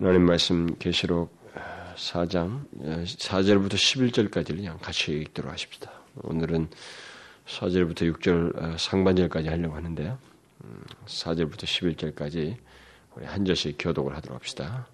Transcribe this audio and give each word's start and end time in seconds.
하나님 0.00 0.26
말씀 0.26 0.78
계시록 0.78 1.36
4장 1.96 2.60
4절부터 3.04 3.72
11절까지를 3.72 4.58
그냥 4.58 4.78
같이 4.80 5.10
읽도록 5.10 5.50
하십시다. 5.50 5.90
오늘은 6.22 6.68
4절부터 7.46 8.14
6절 8.14 8.78
상반절까지 8.78 9.48
하려고 9.48 9.74
하는데요. 9.74 10.16
4절부터 11.06 11.64
11절까지 11.64 12.54
우리 13.16 13.26
한 13.26 13.44
절씩 13.44 13.74
교독을 13.76 14.14
하도록 14.18 14.38
합시다. 14.38 14.86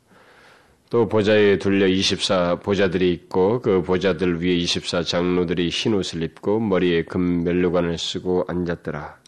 또 0.89 1.07
보좌에 1.07 1.59
둘려 1.59 1.87
24 1.87 2.61
보좌들이 2.61 3.13
있고 3.13 3.61
그 3.61 3.83
보좌들 3.83 4.43
위에 4.43 4.55
24 4.55 5.03
장로들이 5.03 5.69
흰 5.69 5.93
옷을 5.93 6.23
입고 6.23 6.61
머리에 6.61 7.05
금 7.05 7.45
멜루관을 7.45 7.99
쓰고 7.99 8.47
앉았더라. 8.49 9.19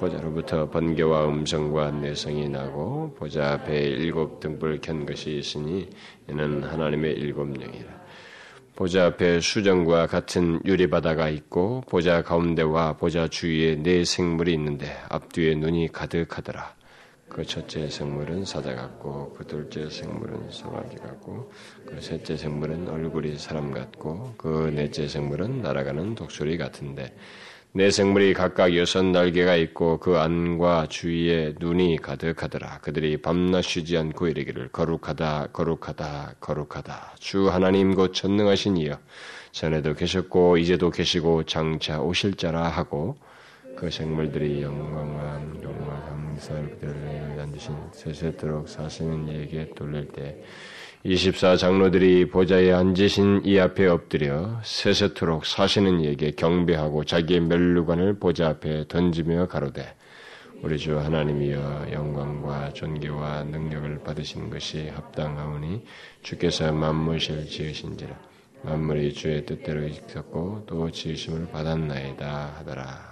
보좌로부터 0.00 0.70
번개와 0.70 1.28
음성과 1.28 1.90
내성이 1.90 2.48
나고 2.48 3.14
보좌 3.18 3.52
앞에 3.52 3.78
일곱 3.78 4.40
등불 4.40 4.80
켠 4.80 5.04
것이 5.04 5.36
있으니 5.36 5.90
이는 6.26 6.62
하나님의 6.64 7.12
일곱 7.12 7.52
영이라. 7.52 8.00
보좌 8.74 9.04
앞에 9.06 9.40
수정과 9.40 10.06
같은 10.06 10.58
유리바다가 10.64 11.28
있고 11.28 11.82
보좌 11.82 12.22
가운데와 12.22 12.94
보좌 12.94 13.28
주위에 13.28 13.76
네 13.76 14.02
생물이 14.04 14.54
있는데 14.54 14.86
앞뒤에 15.10 15.54
눈이 15.56 15.92
가득하더라. 15.92 16.74
그 17.28 17.44
첫째 17.44 17.88
생물은 17.88 18.46
사자 18.46 18.74
같고 18.74 19.34
그 19.34 19.46
둘째 19.46 19.88
생물은 19.88 20.50
소갈기 20.50 20.96
같고 20.96 21.52
그 21.86 22.00
셋째 22.00 22.38
생물은 22.38 22.88
얼굴이 22.88 23.36
사람 23.36 23.70
같고 23.70 24.34
그 24.38 24.72
넷째 24.74 25.06
생물은 25.06 25.60
날아가는 25.60 26.14
독수리 26.14 26.56
같은데 26.56 27.14
내 27.72 27.88
생물이 27.92 28.34
각각 28.34 28.76
여섯 28.76 29.04
날개가 29.04 29.54
있고 29.54 29.98
그 29.98 30.18
안과 30.18 30.88
주위에 30.88 31.54
눈이 31.60 31.98
가득하더라. 32.02 32.80
그들이 32.80 33.22
밤낮 33.22 33.62
쉬지 33.62 33.96
않고 33.96 34.26
이르기를 34.26 34.70
거룩하다, 34.72 35.50
거룩하다, 35.52 36.34
거룩하다. 36.40 37.14
주 37.20 37.48
하나님 37.48 37.94
곧 37.94 38.12
전능하신 38.12 38.76
이여. 38.76 38.98
전에도 39.52 39.94
계셨고 39.94 40.56
이제도 40.56 40.90
계시고 40.90 41.44
장차 41.44 42.00
오실 42.00 42.34
자라 42.34 42.64
하고 42.68 43.16
그 43.76 43.88
생물들이 43.88 44.62
영광과 44.62 45.40
영광 45.62 46.02
항상 46.08 46.68
그들을 46.70 47.38
앉으신 47.38 47.76
세세토록 47.92 48.68
사시는 48.68 49.28
이에게 49.28 49.70
돌릴 49.76 50.08
때 50.08 50.42
24 51.02 51.56
장로들이 51.56 52.28
보좌에 52.28 52.72
앉으신 52.72 53.40
이 53.46 53.58
앞에 53.58 53.86
엎드려 53.86 54.60
세세토록 54.62 55.46
사시는 55.46 56.00
이에게 56.00 56.32
경배하고 56.32 57.04
자기의 57.04 57.40
멸류관을 57.40 58.18
보좌 58.18 58.48
앞에 58.48 58.84
던지며 58.86 59.48
가로되 59.48 59.94
우리 60.60 60.76
주 60.76 60.98
하나님이여 60.98 61.86
영광과 61.90 62.74
존귀와 62.74 63.44
능력을 63.44 64.00
받으신 64.04 64.50
것이 64.50 64.90
합당하오니 64.90 65.82
주께서 66.22 66.70
만무실 66.70 67.46
지으신지라 67.46 68.14
만물이 68.62 69.14
주의 69.14 69.46
뜻대로 69.46 69.86
있었고 69.86 70.64
또 70.66 70.90
지으심을 70.90 71.50
받았나이다 71.50 72.56
하더라. 72.58 73.09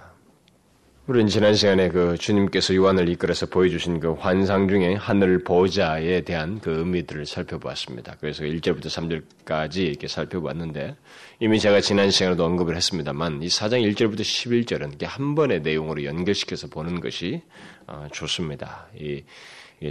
우리는 1.09 1.27
지난 1.27 1.55
시간에 1.55 1.89
그 1.89 2.19
주님께서 2.19 2.75
요한을 2.75 3.09
이끌어서 3.09 3.47
보여주신 3.47 3.99
그 3.99 4.11
환상 4.11 4.67
중에 4.67 4.93
하늘 4.93 5.43
보좌에 5.43 6.21
대한 6.21 6.59
그 6.59 6.69
의미들을 6.69 7.25
살펴보았습니다. 7.25 8.17
그래서 8.19 8.43
1절부터 8.43 8.85
3절까지 8.85 9.77
이렇게 9.77 10.07
살펴봤는데 10.07 10.95
이미 11.39 11.59
제가 11.59 11.81
지난 11.81 12.11
시간에도 12.11 12.45
언급을 12.45 12.75
했습니다만 12.75 13.41
이 13.41 13.47
4장 13.47 13.91
1절부터 13.91 14.19
11절은 14.19 15.03
한 15.03 15.33
번의 15.33 15.63
내용으로 15.63 16.03
연결시켜서 16.03 16.67
보는 16.67 16.99
것이 16.99 17.41
어, 17.87 18.05
좋습니다. 18.11 18.85
이 18.95 19.23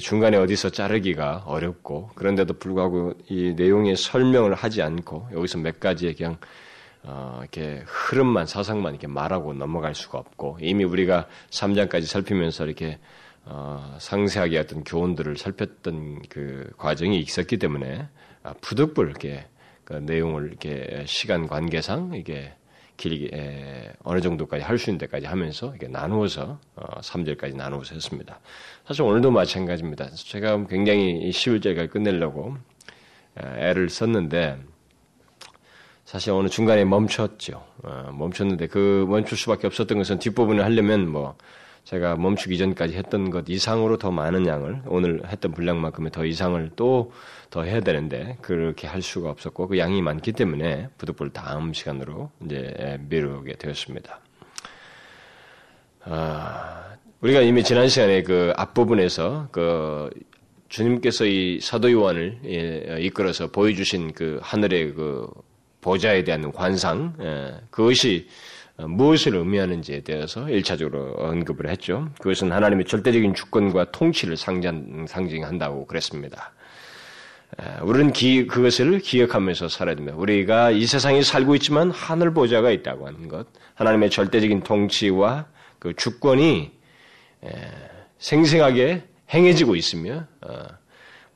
중간에 0.00 0.36
어디서 0.36 0.70
자르기가 0.70 1.42
어렵고 1.46 2.10
그런데도 2.14 2.60
불구하고 2.60 3.14
이 3.28 3.54
내용의 3.56 3.96
설명을 3.96 4.54
하지 4.54 4.82
않고 4.82 5.30
여기서 5.32 5.58
몇 5.58 5.80
가지의 5.80 6.14
그냥 6.14 6.36
어, 7.10 7.38
이렇게 7.40 7.82
흐름만 7.86 8.44
사상만 8.46 8.92
이렇게 8.92 9.06
말하고 9.06 9.54
넘어갈 9.54 9.94
수가 9.94 10.18
없고 10.18 10.58
이미 10.60 10.84
우리가 10.84 11.26
3장까지 11.48 12.04
살피면서 12.04 12.66
이렇게 12.66 12.98
어, 13.46 13.96
상세하게 13.98 14.58
어떤 14.58 14.84
교훈들을 14.84 15.38
살폈던 15.38 16.24
그 16.28 16.70
과정이 16.76 17.18
있었기 17.20 17.56
때문에 17.56 18.06
아, 18.42 18.52
부득불 18.60 19.08
이렇게 19.08 19.46
그 19.84 19.94
내용을 19.94 20.48
이렇게 20.48 21.04
시간 21.06 21.46
관계상 21.46 22.12
이게 22.14 22.52
길게 22.98 23.30
에, 23.34 23.92
어느 24.02 24.20
정도까지 24.20 24.62
할 24.62 24.76
수 24.76 24.90
있는 24.90 24.98
데까지 24.98 25.24
하면서 25.24 25.70
이렇게 25.70 25.88
나누어서 25.88 26.60
어, 26.76 27.00
3절까지 27.00 27.56
나누어서 27.56 27.94
했습니다. 27.94 28.38
사실 28.86 29.02
오늘도 29.02 29.30
마찬가지입니다. 29.30 30.10
제가 30.10 30.66
굉장히 30.66 31.30
11절까지 31.30 31.90
끝내려고 31.90 32.54
애를 33.34 33.88
썼는데 33.88 34.58
사실 36.08 36.32
오늘 36.32 36.48
중간에 36.48 36.84
멈췄죠. 36.86 37.62
어, 37.82 38.10
멈췄는데 38.16 38.68
그 38.68 39.04
멈출 39.08 39.36
수밖에 39.36 39.66
없었던 39.66 39.98
것은 39.98 40.18
뒷부분을 40.18 40.64
하려면 40.64 41.06
뭐 41.06 41.36
제가 41.84 42.16
멈추기 42.16 42.56
전까지 42.56 42.96
했던 42.96 43.28
것 43.28 43.44
이상으로 43.48 43.98
더 43.98 44.10
많은 44.10 44.46
양을 44.46 44.82
오늘 44.86 45.22
했던 45.28 45.52
분량만큼의 45.52 46.10
더 46.10 46.24
이상을 46.24 46.70
또 46.76 47.12
더 47.50 47.62
해야 47.62 47.80
되는데 47.80 48.36
그렇게 48.42 48.86
할 48.86 49.00
수가 49.00 49.30
없었고 49.30 49.68
그 49.68 49.78
양이 49.78 50.02
많기 50.02 50.32
때문에 50.32 50.88
부득불 50.98 51.30
다음 51.30 51.72
시간으로 51.72 52.30
이제 52.44 52.98
미루게 53.08 53.54
되었습니다. 53.54 54.20
아, 56.04 56.96
우리가 57.20 57.40
이미 57.40 57.64
지난 57.64 57.88
시간에 57.88 58.22
그 58.22 58.52
앞부분에서 58.56 59.48
그 59.50 60.10
주님께서 60.68 61.24
이 61.24 61.60
사도 61.60 61.90
요한을 61.90 62.40
예, 62.44 62.98
이끌어서 63.00 63.50
보여주신 63.50 64.12
그 64.12 64.38
하늘의 64.42 64.92
그 64.92 65.26
보좌에 65.80 66.24
대한 66.24 66.52
관상, 66.52 67.14
예, 67.20 67.54
그것이 67.70 68.28
무엇을 68.76 69.34
의미하는지에 69.34 70.00
대해서 70.00 70.44
1차적으로 70.44 71.18
언급을 71.18 71.68
했죠. 71.68 72.10
그것은 72.20 72.52
하나님의 72.52 72.84
절대적인 72.84 73.34
주권과 73.34 73.90
통치를 73.90 74.36
상징, 74.36 75.06
상징한다고 75.08 75.86
그랬습니다. 75.86 76.52
예, 77.60 77.80
우리는 77.82 78.12
기, 78.12 78.46
그것을 78.46 79.00
기억하면서 79.00 79.68
살아야 79.68 79.96
됩니다. 79.96 80.16
우리가 80.16 80.70
이 80.70 80.86
세상에 80.86 81.22
살고 81.22 81.54
있지만 81.56 81.90
하늘 81.90 82.32
보좌가 82.32 82.70
있다고 82.70 83.06
하는 83.06 83.28
것, 83.28 83.46
하나님의 83.74 84.10
절대적인 84.10 84.62
통치와 84.62 85.46
그 85.78 85.94
주권이 85.94 86.70
예, 87.44 87.50
생생하게 88.18 89.04
행해지고 89.32 89.76
있으며 89.76 90.26
어, 90.40 90.64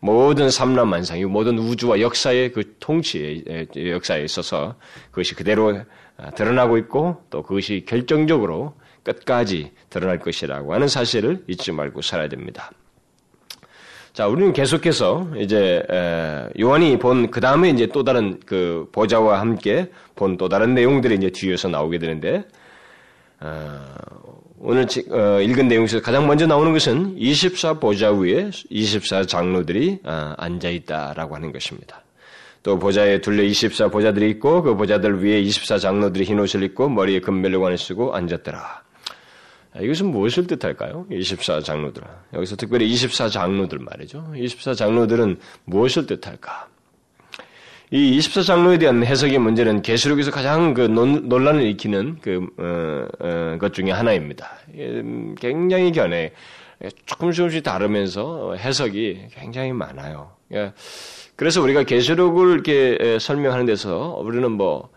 모든 0.04 0.50
삼라만상이 0.50 1.24
모든 1.26 1.58
우주와 1.60 2.00
역사의 2.00 2.50
그 2.52 2.74
통치의 2.80 3.44
역사에 3.76 4.24
있어서 4.24 4.74
그것이 5.12 5.36
그대로 5.36 5.80
아, 6.16 6.30
드러나고 6.30 6.76
있고 6.78 7.22
또 7.30 7.44
그것이 7.44 7.84
결정적으로 7.86 8.74
끝까지 9.04 9.70
드러날 9.90 10.18
것이라고 10.18 10.74
하는 10.74 10.88
사실을 10.88 11.44
잊지 11.46 11.70
말고 11.70 12.02
살아야 12.02 12.28
됩니다. 12.28 12.72
자, 14.12 14.26
우리는 14.26 14.52
계속해서 14.52 15.30
이제 15.38 15.84
요한이 16.60 16.98
본 16.98 17.30
그 17.30 17.40
다음에 17.40 17.70
이제 17.70 17.86
또 17.86 18.02
다른 18.02 18.40
그 18.44 18.88
보좌와 18.90 19.40
함께 19.40 19.88
본 20.16 20.36
또 20.36 20.48
다른 20.48 20.74
내용들이 20.74 21.14
이제 21.14 21.30
뒤에서 21.30 21.68
나오게 21.68 21.98
되는데 21.98 22.44
어, 23.38 23.80
오늘 24.64 24.86
어, 25.10 25.40
읽은 25.40 25.66
내용 25.66 25.82
에서 25.84 26.00
가장 26.00 26.24
먼저 26.28 26.46
나오는 26.46 26.72
것은 26.72 27.16
24 27.18 27.80
보좌 27.80 28.12
위에 28.12 28.50
24 28.70 29.24
장로들이 29.24 29.98
어, 30.04 30.34
앉아 30.38 30.68
있다라고 30.68 31.34
하는 31.34 31.50
것입니다. 31.50 32.00
또 32.62 32.78
보좌에 32.78 33.20
둘러 33.20 33.42
24 33.42 33.88
보좌들이 33.88 34.30
있고 34.30 34.62
그 34.62 34.76
보좌들 34.76 35.24
위에 35.24 35.40
24 35.40 35.78
장로들이 35.78 36.24
흰 36.24 36.38
옷을 36.38 36.62
입고 36.62 36.88
머리에 36.90 37.18
금멜로관을 37.18 37.76
쓰고 37.76 38.14
앉았더라. 38.14 38.82
아, 39.74 39.80
이것은 39.80 40.06
무엇을 40.06 40.46
뜻할까요? 40.46 41.06
24 41.10 41.60
장로들. 41.62 42.04
여기서 42.32 42.54
특별히 42.54 42.88
24 42.88 43.30
장로들 43.30 43.80
말이죠. 43.80 44.32
24 44.36 44.74
장로들은 44.74 45.40
무엇을 45.64 46.06
뜻할까? 46.06 46.68
이 47.94 48.18
24장로에 48.18 48.80
대한 48.80 49.04
해석의 49.04 49.38
문제는 49.38 49.82
계시록에서 49.82 50.30
가장 50.30 50.72
그 50.72 50.80
논란을 50.80 51.60
일으키는 51.60 52.20
그, 52.22 52.46
어, 52.56 53.06
어, 53.20 53.58
것 53.58 53.74
중에 53.74 53.90
하나입니다. 53.90 54.50
굉장히 55.38 55.92
견해, 55.92 56.32
조금씩 57.04 57.36
조금씩 57.36 57.62
다르면서 57.62 58.54
해석이 58.54 59.26
굉장히 59.32 59.74
많아요. 59.74 60.32
예. 60.54 60.72
그래서 61.36 61.60
우리가 61.60 61.82
계시록을 61.82 62.54
이렇게 62.54 63.18
설명하는 63.20 63.66
데서 63.66 64.16
우리는 64.24 64.50
뭐 64.50 64.88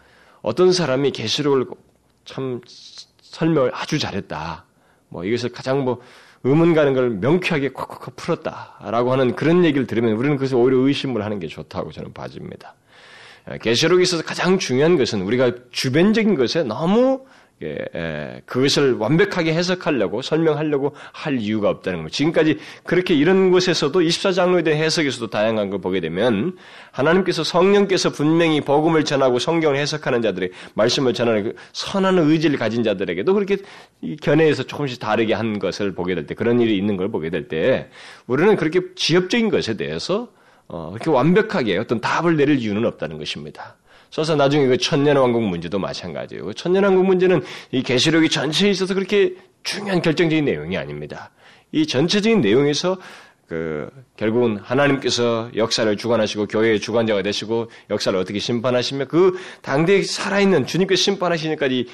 어떤 0.42 0.72
사람이 0.72 1.12
계시록을 1.12 1.66
참 2.24 2.62
설명을 3.22 3.72
아주 3.74 4.00
잘했다. 4.00 4.64
뭐 5.10 5.26
이것을 5.26 5.50
가장 5.50 5.84
뭐 5.84 6.00
의문 6.46 6.74
가는 6.74 6.94
걸 6.94 7.10
명쾌하게 7.10 7.74
콱콱콱 7.74 8.16
풀었다라고 8.16 9.12
하는 9.12 9.36
그런 9.36 9.66
얘기를 9.66 9.86
들으면 9.86 10.14
우리는 10.14 10.38
그것을 10.38 10.56
오히려 10.56 10.78
의심을 10.78 11.26
하는 11.26 11.40
게 11.40 11.48
좋다고 11.48 11.92
저는 11.92 12.14
봐집니다. 12.14 12.74
계시록에 13.62 14.04
있어서 14.04 14.24
가장 14.24 14.58
중요한 14.58 14.98
것은 14.98 15.22
우리가 15.22 15.52
주변적인 15.72 16.36
것에 16.36 16.64
너무 16.64 17.26
예, 17.64 18.42
그것을 18.46 18.96
완벽하게 18.96 19.54
해석하려고 19.54 20.22
설명하려고 20.22 20.94
할 21.14 21.40
이유가 21.40 21.70
없다는 21.70 22.00
겁니다. 22.00 22.14
지금까지 22.14 22.60
그렇게 22.84 23.14
이런 23.14 23.50
곳에서도 23.50 23.98
24장로에 23.98 24.66
대한 24.66 24.84
해석에서도 24.84 25.28
다양한 25.30 25.70
걸 25.70 25.80
보게 25.80 26.02
되면 26.02 26.58
하나님께서 26.92 27.46
성령께서 27.46 28.10
분명히 28.10 28.60
복음을 28.60 29.06
전하고 29.06 29.40
성경을 29.40 29.78
해석하는 29.78 30.22
자들의 30.22 30.52
말씀을 30.74 31.14
전하는 31.14 31.44
그 31.44 31.56
선한 31.72 32.18
의지를 32.20 32.58
가진 32.60 32.84
자들에게도 32.84 33.34
그렇게 33.34 33.58
견해에서 34.22 34.64
조금씩 34.64 35.00
다르게 35.00 35.34
한 35.34 35.58
것을 35.58 35.96
보게 35.96 36.14
될 36.14 36.26
때 36.28 36.36
그런 36.36 36.60
일이 36.60 36.78
있는 36.78 36.98
걸 36.98 37.10
보게 37.10 37.30
될 37.30 37.48
때 37.48 37.90
우리는 38.28 38.54
그렇게 38.58 38.82
지엽적인 38.96 39.50
것에 39.50 39.78
대해서 39.78 40.28
어, 40.68 40.92
그렇게 40.92 41.10
완벽하게 41.10 41.78
어떤 41.78 42.02
답을 42.02 42.38
내릴 42.38 42.60
이유는 42.60 42.86
없다는 42.86 43.18
것입니다. 43.18 43.76
써서 44.10 44.36
나중에 44.36 44.66
그 44.68 44.78
천년왕국 44.78 45.44
문제도 45.44 45.78
마찬가지예요. 45.78 46.46
그 46.46 46.54
천년왕국 46.54 47.06
문제는 47.06 47.44
이 47.72 47.84
계시록이 47.84 48.30
전체에 48.30 48.70
있어서 48.72 48.94
그렇게 48.94 49.36
중요한 49.64 50.02
결정적인 50.02 50.46
내용이 50.46 50.78
아닙니다. 50.78 51.32
이 51.72 51.86
전체적인 51.86 52.42
내용에서 52.42 52.98
그 53.48 53.90
결국은 54.18 54.58
하나님께서 54.58 55.52
역사를 55.56 55.96
주관하시고 55.96 56.48
교회의 56.48 56.80
주관자가 56.80 57.22
되시고 57.22 57.70
역사를 57.90 58.18
어떻게 58.18 58.40
심판하시며 58.40 59.06
그 59.06 59.38
당대에 59.62 60.02
살아있는 60.02 60.66
주님께서 60.66 61.02
심판하시기까지 61.02 61.88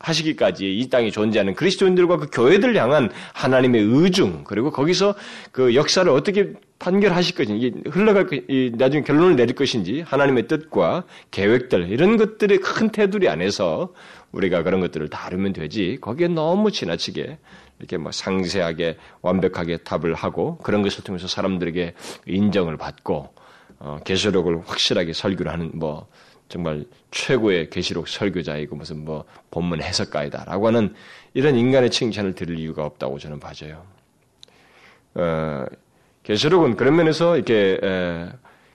하시기까지 0.00 0.78
이 0.78 0.88
땅에 0.88 1.10
존재하는 1.10 1.54
그리스도인들과 1.54 2.16
그 2.16 2.26
교회들 2.32 2.76
향한 2.76 3.10
하나님의 3.34 3.82
의중 3.82 4.44
그리고 4.44 4.70
거기서 4.70 5.14
그 5.52 5.74
역사를 5.74 6.10
어떻게 6.10 6.54
판결하실 6.78 7.36
것인지 7.36 7.74
흘러갈 7.90 8.26
나중에 8.72 9.02
결론을 9.02 9.36
내릴 9.36 9.54
것인지 9.54 10.00
하나님의 10.00 10.48
뜻과 10.48 11.04
계획들 11.30 11.90
이런 11.90 12.16
것들의 12.16 12.58
큰 12.58 12.90
테두리 12.90 13.28
안에서 13.28 13.92
우리가 14.32 14.62
그런 14.62 14.80
것들을 14.80 15.08
다루면 15.08 15.52
되지 15.52 15.98
거기에 16.00 16.28
너무 16.28 16.70
지나치게 16.70 17.38
이렇게 17.78 17.96
뭐 17.96 18.12
상세하게 18.12 18.96
완벽하게 19.22 19.78
답을 19.78 20.14
하고 20.14 20.56
그런 20.58 20.82
것을 20.82 21.04
통해서 21.04 21.26
사람들에게 21.26 21.94
인정을 22.26 22.76
받고 22.76 23.34
어, 23.78 23.98
계시록을 24.04 24.60
확실하게 24.66 25.12
설교를 25.14 25.50
하는 25.52 25.70
뭐 25.74 26.06
정말 26.50 26.84
최고의 27.12 27.70
계시록 27.70 28.08
설교자이고 28.08 28.74
무슨 28.76 29.04
뭐 29.04 29.24
본문 29.52 29.80
해석가이다라고 29.80 30.66
하는 30.66 30.94
이런 31.32 31.56
인간의 31.56 31.90
칭찬을 31.90 32.34
들을 32.34 32.58
이유가 32.58 32.84
없다고 32.84 33.20
저는 33.20 33.38
봐져요. 33.38 33.86
어, 35.14 35.64
계시록은 36.24 36.76
그런 36.76 36.96
면에서 36.96 37.36
이렇게 37.36 37.78
에, 37.82 38.28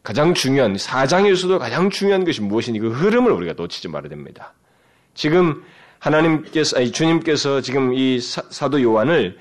가장 0.03 0.33
중요한 0.33 0.77
사장에서도 0.77 1.59
가장 1.59 1.89
중요한 1.89 2.23
것이 2.23 2.41
무엇이니 2.41 2.79
그 2.79 2.91
흐름을 2.91 3.31
우리가 3.31 3.53
놓치지 3.57 3.89
말아야 3.89 4.09
됩니다. 4.09 4.53
지금 5.13 5.61
하나님께서 5.99 6.77
아니 6.77 6.91
주님께서 6.91 7.59
지금 7.59 7.93
이 7.93 8.21
사, 8.21 8.69
도 8.69 8.81
요한을 8.81 9.37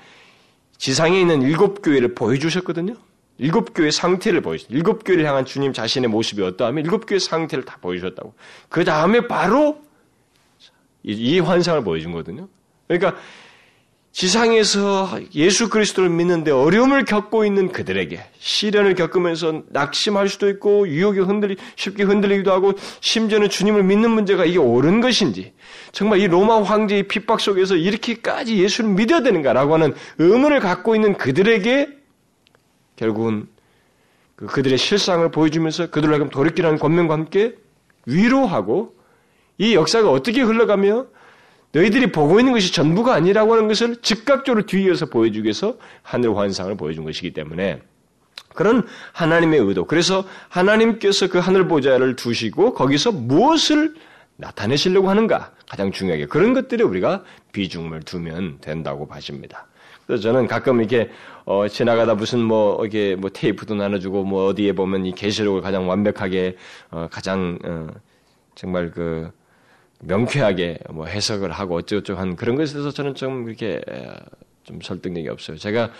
지상에 0.77 1.21
있는 1.21 1.41
일곱 1.41 1.81
교회를 1.81 2.15
보여주셨거든요. 2.15 2.95
일곱 3.37 3.73
교회 3.73 3.91
상태를 3.91 4.41
보여주셨 4.41 4.71
일곱 4.71 5.03
교회를 5.03 5.25
향한 5.25 5.45
주님 5.45 5.73
자신의 5.73 6.09
모습이 6.09 6.41
어떠하면 6.41 6.83
일곱 6.83 7.05
교회 7.05 7.19
상태를 7.19 7.65
다 7.65 7.77
보여주셨다고. 7.81 8.33
그 8.69 8.83
다음에 8.85 9.27
바로 9.27 9.81
이 11.03 11.39
환상을 11.39 11.83
보여준 11.83 12.11
거거든요. 12.11 12.47
그러니까 12.87 13.19
지상에서 14.15 15.19
예수 15.35 15.67
그리스도를 15.67 16.09
믿는데 16.09 16.49
어려움을 16.49 17.03
겪고 17.03 17.43
있는 17.43 17.73
그들에게 17.73 18.17
시련을 18.39 18.95
겪으면서 18.95 19.63
낙심할 19.71 20.29
수도 20.29 20.47
있고 20.47 20.87
유혹에 20.87 21.19
흔들리 21.19 21.57
쉽게 21.75 22.03
흔들리기도 22.03 22.53
하고 22.53 22.71
심지어는 23.01 23.49
주님을 23.49 23.83
믿는 23.83 24.11
문제가 24.11 24.45
이게 24.45 24.57
옳은 24.57 25.01
것인지 25.01 25.51
정말 25.91 26.21
이 26.21 26.27
로마 26.27 26.63
황제의 26.63 27.09
핍박 27.09 27.41
속에서 27.41 27.75
이렇게까지 27.75 28.57
예수를 28.57 28.91
믿어야 28.91 29.21
되는가라고 29.21 29.73
하는 29.73 29.93
의문을 30.17 30.61
갖고 30.61 30.95
있는 30.95 31.17
그들에게 31.17 32.04
결국은 32.95 33.47
그 34.35 34.47
그들의 34.47 34.77
실상을 34.77 35.29
보여주면서 35.31 35.89
그들을 35.89 36.29
돌이키라는 36.29 36.79
권면과 36.79 37.13
함께 37.13 37.55
위로하고 38.05 38.95
이 39.57 39.75
역사가 39.75 40.11
어떻게 40.11 40.41
흘러가며 40.41 41.07
너희들이 41.71 42.11
보고 42.11 42.39
있는 42.39 42.53
것이 42.53 42.71
전부가 42.71 43.13
아니라고 43.13 43.53
하는 43.53 43.67
것을 43.67 43.97
즉각적으로 44.01 44.65
뒤이어서 44.65 45.07
보여주기 45.07 45.43
위해서 45.43 45.77
하늘 46.03 46.35
환상을 46.37 46.75
보여준 46.75 47.03
것이기 47.03 47.31
때문에 47.33 47.81
그런 48.53 48.87
하나님의 49.11 49.59
의도. 49.59 49.85
그래서 49.85 50.25
하나님께서 50.47 51.27
그 51.27 51.37
하늘 51.37 51.67
보좌를 51.67 52.15
두시고 52.15 52.73
거기서 52.73 53.11
무엇을 53.11 53.93
나타내시려고 54.37 55.09
하는가 55.09 55.51
가장 55.67 55.91
중요하게 55.91 56.27
그런 56.27 56.53
것들에 56.53 56.83
우리가 56.83 57.23
비중을 57.51 58.01
두면 58.01 58.59
된다고 58.61 59.07
봐집니다. 59.07 59.67
그래서 60.07 60.23
저는 60.23 60.47
가끔 60.47 60.79
이렇게 60.79 61.09
어, 61.45 61.67
지나가다 61.67 62.15
무슨 62.15 62.39
뭐 62.41 62.83
이게 62.85 63.15
뭐 63.15 63.29
테이프도 63.29 63.75
나눠주고 63.75 64.23
뭐 64.23 64.47
어디에 64.47 64.73
보면 64.73 65.05
이 65.05 65.13
계시록을 65.13 65.61
가장 65.61 65.87
완벽하게 65.87 66.57
어, 66.91 67.07
가장 67.11 67.59
어, 67.63 67.87
정말 68.55 68.91
그 68.91 69.31
명쾌하게 70.01 70.79
뭐 70.89 71.05
해석을 71.05 71.51
하고 71.51 71.75
어쩌고저쩌고 71.75 72.19
한 72.19 72.35
그런 72.35 72.55
것에 72.55 72.73
대해서 72.73 72.91
저는 72.91 73.15
좀 73.15 73.47
이렇게 73.47 73.81
좀 74.63 74.79
설득력이 74.81 75.29
없어요. 75.29 75.57
제가 75.57 75.91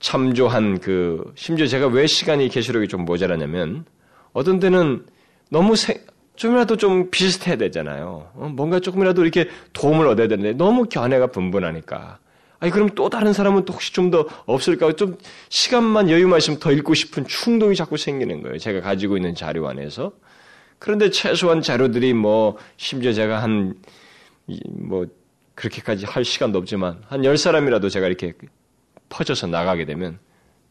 참조한 0.00 0.80
그 0.80 1.32
심지어 1.36 1.66
제가 1.66 1.86
왜 1.86 2.06
시간이 2.06 2.48
계시록이 2.48 2.88
좀 2.88 3.04
모자라냐면 3.04 3.84
어떤 4.32 4.58
때는 4.58 5.04
너무 5.50 5.76
세, 5.76 6.02
좀이라도 6.36 6.76
좀 6.76 7.10
비슷해야 7.10 7.56
되잖아요. 7.56 8.30
어? 8.34 8.52
뭔가 8.54 8.80
조금이라도 8.80 9.22
이렇게 9.22 9.48
도움을 9.72 10.08
얻어야 10.08 10.26
되는데 10.28 10.52
너무 10.52 10.86
견해가 10.86 11.28
분분하니까. 11.28 12.18
아니 12.64 12.70
그럼 12.72 12.88
또 12.94 13.10
다른 13.10 13.34
사람은 13.34 13.66
또 13.66 13.74
혹시 13.74 13.92
좀 13.92 14.10
더 14.10 14.26
없을까? 14.46 14.92
좀 14.92 15.18
시간만 15.50 16.08
여유만 16.08 16.38
있으면 16.38 16.58
더 16.60 16.72
읽고 16.72 16.94
싶은 16.94 17.26
충동이 17.26 17.76
자꾸 17.76 17.98
생기는 17.98 18.42
거예요. 18.42 18.56
제가 18.58 18.80
가지고 18.80 19.16
있는 19.18 19.34
자료 19.34 19.68
안에서. 19.68 20.12
그런데 20.78 21.10
최소한 21.10 21.60
자료들이 21.62 22.14
뭐 22.14 22.56
심지어 22.78 23.12
제가 23.12 23.42
한 23.42 23.74
뭐 24.68 25.06
그렇게까지 25.54 26.04
할 26.06 26.24
시간도 26.24 26.58
없지만 26.58 27.02
한 27.06 27.24
열 27.24 27.36
사람이라도 27.38 27.88
제가 27.90 28.06
이렇게 28.06 28.32
퍼져서 29.08 29.46
나가게 29.48 29.84
되면 29.84 30.18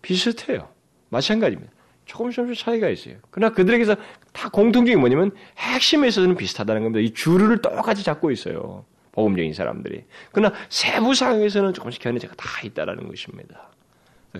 비슷해요. 0.02 0.70
마찬가지입니다. 1.10 1.72
조금씩 2.06 2.36
조금씩 2.38 2.66
차이가 2.66 2.90
있어요. 2.90 3.16
그러나 3.32 3.54
그들에게서 3.54 3.96
다 4.32 4.50
공통적인 4.50 5.00
뭐냐면 5.00 5.32
핵심에 5.58 6.08
있어서는 6.08 6.36
비슷하다는 6.38 6.84
겁니다. 6.84 7.00
이 7.08 7.14
주류를 7.14 7.62
똑같이 7.62 8.04
잡고 8.04 8.32
있어요. 8.32 8.86
복음적인 9.14 9.54
사람들이. 9.54 10.04
그러나 10.32 10.54
세부 10.70 11.16
상황에서는 11.16 11.74
조금씩 11.74 12.02
견해가 12.02 12.36
다 12.36 12.48
있다라는 12.64 13.08
것입니다. 13.08 13.70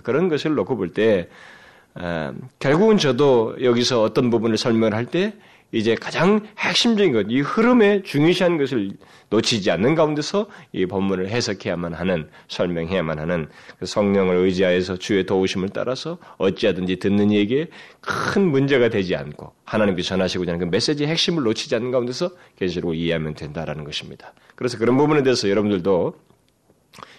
그런 0.02 0.28
것을 0.28 0.54
놓고 0.54 0.76
볼 0.76 0.92
때, 0.92 1.28
결국은 2.58 2.98
저도 2.98 3.56
여기서 3.62 4.02
어떤 4.02 4.28
부분을 4.30 4.58
설명을 4.58 4.94
할 4.94 5.06
때 5.06 5.32
이제 5.74 5.96
가장 5.96 6.46
핵심적인 6.56 7.12
것, 7.12 7.26
이 7.28 7.40
흐름에 7.40 8.02
중요시하는 8.02 8.58
것을 8.58 8.92
놓치지 9.30 9.72
않는 9.72 9.96
가운데서 9.96 10.46
이 10.72 10.86
본문을 10.86 11.28
해석해야만 11.28 11.94
하는, 11.94 12.28
설명해야만 12.46 13.18
하는 13.18 13.48
그 13.80 13.86
성령을 13.86 14.36
의지하여서 14.36 14.98
주의 14.98 15.26
도우심을 15.26 15.70
따라서 15.70 16.18
어찌하든지 16.38 17.00
듣는 17.00 17.30
이에게 17.30 17.66
큰 18.00 18.46
문제가 18.46 18.88
되지 18.88 19.16
않고 19.16 19.52
하나님께 19.64 20.02
전하시고자 20.02 20.52
하는 20.52 20.64
그 20.64 20.70
메시지의 20.70 21.08
핵심을 21.08 21.42
놓치지 21.42 21.74
않는 21.74 21.90
가운데서 21.90 22.30
계시록을 22.56 22.94
이해하면 22.94 23.34
된다라는 23.34 23.82
것입니다. 23.82 24.32
그래서 24.54 24.78
그런 24.78 24.96
부분에 24.96 25.24
대해서 25.24 25.50
여러분들도 25.50 26.14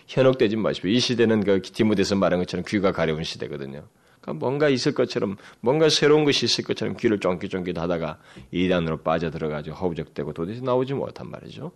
현혹되지 0.07 0.55
마십시오. 0.55 0.89
이 0.89 0.99
시대는 0.99 1.43
그 1.43 1.61
디모데서 1.61 2.15
말한 2.15 2.39
것처럼 2.39 2.63
귀가 2.65 2.93
가려운 2.93 3.25
시대거든요. 3.25 3.83
그러니까 4.25 4.33
뭔가 4.33 4.69
있을 4.69 4.93
것처럼 4.93 5.37
뭔가 5.59 5.87
새로운 5.87 6.25
것이 6.25 6.45
있을 6.45 6.63
것처럼 6.63 6.97
귀를 6.97 7.19
쫑깃쫑깃 7.19 7.77
하다가 7.77 8.17
이단으로 8.51 8.97
빠져들어가지고 9.03 9.75
허우적대고 9.75 10.33
도대체 10.33 10.61
나오지 10.61 10.95
못한 10.95 11.29
말이죠. 11.29 11.71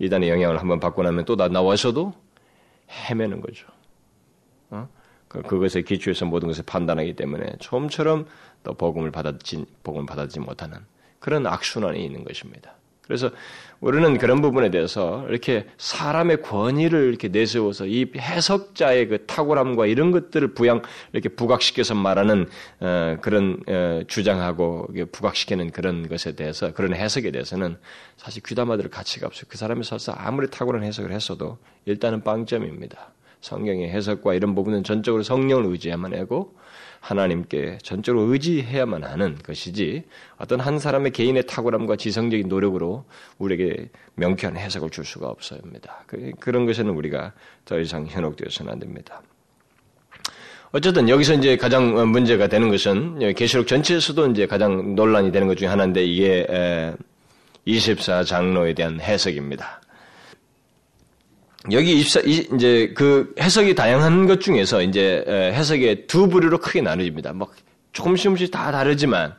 이단의 0.00 0.28
영향을 0.28 0.58
한번 0.58 0.80
받고 0.80 1.04
나면 1.04 1.24
또 1.24 1.36
나와서도 1.36 2.12
헤매는 2.90 3.40
거죠. 3.40 3.68
어? 4.70 4.88
그, 5.28 5.42
그것에 5.42 5.82
기초해서 5.82 6.26
모든 6.26 6.48
것을 6.48 6.64
판단하기 6.66 7.14
때문에 7.14 7.56
좀처럼 7.60 8.26
또 8.64 8.74
복음을 8.74 9.12
받아지 9.12 9.64
복음을 9.84 10.06
받아지 10.06 10.40
못하는 10.40 10.78
그런 11.20 11.46
악순환이 11.46 12.04
있는 12.04 12.24
것입니다. 12.24 12.74
그래서 13.06 13.30
우리는 13.80 14.16
그런 14.16 14.40
부분에 14.40 14.70
대해서 14.70 15.26
이렇게 15.28 15.66
사람의 15.76 16.40
권위를 16.42 17.08
이렇게 17.08 17.28
내세워서 17.28 17.86
이 17.86 18.10
해석자의 18.16 19.08
그 19.08 19.26
탁월함과 19.26 19.86
이런 19.86 20.10
것들을 20.10 20.54
부양 20.54 20.80
이렇게 21.12 21.28
부각시켜서 21.28 21.94
말하는 21.94 22.48
어, 22.80 23.18
그런 23.20 23.60
어, 23.68 24.00
주장하고 24.06 24.88
부각시키는 25.12 25.70
그런 25.70 26.08
것에 26.08 26.32
대해서 26.32 26.72
그런 26.72 26.94
해석에 26.94 27.30
대해서는 27.30 27.76
사실 28.16 28.42
귀담아들 28.42 28.88
가치가 28.88 29.26
없어요. 29.26 29.44
그 29.48 29.58
사람이 29.58 29.84
설사 29.84 30.14
아무리 30.16 30.48
탁월한 30.48 30.82
해석을 30.82 31.12
했어도 31.12 31.58
일단은 31.84 32.22
빵점입니다. 32.22 33.12
성경의 33.42 33.90
해석과 33.90 34.32
이런 34.32 34.54
부분은 34.54 34.84
전적으로 34.84 35.22
성령을 35.22 35.66
의지해야만 35.66 36.18
하고 36.18 36.56
하나님께 37.04 37.78
전적으로 37.82 38.32
의지해야만 38.32 39.04
하는 39.04 39.36
것이지 39.44 40.04
어떤 40.38 40.60
한 40.60 40.78
사람의 40.78 41.12
개인의 41.12 41.46
탁월함과 41.46 41.96
지성적인 41.96 42.48
노력으로 42.48 43.04
우리에게 43.36 43.90
명쾌한 44.14 44.56
해석을 44.56 44.88
줄 44.88 45.04
수가 45.04 45.28
없습니다. 45.28 46.02
그, 46.06 46.32
그런 46.40 46.64
것에는 46.64 46.90
우리가 46.94 47.34
더 47.66 47.78
이상 47.78 48.06
현혹되어서는 48.06 48.72
안 48.72 48.78
됩니다. 48.78 49.20
어쨌든 50.72 51.10
여기서 51.10 51.34
이제 51.34 51.58
가장 51.58 52.10
문제가 52.10 52.48
되는 52.48 52.70
것은 52.70 53.34
계시록 53.34 53.66
전체에서도 53.66 54.30
이제 54.30 54.46
가장 54.46 54.94
논란이 54.94 55.30
되는 55.30 55.46
것 55.46 55.56
중에 55.58 55.68
하나인데 55.68 56.04
이게 56.04 56.46
24장로에 57.66 58.74
대한 58.74 58.98
해석입니다. 58.98 59.82
여기 61.72 61.98
입사, 61.98 62.20
이제 62.20 62.92
그 62.94 63.34
해석이 63.40 63.74
다양한 63.74 64.26
것 64.26 64.40
중에서 64.40 64.82
이제 64.82 65.24
해석의 65.26 66.06
두 66.06 66.28
부류로 66.28 66.58
크게 66.58 66.82
나눠집니다. 66.82 67.32
뭐 67.32 67.50
조금씩 67.92 68.24
조금씩 68.24 68.50
다 68.50 68.70
다르지만 68.70 69.34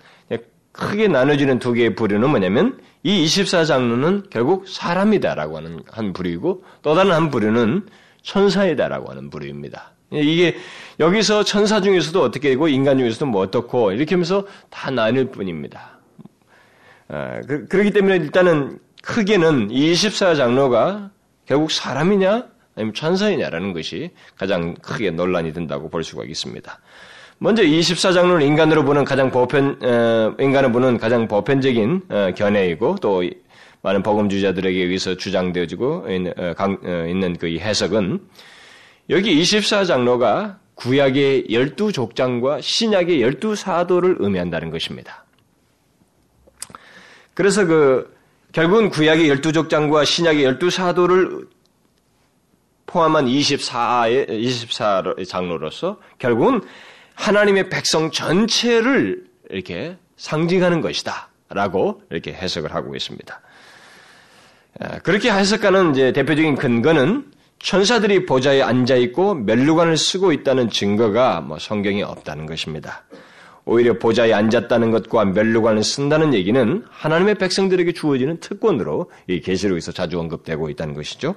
크게 0.72 1.08
나눠지는 1.08 1.60
두 1.60 1.74
개의 1.74 1.96
부류는 1.96 2.30
뭐냐면 2.30 2.78
이 3.04 3.24
24장로는 3.26 4.30
결국 4.30 4.68
사람이다라고 4.68 5.58
하는 5.58 5.80
한 5.90 6.12
부류이고 6.12 6.64
또 6.82 6.96
다른 6.96 7.12
한 7.12 7.30
부류는 7.30 7.86
천사이다라고 8.24 9.10
하는 9.12 9.30
부류입니다. 9.30 9.94
이게 10.12 10.56
여기서 11.00 11.44
천사 11.44 11.80
중에서도 11.82 12.22
어떻게 12.22 12.50
되고 12.50 12.68
인간 12.68 12.98
중에서도 12.98 13.26
뭐 13.26 13.42
어떻고 13.42 13.92
이렇게 13.92 14.16
하면서 14.16 14.46
다 14.70 14.92
나눌 14.92 15.32
뿐입니다. 15.32 16.00
아, 17.08 17.40
그, 17.48 17.68
그렇기 17.68 17.92
때문에 17.92 18.18
일단은 18.18 18.80
크게는 19.02 19.70
이 19.72 19.94
24장로가 19.94 21.12
결국 21.46 21.72
사람이냐 21.72 22.48
아니면 22.76 22.94
천사이냐라는 22.94 23.74
것이 23.74 24.12
가장 24.38 24.74
크게 24.76 25.12
논란이 25.12 25.54
된다고 25.54 25.90
볼 25.90 26.04
수가 26.04 26.24
있습니다. 26.26 26.80
먼저 27.38 27.64
24장로는 27.64 28.44
인간으로 28.44 28.84
보는 28.86 29.04
가장 29.04 29.30
보편 29.30 29.78
어, 29.84 30.36
인간을 30.40 30.72
보는 30.72 30.98
가장 30.98 31.28
보편적인 31.28 32.02
어, 32.10 32.32
견해이고 32.36 32.98
또 33.02 33.24
많은 33.82 34.02
복음주자들에게 34.02 34.80
의해서 34.84 35.16
주장되어지고 35.16 36.08
있는, 36.10 36.34
어, 36.38 36.54
강, 36.56 36.78
어, 36.84 37.06
있는 37.08 37.36
그 37.38 37.48
해석은 37.48 38.20
여기 39.10 39.40
24장로가 39.42 40.58
구약의 40.76 41.46
12족장과 41.50 42.62
신약의 42.62 43.20
12사도를 43.20 44.16
의미한다는 44.20 44.72
것입니다. 44.72 45.26
그래서 47.34 47.66
그 47.66 48.15
결국은 48.56 48.90
구약의 48.90 49.28
열두 49.28 49.52
족장과 49.52 50.06
신약의 50.06 50.46
열두 50.46 50.70
사도를 50.70 51.46
포함한 52.86 53.26
24의 53.26 54.30
24 54.30 55.04
장로로서 55.28 56.00
결국은 56.20 56.62
하나님의 57.16 57.70
백성 57.70 58.12
전체를 58.12 59.26
이렇게 59.50 59.98
상징하는 60.16 60.80
것이다라고 60.80 62.04
이렇게 62.10 62.32
해석을 62.32 62.74
하고 62.74 62.96
있습니다. 62.96 63.42
아, 64.80 65.00
그렇게 65.00 65.30
해석하는 65.30 65.92
이제 65.92 66.14
대표적인 66.14 66.56
근거는 66.56 67.30
천사들이 67.60 68.26
보좌에 68.26 68.62
앉아 68.62 68.96
있고 68.96 69.34
멸류관을 69.34 69.98
쓰고 69.98 70.32
있다는 70.32 70.70
증거가 70.70 71.42
뭐 71.42 71.60
성경에 71.60 72.04
없다는 72.04 72.46
것입니다. 72.46 73.04
오히려 73.66 73.98
보좌에 73.98 74.32
앉았다는 74.32 74.92
것과 74.92 75.26
멸류관을 75.26 75.84
쓴다는 75.84 76.34
얘기는 76.34 76.84
하나님의 76.90 77.36
백성들에게 77.36 77.94
주어지는 77.94 78.40
특권으로 78.40 79.10
이 79.28 79.42
계시록에서 79.42 79.92
자주 79.92 80.20
언급되고 80.20 80.70
있다는 80.70 80.94
것이죠. 80.94 81.36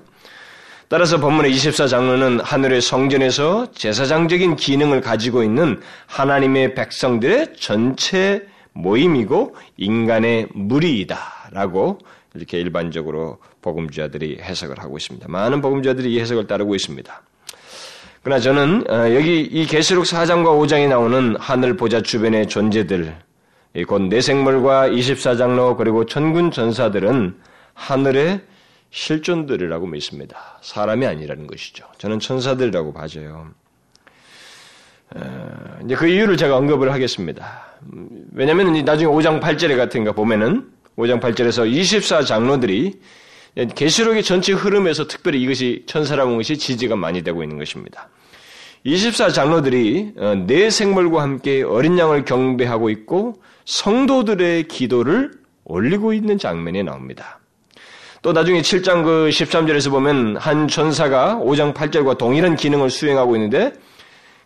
따라서 0.88 1.20
본문의 1.20 1.52
24장로는 1.52 2.42
하늘의 2.42 2.80
성전에서 2.80 3.72
제사장적인 3.72 4.56
기능을 4.56 5.00
가지고 5.02 5.42
있는 5.42 5.80
하나님의 6.06 6.74
백성들의 6.74 7.54
전체 7.58 8.46
모임이고 8.72 9.54
인간의 9.76 10.48
무리이다라고 10.54 11.98
이렇게 12.34 12.58
일반적으로 12.58 13.38
복음주자들이 13.60 14.38
해석을 14.40 14.78
하고 14.78 14.96
있습니다. 14.96 15.28
많은 15.28 15.60
복음주자들이 15.60 16.14
이 16.14 16.20
해석을 16.20 16.46
따르고 16.46 16.74
있습니다. 16.74 17.22
그러나 18.22 18.40
저는 18.40 18.84
어, 18.90 19.14
여기 19.14 19.40
이 19.40 19.66
계시록 19.66 20.04
4장과 20.04 20.44
5장에 20.44 20.88
나오는 20.88 21.36
하늘 21.38 21.76
보좌 21.76 22.00
주변의 22.00 22.48
존재들, 22.48 23.14
곧 23.86 24.02
내생물과 24.02 24.88
24장로 24.88 25.76
그리고 25.76 26.04
천군 26.04 26.50
전사들은 26.50 27.36
하늘의 27.74 28.40
실존들이라고 28.90 29.86
믿습니다. 29.86 30.58
사람이 30.62 31.06
아니라는 31.06 31.46
것이죠. 31.46 31.86
저는 31.98 32.18
천사들이라고 32.18 32.92
봐져요. 32.92 33.48
어, 35.14 35.78
이제 35.84 35.94
그 35.94 36.06
이유를 36.06 36.36
제가 36.36 36.56
언급을 36.56 36.92
하겠습니다. 36.92 37.66
왜냐하면 38.32 38.72
나중에 38.84 39.10
5장 39.10 39.40
8절에 39.40 39.76
같은 39.76 40.04
거 40.04 40.12
보면은 40.12 40.70
5장 40.96 41.20
8절에서 41.20 41.70
24장로들이 41.70 42.98
계시록의 43.66 44.22
전체 44.22 44.52
흐름에서 44.52 45.08
특별히 45.08 45.42
이것이 45.42 45.82
천사라는 45.86 46.36
것이 46.36 46.56
지지가 46.56 46.96
많이 46.96 47.22
되고 47.22 47.42
있는 47.42 47.58
것입니다. 47.58 48.08
24장로들이 48.86 50.16
어, 50.16 50.34
내 50.46 50.70
생물과 50.70 51.20
함께 51.22 51.62
어린 51.62 51.98
양을 51.98 52.24
경배하고 52.24 52.90
있고 52.90 53.42
성도들의 53.64 54.68
기도를 54.68 55.32
올리고 55.64 56.12
있는 56.12 56.38
장면이 56.38 56.84
나옵니다. 56.84 57.40
또 58.22 58.32
나중에 58.32 58.62
7장 58.62 59.04
그 59.04 59.28
13절에서 59.30 59.90
보면 59.90 60.36
한 60.36 60.68
천사가 60.68 61.40
5장 61.42 61.74
8절과 61.74 62.18
동일한 62.18 62.56
기능을 62.56 62.90
수행하고 62.90 63.36
있는데 63.36 63.72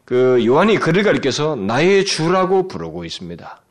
그 0.04 0.44
요한이 0.44 0.76
그를 0.78 1.02
가리켜서 1.02 1.54
나의 1.56 2.04
주라고 2.04 2.68
부르고 2.68 3.04
있습니다. 3.04 3.61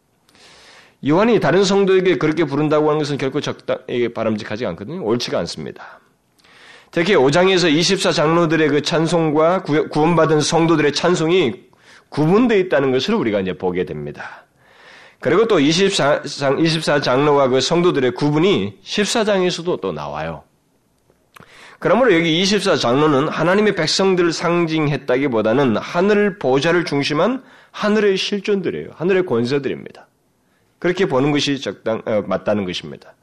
요한이 1.08 1.39
다른 1.39 1.63
성도에게 1.63 2.17
그렇게 2.17 2.43
부른다고 2.43 2.89
하는 2.89 3.00
것은 3.00 3.17
결코 3.17 3.41
적당하게 3.41 4.13
바람직하지 4.13 4.65
않거든요. 4.67 5.03
옳지가 5.03 5.39
않습니다. 5.39 6.00
특히 6.91 7.15
5장에서 7.15 7.74
24장로들의 7.74 8.70
그 8.70 8.81
찬송과 8.81 9.63
구원받은 9.63 10.41
성도들의 10.41 10.93
찬송이 10.93 11.72
구분되어 12.10 12.58
있다는 12.58 12.91
것을 12.91 13.15
우리가 13.15 13.39
이제 13.39 13.53
보게 13.53 13.86
됩니다. 13.86 14.46
그리고 15.22 15.48
또 15.48 15.58
24장, 15.58 16.24
24장로와 16.24 17.50
그 17.50 17.62
성도들의 17.62 18.12
구분이 18.12 18.79
14장에서도 18.84 19.79
또 19.79 19.91
나와요. 19.91 20.43
그러므로 21.79 22.13
여기 22.13 22.43
24장로는 22.43 23.29
하나님의 23.29 23.75
백성들을 23.75 24.34
상징했다기보다는 24.34 25.77
하늘 25.77 26.38
보좌를 26.38 26.86
중심한 26.86 27.43
하늘의 27.72 28.17
실존들이에요. 28.17 28.89
하늘의 28.96 29.25
권세들입니다. 29.25 30.08
그렇게 30.82 31.06
보는 31.06 31.32
것이 31.32 31.62
적당 31.62 32.02
어, 32.06 32.24
맞다는 32.28 32.66
것입니다. 32.66 33.14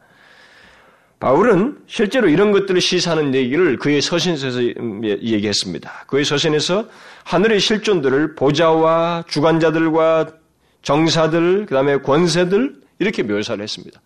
바울은 1.18 1.78
실제로 1.88 2.28
이런 2.28 2.52
것들을 2.52 2.80
시사하는 2.80 3.34
얘기를 3.34 3.76
그의 3.78 4.00
서신에서 4.00 4.62
얘기했습니다. 4.62 6.04
그의 6.06 6.24
서신에서 6.24 6.88
하늘의 7.24 7.58
실존들을 7.58 8.36
보좌와 8.36 9.24
주관자들과 9.26 10.28
정사들, 10.82 11.66
그 11.66 11.74
다음에 11.74 11.98
권세들 11.98 12.76
이렇게 13.00 13.24
묘사를 13.24 13.60
했습니다. 13.60 14.00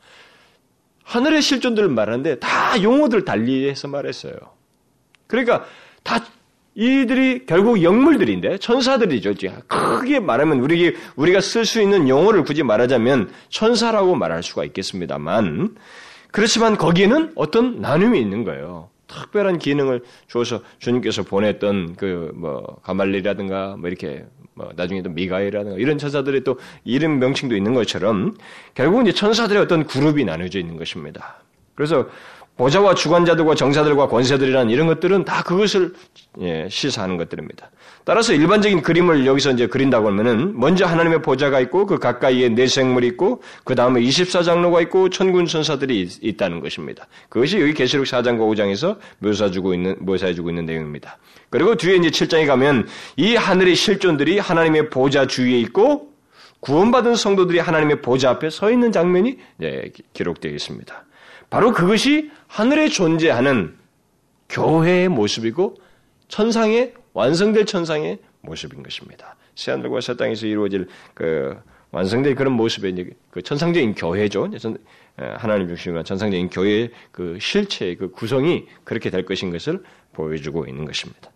하늘의 1.05 1.43
실존들을 1.43 1.91
말하는데 1.91 2.39
다 2.39 2.83
용어들 2.83 3.27
달리해서 3.27 3.89
말했어요. 3.89 4.35
그러니까 5.27 5.67
다 6.03 6.25
이들이 6.75 7.45
결국 7.47 7.83
영물들인데 7.83 8.59
천사들이죠. 8.59 9.35
크게 9.67 10.21
말하면 10.21 10.61
우리 10.61 10.95
우리가 11.17 11.41
쓸 11.41 11.64
수 11.64 11.81
있는 11.83 12.09
용어를 12.09 12.45
굳이 12.45 12.62
말하자면 12.62 13.31
천사라고 13.50 14.14
말할 14.14 14.43
수가 14.43 14.64
있겠습니다만 14.64 15.76
그렇지만 16.31 16.76
거기에는 16.79 17.33
어떤 17.35 17.81
나눔이 17.81 18.19
있는 18.19 18.45
거예요. 18.45 18.88
특별한 19.07 19.59
기능을 19.59 20.02
주어서 20.26 20.61
주님께서 20.79 21.23
보냈던 21.25 21.97
그 21.97 22.33
뭐 22.35 22.79
가말리라든가 22.83 23.76
뭐 23.79 23.88
이렇게 23.88 24.25
뭐 24.55 24.71
나중에도 24.75 25.11
미가엘이라든가 25.11 25.76
이런 25.79 25.99
천사들의 25.99 26.45
또 26.45 26.59
이름 26.85 27.19
명칭도 27.19 27.55
있는 27.57 27.75
것처럼 27.75 28.35
결국은 28.75 29.07
이제 29.07 29.12
천사들의 29.14 29.62
어떤 29.62 29.85
그룹이 29.87 30.25
나눠져 30.25 30.59
있는 30.59 30.76
것입니다. 30.76 31.43
그래서 31.75 32.09
보좌와 32.57 32.95
주관자들과 32.95 33.55
정사들과 33.55 34.09
권세들이라는 34.09 34.71
이런 34.71 34.87
것들은 34.87 35.25
다 35.25 35.43
그것을 35.43 35.95
예, 36.41 36.69
시사하는 36.71 37.17
것들입니다. 37.17 37.71
따라서 38.05 38.33
일반적인 38.33 38.83
그림을 38.83 39.27
여기서 39.27 39.53
이제 39.53 39.67
그린다고 39.67 40.09
하면은 40.09 40.59
먼저 40.59 40.85
하나님의 40.85 41.23
보좌가 41.23 41.61
있고 41.61 41.87
그 41.87 41.99
가까이에 41.99 42.49
내생물이 42.51 43.07
있고 43.09 43.43
그 43.65 43.75
다음에 43.75 44.01
24장로가 44.01 44.83
있고 44.83 45.09
천군 45.09 45.47
천사들이 45.47 46.09
있, 46.21 46.37
다는 46.37 46.61
것입니다. 46.61 47.07
그것이 47.29 47.61
여기 47.61 47.75
계시록 47.75 48.07
4장과 48.07 48.41
5장에서 48.41 48.99
묘사주고 49.21 49.75
있는 49.75 49.97
묘사해주고 50.01 50.51
있는 50.51 50.67
내용입니다. 50.67 51.19
그리고 51.51 51.77
뒤에 51.77 51.97
이제 51.97 52.09
7장에 52.09 52.47
가면 52.47 52.89
이 53.17 53.37
하늘의 53.37 53.77
실존들이 53.77 54.39
하나님의 54.39 54.91
보좌 54.91 55.27
주위에 55.27 55.59
있고 55.61 56.11
구원받은 56.61 57.15
성도들이 57.17 57.59
하나님의 57.59 58.03
보좌 58.03 58.31
앞에 58.31 58.51
서 58.51 58.71
있는 58.71 58.91
장면이 58.93 59.39
기록되어 60.13 60.53
있습니다. 60.53 61.05
바로 61.53 61.71
그것이 61.71 62.31
하늘에 62.47 62.89
존재하는 62.89 63.77
교회의 64.49 65.11
모습이고 65.11 65.77
천상의 66.29 66.95
완성될 67.13 67.67
천상의 67.67 68.21
모습인 68.41 68.83
것입니다. 68.83 69.37
새하늘과 69.55 70.01
새 70.01 70.17
땅에서 70.17 70.47
이루어질 70.47 70.89
그 71.13 71.55
완성된 71.91 72.37
그런 72.37 72.55
모습의 72.55 73.11
그 73.31 73.43
천상적인 73.43 73.97
교회죠. 73.97 74.51
하나님 75.19 75.69
중심으로 75.69 76.03
천상적인 76.05 76.49
교회의 76.49 76.91
그 77.11 77.37
실체의 77.39 77.97
그 77.97 78.11
구성이 78.11 78.67
그렇게 78.83 79.11
될 79.11 79.27
것인 79.27 79.51
것을 79.51 79.83
보여주고 80.15 80.65
있는 80.65 80.87
것입니다. 80.87 81.31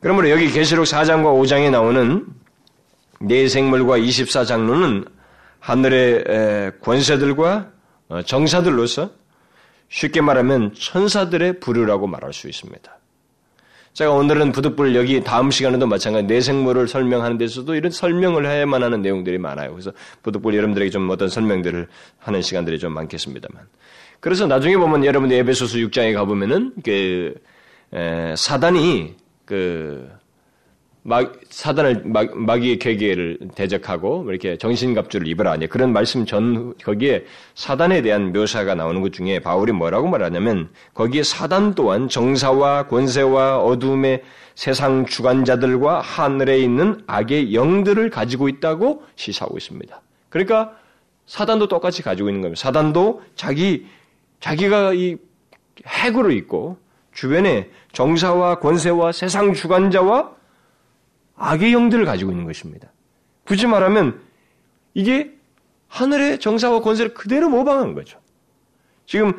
그러므로 0.00 0.28
여기 0.28 0.50
계시록 0.50 0.84
4장과 0.84 1.32
5장에 1.40 1.70
나오는 1.70 2.26
네 3.22 3.48
생물과 3.48 4.00
24장로는 4.00 5.10
하늘의 5.60 6.72
권세들과 6.82 7.72
어, 8.10 8.22
정사들로서 8.22 9.19
쉽게 9.90 10.20
말하면 10.20 10.72
천사들의 10.74 11.60
부류라고 11.60 12.06
말할 12.06 12.32
수 12.32 12.48
있습니다. 12.48 12.96
제가 13.92 14.12
오늘은 14.12 14.52
부득불 14.52 14.94
여기 14.94 15.22
다음 15.22 15.50
시간에도 15.50 15.86
마찬가지 15.86 16.26
내생물을 16.26 16.86
설명하는 16.86 17.38
데서도 17.38 17.74
이런 17.74 17.90
설명을 17.90 18.46
해야만 18.46 18.84
하는 18.84 19.02
내용들이 19.02 19.38
많아요. 19.38 19.72
그래서 19.72 19.92
부득불 20.22 20.54
여러분들에게 20.54 20.90
좀 20.90 21.10
어떤 21.10 21.28
설명들을 21.28 21.88
하는 22.18 22.40
시간들이 22.40 22.78
좀 22.78 22.94
많겠습니다만. 22.94 23.66
그래서 24.20 24.46
나중에 24.46 24.76
보면 24.76 25.04
여러분들 25.04 25.36
에베소서 25.38 25.78
6장에 25.78 26.14
가보면은 26.14 26.72
그 26.84 27.34
에, 27.92 28.34
사단이 28.36 29.16
그 29.44 30.08
막, 31.02 31.32
사단을 31.48 32.02
막, 32.04 32.36
마귀의 32.36 32.78
계계를 32.78 33.38
대적하고 33.54 34.22
뭐 34.22 34.32
이렇게 34.32 34.58
정신갑주를 34.58 35.26
입으라 35.28 35.52
아니 35.52 35.66
그런 35.66 35.92
말씀 35.92 36.26
전 36.26 36.74
거기에 36.84 37.24
사단에 37.54 38.02
대한 38.02 38.32
묘사가 38.32 38.74
나오는 38.74 39.00
것 39.00 39.12
중에 39.12 39.40
바울이 39.40 39.72
뭐라고 39.72 40.08
말하냐면 40.08 40.68
거기에 40.94 41.22
사단 41.22 41.74
또한 41.74 42.08
정사와 42.08 42.88
권세와 42.88 43.58
어둠의 43.62 44.22
세상 44.54 45.06
주관자들과 45.06 46.00
하늘에 46.00 46.58
있는 46.58 47.02
악의 47.06 47.54
영들을 47.54 48.10
가지고 48.10 48.48
있다고 48.48 49.04
시사하고 49.16 49.56
있습니다. 49.56 50.02
그러니까 50.28 50.76
사단도 51.24 51.68
똑같이 51.68 52.02
가지고 52.02 52.28
있는 52.28 52.42
겁니다. 52.42 52.60
사단도 52.60 53.22
자기 53.36 53.86
자기가 54.40 54.92
이 54.94 55.16
핵으로 55.86 56.30
있고 56.32 56.76
주변에 57.14 57.70
정사와 57.92 58.56
권세와 58.56 59.12
세상 59.12 59.54
주관자와 59.54 60.39
악의 61.40 61.72
영들을 61.72 62.04
가지고 62.04 62.30
있는 62.30 62.44
것입니다. 62.44 62.92
굳이 63.46 63.66
말하면 63.66 64.20
이게 64.92 65.32
하늘의 65.88 66.38
정사와 66.38 66.82
권세를 66.82 67.14
그대로 67.14 67.48
모방한 67.48 67.94
거죠. 67.94 68.18
지금 69.06 69.32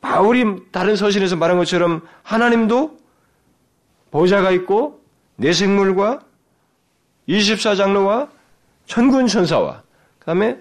바울이 0.00 0.44
다른 0.72 0.96
서신에서 0.96 1.36
말한 1.36 1.56
것처럼 1.56 2.02
하나님도 2.22 2.98
보좌가 4.10 4.50
있고 4.50 5.00
내생물과 5.36 6.20
24장로와 7.28 8.28
천군 8.86 9.28
천사와 9.28 9.82
그다음에 10.18 10.58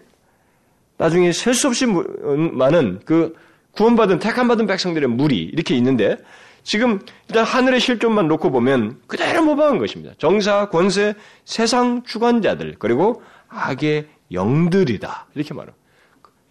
나중에 0.97 1.31
셀 1.31 1.53
수 1.53 1.67
없이 1.67 1.85
많은 1.87 3.01
그 3.05 3.35
구원받은 3.71 4.19
택함받은 4.19 4.67
백성들의 4.67 5.09
무리 5.09 5.39
이렇게 5.43 5.75
있는데 5.75 6.17
지금 6.65 6.99
일단 7.29 7.45
하늘의 7.45 7.79
실존만 7.79 8.27
놓고 8.27 8.49
보면 8.49 8.99
그대로 9.05 9.43
모방한 9.43 9.77
것입니다. 9.77 10.15
정사, 10.17 10.67
권세, 10.69 11.13
세상 11.45 12.03
주관자들 12.03 12.77
그리고 12.79 13.21
악의 13.47 14.09
영들이다 14.31 15.27
이렇게 15.35 15.53
말합니다. 15.53 15.85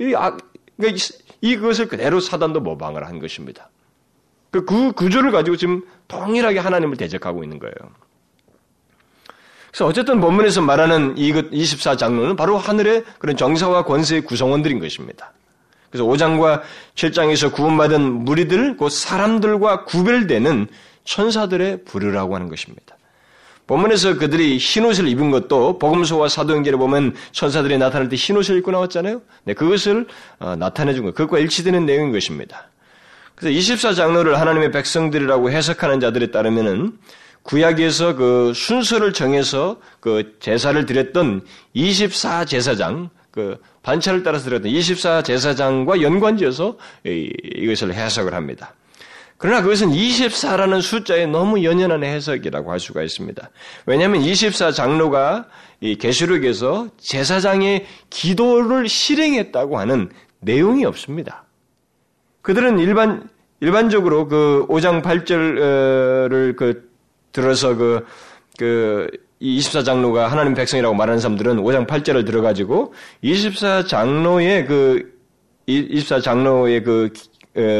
이 0.00 0.14
악, 0.14 0.38
그러니까 0.76 1.04
이것을 1.40 1.88
그대로 1.88 2.20
사단도 2.20 2.60
모방을 2.60 3.06
한 3.06 3.18
것입니다. 3.18 3.68
그, 4.52 4.64
그 4.64 4.92
구조를 4.92 5.32
가지고 5.32 5.56
지금 5.56 5.82
동일하게 6.06 6.60
하나님을 6.60 6.96
대적하고 6.96 7.42
있는 7.42 7.58
거예요. 7.58 7.74
그래서 9.72 9.86
어쨌든 9.86 10.20
본문에서 10.20 10.62
말하는 10.62 11.18
이것 11.18 11.50
24장로는 11.50 12.36
바로 12.36 12.56
하늘의 12.56 13.04
그런 13.18 13.36
정사와 13.36 13.84
권세의 13.84 14.20
구성원들인 14.20 14.78
것입니다. 14.78 15.32
그래서 15.94 16.06
5장과 16.06 16.62
7장에서 16.96 17.52
구원받은 17.52 18.24
무리들, 18.24 18.76
곧 18.76 18.88
사람들과 18.88 19.84
구별되는 19.84 20.66
천사들의 21.04 21.84
부르라고 21.84 22.34
하는 22.34 22.48
것입니다. 22.48 22.96
본문에서 23.68 24.18
그들이 24.18 24.58
흰옷을 24.58 25.06
입은 25.06 25.30
것도 25.30 25.78
복음서와 25.78 26.28
사도행전에 26.28 26.76
보면 26.78 27.14
천사들이 27.30 27.78
나타날 27.78 28.08
때 28.08 28.16
흰옷을 28.16 28.58
입고 28.58 28.72
나왔잖아요. 28.72 29.22
네, 29.44 29.54
그것을 29.54 30.08
어, 30.40 30.56
나타내 30.56 30.94
준 30.94 31.04
것, 31.04 31.14
그것과 31.14 31.38
일치되는 31.38 31.86
내용인 31.86 32.10
것입니다. 32.10 32.68
그래서 33.36 33.56
24장로를 33.56 34.32
하나님의 34.32 34.72
백성들이라고 34.72 35.52
해석하는 35.52 36.00
자들에 36.00 36.32
따르면은 36.32 36.98
구약에서 37.44 38.16
그 38.16 38.52
순서를 38.52 39.12
정해서 39.12 39.76
그 40.00 40.36
제사를 40.40 40.84
드렸던 40.86 41.42
24제사장, 41.76 43.10
그 43.30 43.58
반차를 43.84 44.24
따라서 44.24 44.46
들었던 44.46 44.70
24 44.70 45.22
제사장과 45.22 46.02
연관지어서 46.02 46.76
이것을 47.04 47.94
해석을 47.94 48.34
합니다. 48.34 48.74
그러나 49.36 49.62
그것은 49.62 49.90
24라는 49.90 50.80
숫자에 50.80 51.26
너무 51.26 51.62
연연한 51.62 52.02
해석이라고 52.02 52.72
할 52.72 52.80
수가 52.80 53.02
있습니다. 53.02 53.50
왜냐하면 53.86 54.22
24 54.22 54.72
장로가 54.72 55.46
이 55.80 55.96
계시록에서 55.96 56.88
제사장의 56.98 57.86
기도를 58.10 58.88
실행했다고 58.88 59.78
하는 59.78 60.10
내용이 60.40 60.84
없습니다. 60.84 61.44
그들은 62.42 62.78
일반 62.78 63.28
일반적으로 63.60 64.28
그 64.28 64.66
5장 64.68 65.02
8절을 65.02 66.56
그 66.56 66.90
들어서 67.32 67.74
그, 67.74 68.06
그, 68.58 69.08
24장로가 69.44 70.26
하나님 70.26 70.54
백성이라고 70.54 70.94
말하는 70.94 71.20
사람들은 71.20 71.58
5장 71.58 71.86
8절을 71.86 72.24
들어가지고 72.24 72.94
24장로의 73.22 74.66
그 74.66 75.14
24장로의 75.68 76.84
그 76.84 77.12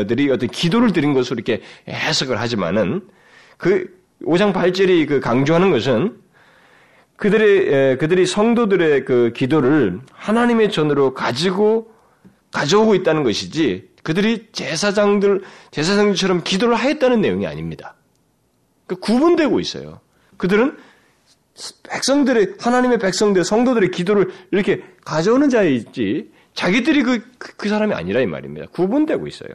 들이 0.06 0.30
어떤 0.30 0.48
기도를 0.48 0.92
드린 0.92 1.14
것으로 1.14 1.36
이렇게 1.36 1.62
해석을 1.88 2.38
하지만은 2.38 3.02
그 3.56 3.86
5장 4.22 4.52
8절이 4.52 5.08
그 5.08 5.20
강조하는 5.20 5.70
것은 5.70 6.16
그들의 7.16 7.98
그들이 7.98 8.26
성도들의 8.26 9.04
그 9.04 9.32
기도를 9.34 10.00
하나님의 10.12 10.70
전으로 10.70 11.14
가지고 11.14 11.92
가져오고 12.52 12.94
있다는 12.96 13.22
것이지 13.22 13.88
그들이 14.02 14.48
제사장들 14.52 15.42
제사장들처럼 15.70 16.42
기도를 16.44 16.74
하였다는 16.74 17.20
내용이 17.20 17.46
아닙니다. 17.46 17.96
그 18.86 18.96
구분되고 18.96 19.60
있어요. 19.60 20.00
그들은 20.36 20.76
백성들의 21.88 22.54
하나님의 22.58 22.98
백성들 22.98 23.44
성도들의 23.44 23.90
기도를 23.90 24.30
이렇게 24.50 24.82
가져오는 25.04 25.48
자이지 25.48 26.30
자기들이 26.54 27.02
그, 27.02 27.20
그, 27.38 27.56
그 27.56 27.68
사람이 27.68 27.94
아니라 27.94 28.20
이 28.20 28.26
말입니다. 28.26 28.66
구분되고 28.72 29.26
있어요. 29.26 29.50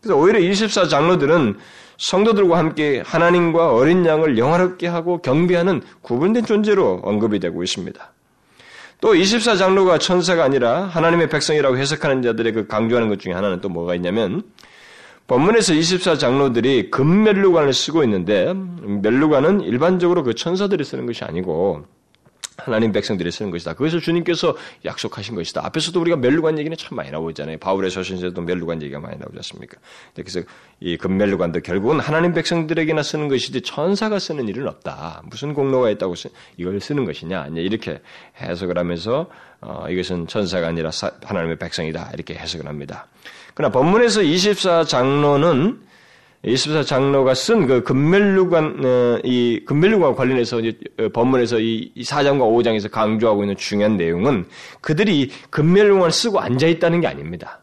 그래서 0.00 0.16
오히려 0.16 0.38
24 0.38 0.88
장로들은 0.88 1.56
성도들과 1.98 2.58
함께 2.58 3.02
하나님과 3.04 3.72
어린 3.72 4.04
양을 4.04 4.36
영화롭게 4.38 4.86
하고 4.86 5.22
경배하는 5.22 5.82
구분된 6.02 6.44
존재로 6.44 7.00
언급이 7.04 7.38
되고 7.40 7.62
있습니다. 7.62 8.12
또 9.00 9.14
24 9.14 9.56
장로가 9.56 9.98
천사가 9.98 10.44
아니라 10.44 10.84
하나님의 10.84 11.28
백성이라고 11.28 11.78
해석하는 11.78 12.22
자들의 12.22 12.52
그 12.52 12.66
강조하는 12.66 13.08
것 13.08 13.20
중에 13.20 13.32
하나는 13.32 13.60
또 13.60 13.68
뭐가 13.68 13.94
있냐면 13.94 14.42
본문에서 15.26 15.72
24 15.72 16.18
장로들이 16.18 16.90
금멜루관을 16.90 17.72
쓰고 17.72 18.04
있는데 18.04 18.52
멜루관은 18.52 19.62
일반적으로 19.62 20.22
그 20.22 20.34
천사들이 20.34 20.84
쓰는 20.84 21.06
것이 21.06 21.24
아니고 21.24 21.84
하나님 22.56 22.92
백성들이 22.92 23.30
쓰는 23.32 23.50
것이다. 23.50 23.74
그것을 23.74 24.00
주님께서 24.00 24.56
약속하신 24.84 25.34
것이다. 25.34 25.64
앞에서도 25.66 25.98
우리가 26.00 26.16
멜루관 26.18 26.58
얘기는 26.58 26.76
참 26.76 26.96
많이 26.96 27.10
나오잖아요. 27.10 27.58
바울의 27.58 27.90
서신에도 27.90 28.42
멜루관 28.42 28.80
얘기가 28.82 29.00
많이 29.00 29.16
나오지 29.18 29.36
않습니까? 29.36 29.78
그래서 30.14 30.40
이 30.78 30.96
금멜루관도 30.96 31.60
결국은 31.60 31.98
하나님 31.98 32.32
백성들에게나 32.32 33.02
쓰는 33.02 33.28
것이지 33.28 33.62
천사가 33.62 34.18
쓰는 34.20 34.46
일은 34.46 34.68
없다. 34.68 35.22
무슨 35.24 35.52
공로가 35.52 35.90
있다고 35.90 36.14
이걸 36.56 36.80
쓰는 36.80 37.04
것이냐? 37.06 37.48
이렇게 37.56 38.00
해석을 38.40 38.78
하면서 38.78 39.28
어, 39.60 39.86
이것은 39.88 40.28
천사가 40.28 40.68
아니라 40.68 40.90
하나님의 41.24 41.58
백성이다. 41.58 42.12
이렇게 42.14 42.34
해석을 42.34 42.68
합니다. 42.68 43.08
그러나 43.54 43.72
본문에서 43.72 44.22
24 44.22 44.84
장로는 44.84 45.80
24 46.46 46.82
장로가 46.82 47.34
쓴 47.34 47.66
그 47.66 47.82
금멜루관 47.82 48.84
어, 48.84 49.18
이 49.24 49.62
금멜루관 49.64 50.14
관련해서 50.14 50.60
이제 50.60 50.78
어, 50.98 51.08
본문에서 51.08 51.58
이 51.58 51.90
4장과 51.96 52.40
5장에서 52.40 52.90
강조하고 52.90 53.44
있는 53.44 53.56
중요한 53.56 53.96
내용은 53.96 54.44
그들이 54.80 55.30
금멜루관을 55.50 56.12
쓰고 56.12 56.40
앉아 56.40 56.66
있다는 56.66 57.00
게 57.00 57.06
아닙니다. 57.06 57.60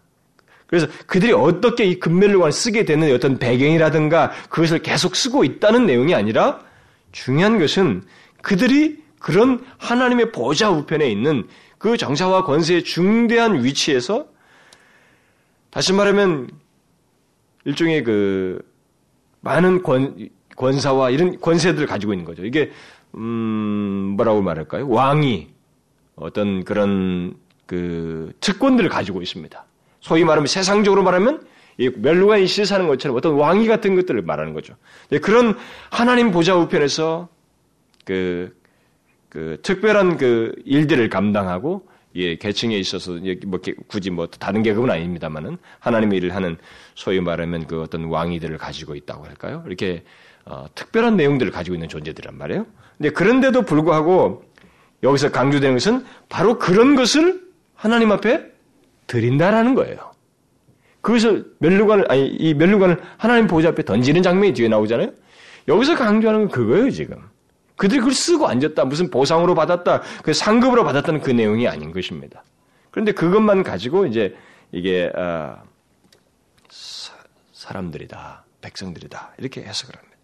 그래서 0.66 0.88
그들이 1.06 1.34
어떻게 1.34 1.84
이 1.86 2.00
금멜루관을 2.00 2.52
쓰게 2.52 2.86
되는 2.86 3.14
어떤 3.14 3.38
배경이라든가 3.38 4.32
그것을 4.50 4.80
계속 4.80 5.16
쓰고 5.16 5.44
있다는 5.44 5.86
내용이 5.86 6.16
아니라 6.16 6.62
중요한 7.12 7.60
것은 7.60 8.04
그들이 8.42 8.98
그런 9.20 9.64
하나님의 9.78 10.32
보좌 10.32 10.72
우편에 10.72 11.08
있는 11.12 11.48
그 11.78 11.98
정사와 11.98 12.46
권세의 12.46 12.84
중대한 12.84 13.64
위치에서 13.64 14.31
다시 15.72 15.94
말하면 15.94 16.50
일종의 17.66 18.04
그 18.04 18.62
많은 19.40 19.82
권, 19.82 20.30
권사와 20.56 21.10
이런 21.10 21.40
권세들을 21.40 21.88
가지고 21.88 22.14
있는 22.14 22.26
거죠. 22.26 22.46
이게 22.46 22.72
음 23.16 24.14
뭐라고 24.16 24.42
말할까요? 24.42 24.88
왕이 24.88 25.50
어떤 26.16 26.64
그런 26.64 27.36
그 27.66 28.32
특권들을 28.42 28.90
가지고 28.90 29.22
있습니다. 29.22 29.66
소위 30.02 30.24
말하면 30.24 30.48
세상적으로 30.48 31.04
말하면 31.04 31.46
이 31.78 31.90
멜루간이 31.90 32.48
시사하는 32.48 32.88
것처럼 32.88 33.18
어떤 33.18 33.34
왕위 33.36 33.68
같은 33.68 33.96
것들을 33.96 34.22
말하는 34.22 34.54
거죠. 34.54 34.76
그런 35.22 35.58
하나님 35.90 36.32
보좌 36.32 36.56
우편에서 36.56 37.30
그, 38.06 38.56
그 39.30 39.58
특별한 39.64 40.18
그 40.18 40.54
일들을 40.66 41.10
감당하고 41.10 41.88
예, 42.16 42.36
계층에 42.36 42.78
있어서 42.78 43.18
뭐 43.46 43.60
굳이 43.88 44.10
뭐 44.10 44.28
다른 44.28 44.64
계급은 44.64 44.90
아닙니다만은 44.90 45.58
하나님의 45.80 46.18
일을 46.18 46.36
하는 46.36 46.58
소위 46.96 47.22
말하면 47.22 47.68
그 47.68 47.82
어떤 47.82 48.06
왕위들을 48.06 48.58
가지고 48.58 48.96
있다고 48.96 49.26
할까요? 49.26 49.64
이렇게 49.66 50.04
어, 50.46 50.66
특별한 50.76 51.16
내용들을 51.16 51.52
가지고 51.52 51.76
있는 51.76 51.88
존재들란 51.88 52.38
말이에요. 52.38 52.66
근데 52.98 53.10
그런데도 53.12 53.62
불구하고 53.64 54.44
여기서 55.04 55.32
강조되는 55.32 55.76
것은 55.76 56.06
바로 56.30 56.60
그런 56.60 56.96
것을 56.96 57.42
하나님 57.76 58.12
앞에 58.12 58.46
드린다라는 59.08 59.76
거예요. 59.76 60.12
그것을 61.02 61.46
멸류관을 61.60 62.12
아니 62.12 62.28
이 62.28 62.54
멸류관을 62.54 63.02
하나님 63.18 63.48
보좌 63.48 63.70
앞에 63.70 63.84
던지는 63.84 64.22
장면이 64.22 64.54
뒤에 64.54 64.68
나오잖아요. 64.68 65.12
여기서 65.68 65.96
강조하는 65.96 66.42
건 66.42 66.50
그거예요 66.50 66.92
지금. 66.92 67.18
그들이 67.82 67.98
그걸 67.98 68.14
쓰고 68.14 68.48
앉았다 68.48 68.86
무슨 68.86 69.10
보상으로 69.10 69.56
받았다 69.56 70.04
그 70.22 70.34
상급으로 70.34 70.84
받았다는 70.84 71.20
그 71.22 71.32
내용이 71.32 71.68
아닌 71.68 71.92
것입니다. 71.92 72.44
그런데 72.92 73.12
그것만 73.12 73.64
가지고 73.64 74.06
이제 74.06 74.38
이게 74.72 75.12
어, 75.16 75.58
사, 76.70 77.74
람들이다 77.74 78.46
백성들이다 78.62 79.34
이렇게 79.40 79.64
해석을 79.64 79.96
합니다. 79.96 80.16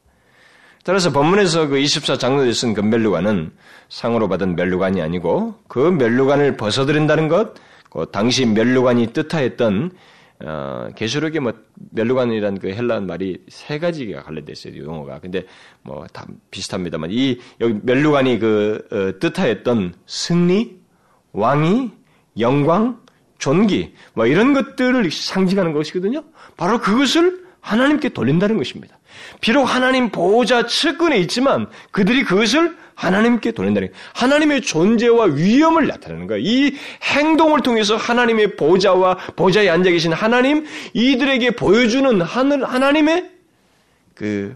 따라서 0.83 1.11
본문에서 1.11 1.69
그 1.69 1.77
24장로에 1.77 2.53
쓴그 2.53 2.81
멜루관은 2.81 3.51
상으로 3.89 4.29
받은 4.29 4.55
멜루관이 4.55 5.01
아니고 5.01 5.55
그 5.67 5.79
멜루관을 5.79 6.57
벗어들인다는 6.57 7.27
것, 7.27 7.55
그 7.89 8.05
당시 8.11 8.45
멜루관이 8.45 9.13
뜻하였던 9.13 9.97
어, 10.39 10.89
계시록에 10.95 11.39
뭐 11.39 11.53
멜루관이라는 11.91 12.59
그 12.59 12.69
헬란 12.69 13.07
말이 13.07 13.43
세 13.47 13.79
가지가 13.79 14.23
관련돼 14.23 14.51
있어요 14.51 14.77
용어가. 14.77 15.19
근데 15.19 15.45
뭐 15.81 16.05
다 16.13 16.27
비슷합니다만 16.51 17.09
이 17.11 17.39
여기 17.59 17.79
멜루관이 17.81 18.39
그 18.39 18.87
어, 18.91 19.19
뜻하였던 19.19 19.95
승리, 20.05 20.77
왕이, 21.33 21.91
영광, 22.39 22.99
존귀 23.39 23.93
뭐 24.13 24.25
이런 24.27 24.53
것들을 24.53 25.09
상징하는 25.11 25.73
것이거든요. 25.73 26.23
바로 26.55 26.79
그것을 26.79 27.45
하나님께 27.61 28.09
돌린다는 28.09 28.57
것입니다. 28.57 28.97
비록 29.41 29.63
하나님 29.63 30.09
보호자 30.09 30.67
측근에 30.67 31.17
있지만 31.19 31.67
그들이 31.91 32.23
그것을 32.23 32.77
하나님께 32.97 33.51
돌린다는 33.51 33.89
거예요. 33.89 34.03
하나님의 34.13 34.61
존재와 34.61 35.25
위엄을 35.25 35.87
나타내는 35.87 36.25
거예요. 36.25 36.43
이 36.43 36.75
행동을 37.03 37.61
통해서 37.61 37.95
하나님의 37.95 38.55
보좌와 38.55 39.17
보좌에 39.35 39.69
앉아 39.69 39.91
계신 39.91 40.11
하나님 40.13 40.65
이들에게 40.93 41.51
보여주는 41.51 42.21
하늘 42.21 42.65
하나님의 42.65 43.31
그 44.15 44.55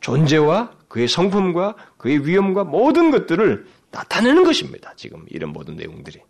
존재와 0.00 0.70
그의 0.86 1.08
성품과 1.08 1.74
그의 1.96 2.26
위엄과 2.26 2.62
모든 2.64 3.10
것들을 3.10 3.66
나타내는 3.90 4.44
것입니다. 4.44 4.92
지금 4.96 5.24
이런 5.28 5.50
모든 5.50 5.74
내용들이. 5.76 6.20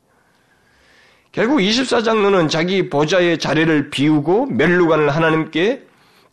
결국 1.32 1.58
24장로는 1.58 2.48
자기 2.48 2.88
보좌의 2.88 3.38
자리를 3.38 3.90
비우고 3.90 4.46
멜루관을 4.46 5.10
하나님께 5.10 5.86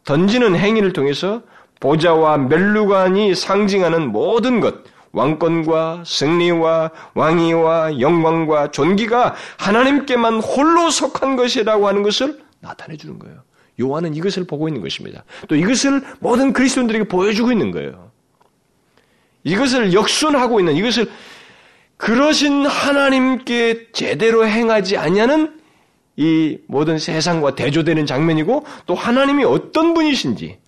던지는 0.06 0.56
행위를 0.56 0.94
통해서 0.94 1.44
보좌와 1.82 2.38
멜루관이 2.38 3.36
상징하는 3.36 4.12
모든 4.12 4.62
것, 4.62 4.76
왕권과 5.17 6.03
승리와 6.06 6.91
왕위와 7.13 7.99
영광과 7.99 8.71
존귀가 8.71 9.36
하나님께만 9.58 10.39
홀로 10.39 10.89
속한 10.89 11.36
것이라고 11.36 11.88
하는 11.88 12.03
것을 12.03 12.39
나타내 12.60 12.97
주는 12.97 13.19
거예요. 13.19 13.43
요한은 13.80 14.15
이것을 14.15 14.45
보고 14.45 14.67
있는 14.67 14.82
것입니다. 14.82 15.23
또 15.47 15.56
이것을 15.56 16.01
모든 16.19 16.53
그리스도인들에게 16.53 17.08
보여주고 17.08 17.51
있는 17.51 17.71
거예요. 17.71 18.12
이것을 19.43 19.93
역순하고 19.93 20.60
있는 20.60 20.75
이것을 20.75 21.10
그러신 21.97 22.65
하나님께 22.65 23.91
제대로 23.91 24.45
행하지 24.45 24.97
아니하는 24.97 25.60
이 26.15 26.58
모든 26.67 26.97
세상과 26.97 27.56
대조되는 27.56 28.06
장면이고 28.06 28.65
또 28.86 28.95
하나님이 28.95 29.43
어떤 29.45 29.93
분이신지 29.93 30.60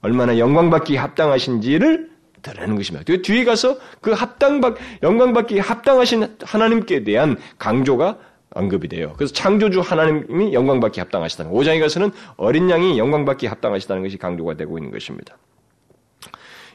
얼마나 0.00 0.38
영광받기 0.38 0.96
합당하신지를 0.96 2.07
드러내는 2.42 2.76
것입니다. 2.76 3.04
그 3.06 3.22
뒤에 3.22 3.44
가서 3.44 3.78
그 4.00 4.12
합당받 4.12 4.76
영광받기 5.02 5.58
합당하신 5.58 6.36
하나님께 6.42 7.04
대한 7.04 7.36
강조가 7.58 8.18
언급이 8.50 8.88
돼요. 8.88 9.14
그래서 9.16 9.32
창조주 9.32 9.80
하나님이 9.80 10.52
영광받기 10.54 11.00
합당하시다는 11.00 11.52
5장에 11.52 11.80
가서는 11.80 12.12
어린 12.36 12.70
양이 12.70 12.98
영광받기 12.98 13.46
합당하시다는 13.46 14.02
것이 14.02 14.16
강조가 14.16 14.54
되고 14.54 14.78
있는 14.78 14.90
것입니다. 14.90 15.36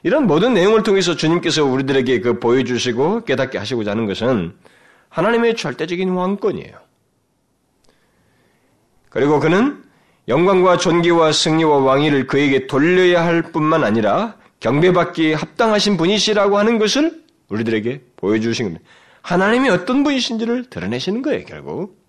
이런 0.03 0.27
모든 0.27 0.53
내용을 0.53 0.83
통해서 0.83 1.15
주님께서 1.15 1.63
우리들에게 1.63 2.19
그 2.19 2.39
보여주시고 2.39 3.23
깨닫게 3.23 3.57
하시고자 3.57 3.91
하는 3.91 4.05
것은 4.05 4.53
하나님의 5.09 5.55
절대적인 5.55 6.09
왕권이에요. 6.09 6.77
그리고 9.09 9.39
그는 9.39 9.83
영광과 10.27 10.77
존귀와 10.77 11.31
승리와 11.31 11.77
왕위를 11.77 12.27
그에게 12.27 12.67
돌려야 12.67 13.23
할 13.23 13.41
뿐만 13.41 13.83
아니라 13.83 14.35
경배받기에 14.63 15.33
합당하신 15.33 15.97
분이시라고 15.97 16.57
하는 16.57 16.79
것을 16.79 17.21
우리들에게 17.49 18.01
보여주신 18.15 18.65
겁니다. 18.65 18.85
하나님이 19.21 19.69
어떤 19.69 20.03
분이신지를 20.03 20.69
드러내시는 20.69 21.21
거예요, 21.21 21.43
결국. 21.45 22.01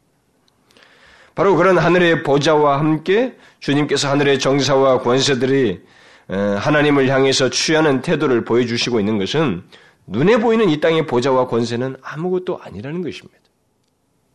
바로 1.35 1.57
그런 1.57 1.79
하늘의 1.79 2.23
보좌와 2.23 2.79
함께 2.79 3.35
주님께서 3.59 4.09
하늘의 4.09 4.39
정사와 4.39 5.01
권세들이 5.01 5.81
하나님을 6.29 7.09
향해서 7.09 7.51
취하는 7.51 8.03
태도를 8.03 8.45
보여주시고 8.45 9.01
있는 9.01 9.19
것은 9.19 9.65
눈에 10.07 10.37
보이는 10.37 10.69
이 10.71 10.81
땅의 10.81 11.07
보좌와 11.07 11.49
권세는 11.49 11.97
아무것도 12.03 12.61
아니라는 12.63 13.03
것입니다. 13.03 13.41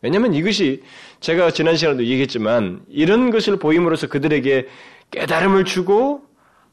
왜냐하면 0.02 0.34
이것이 0.34 0.82
제가 1.20 1.52
지난 1.52 1.76
시간에도 1.76 2.04
얘기했지만 2.04 2.82
이런 2.90 3.30
것을 3.30 3.58
보임으로써 3.58 4.08
그들에게 4.08 4.68
깨달음을 5.10 5.64
주고 5.64 6.29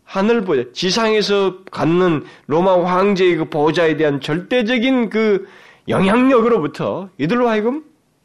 하늘 0.08 0.46
보좌, 0.46 0.64
지상에서 0.72 1.64
갖는 1.66 2.24
로마 2.48 2.82
황제의 2.82 3.36
그 3.36 3.50
보좌에 3.50 3.98
대한 3.98 4.22
절대적인 4.22 5.10
그 5.10 5.48
영향력으로부터 5.90 7.10
이들로 7.18 7.50
하여금 7.50 7.84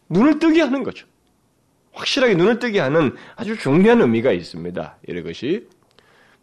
눈을 0.09 0.39
뜨게 0.39 0.61
하는 0.61 0.85
거죠. 0.85 1.07
확실하게 1.93 2.37
눈을 2.37 2.61
뜨게 2.61 2.79
하는 2.79 3.17
아주 3.35 3.59
중요한 3.59 4.01
의미가 4.01 4.31
있습니다. 4.31 4.99
이런 5.09 5.25
것이. 5.25 5.67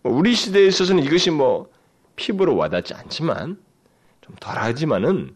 뭐 0.02 0.14
우리 0.14 0.34
시대에 0.34 0.68
있어서는 0.68 1.04
이것이 1.04 1.32
뭐 1.32 1.70
피부로 2.18 2.58
와닿지 2.58 2.94
않지만 2.94 3.58
좀 4.20 4.36
덜하지만은 4.42 5.34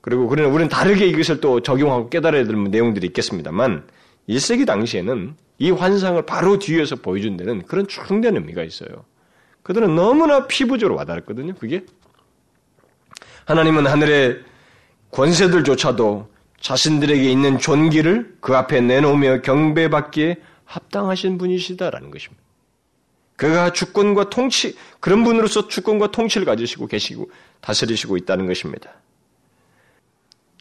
그리고 0.00 0.24
우리는 0.26 0.68
다르게 0.68 1.06
이것을 1.06 1.40
또 1.40 1.60
적용하고 1.60 2.08
깨달아야 2.08 2.44
될 2.44 2.64
내용들이 2.64 3.06
있겠습니다만 3.08 3.86
1세기 4.28 4.66
당시에는 4.66 5.36
이 5.58 5.70
환상을 5.70 6.20
바로 6.26 6.58
뒤에서 6.58 6.96
보여준 6.96 7.36
데는 7.36 7.62
그런 7.62 7.86
충분한 7.86 8.36
의미가 8.36 8.62
있어요. 8.62 9.04
그들은 9.62 9.94
너무나 9.94 10.46
피부적으로 10.46 10.96
와닿았거든요. 10.96 11.54
그게 11.54 11.84
하나님은 13.46 13.86
하늘의 13.86 14.42
권세들조차도 15.10 16.28
자신들에게 16.60 17.30
있는 17.30 17.58
존귀를 17.58 18.38
그 18.40 18.56
앞에 18.56 18.80
내놓으며 18.80 19.42
경배받기에 19.42 20.36
합당하신 20.64 21.38
분이시다라는 21.38 22.10
것입니다. 22.10 22.42
그가 23.36 23.72
주권과 23.72 24.30
통치 24.30 24.76
그런 25.00 25.24
분으로서 25.24 25.68
주권과 25.68 26.10
통치를 26.10 26.46
가지시고 26.46 26.86
계시고 26.86 27.30
다스리시고 27.60 28.16
있다는 28.16 28.46
것입니다. 28.46 28.90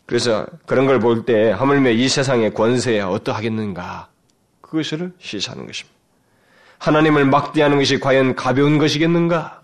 그래서 0.06 0.46
그런 0.66 0.86
걸 0.86 1.00
볼 1.00 1.26
때 1.26 1.52
하물며 1.52 1.92
이 1.92 2.08
세상의 2.08 2.54
권세에 2.54 3.02
어떠하겠는가 3.02 4.08
그것을 4.62 5.14
시사하는 5.20 5.66
것입니다. 5.68 5.94
하나님을 6.80 7.26
막대하는 7.26 7.78
것이 7.78 8.00
과연 8.00 8.36
가벼운 8.36 8.78
것이겠는가? 8.78 9.62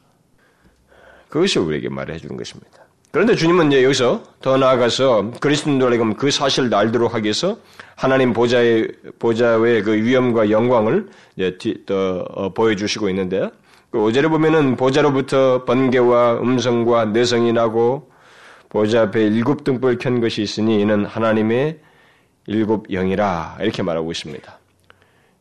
그것이 1.28 1.60
우리에게 1.60 1.89
말해 1.89 2.17
주는 2.17 2.38
것입니다. 2.38 2.69
그런데 3.12 3.36
주님은 3.36 3.67
이제 3.71 3.84
여기서 3.84 4.23
더 4.41 4.58
나아가서 4.58 5.32
그리스도인들에게 5.39 6.13
그 6.17 6.30
사실을 6.32 6.73
알도록 6.73 7.13
하기 7.15 7.23
위해서 7.25 7.58
하나님 7.95 8.34
보좌의 8.34 8.88
보좌의 9.17 9.84
그 9.84 9.93
위엄과 9.95 10.52
영광을 10.52 11.10
이제 11.36 11.58
더 11.86 12.19
어, 12.30 12.54
보여주시고 12.54 13.10
있는데 13.10 13.49
그 13.91 13.97
5절에 13.97 14.30
보면은 14.30 14.75
보좌로부터 14.78 15.65
번개와 15.65 16.39
음성과 16.39 17.06
내성이 17.06 17.52
나고 17.52 18.10
보좌 18.69 19.01
앞에 19.01 19.25
일곱 19.25 19.63
등불 19.63 19.97
켠 19.97 20.21
것이 20.21 20.41
있으니 20.41 20.79
이는 20.79 21.05
하나님의 21.05 21.79
일곱 22.45 22.88
영이라 22.89 23.58
이렇게 23.62 23.84
말하고 23.84 24.12
있습니다. 24.12 24.60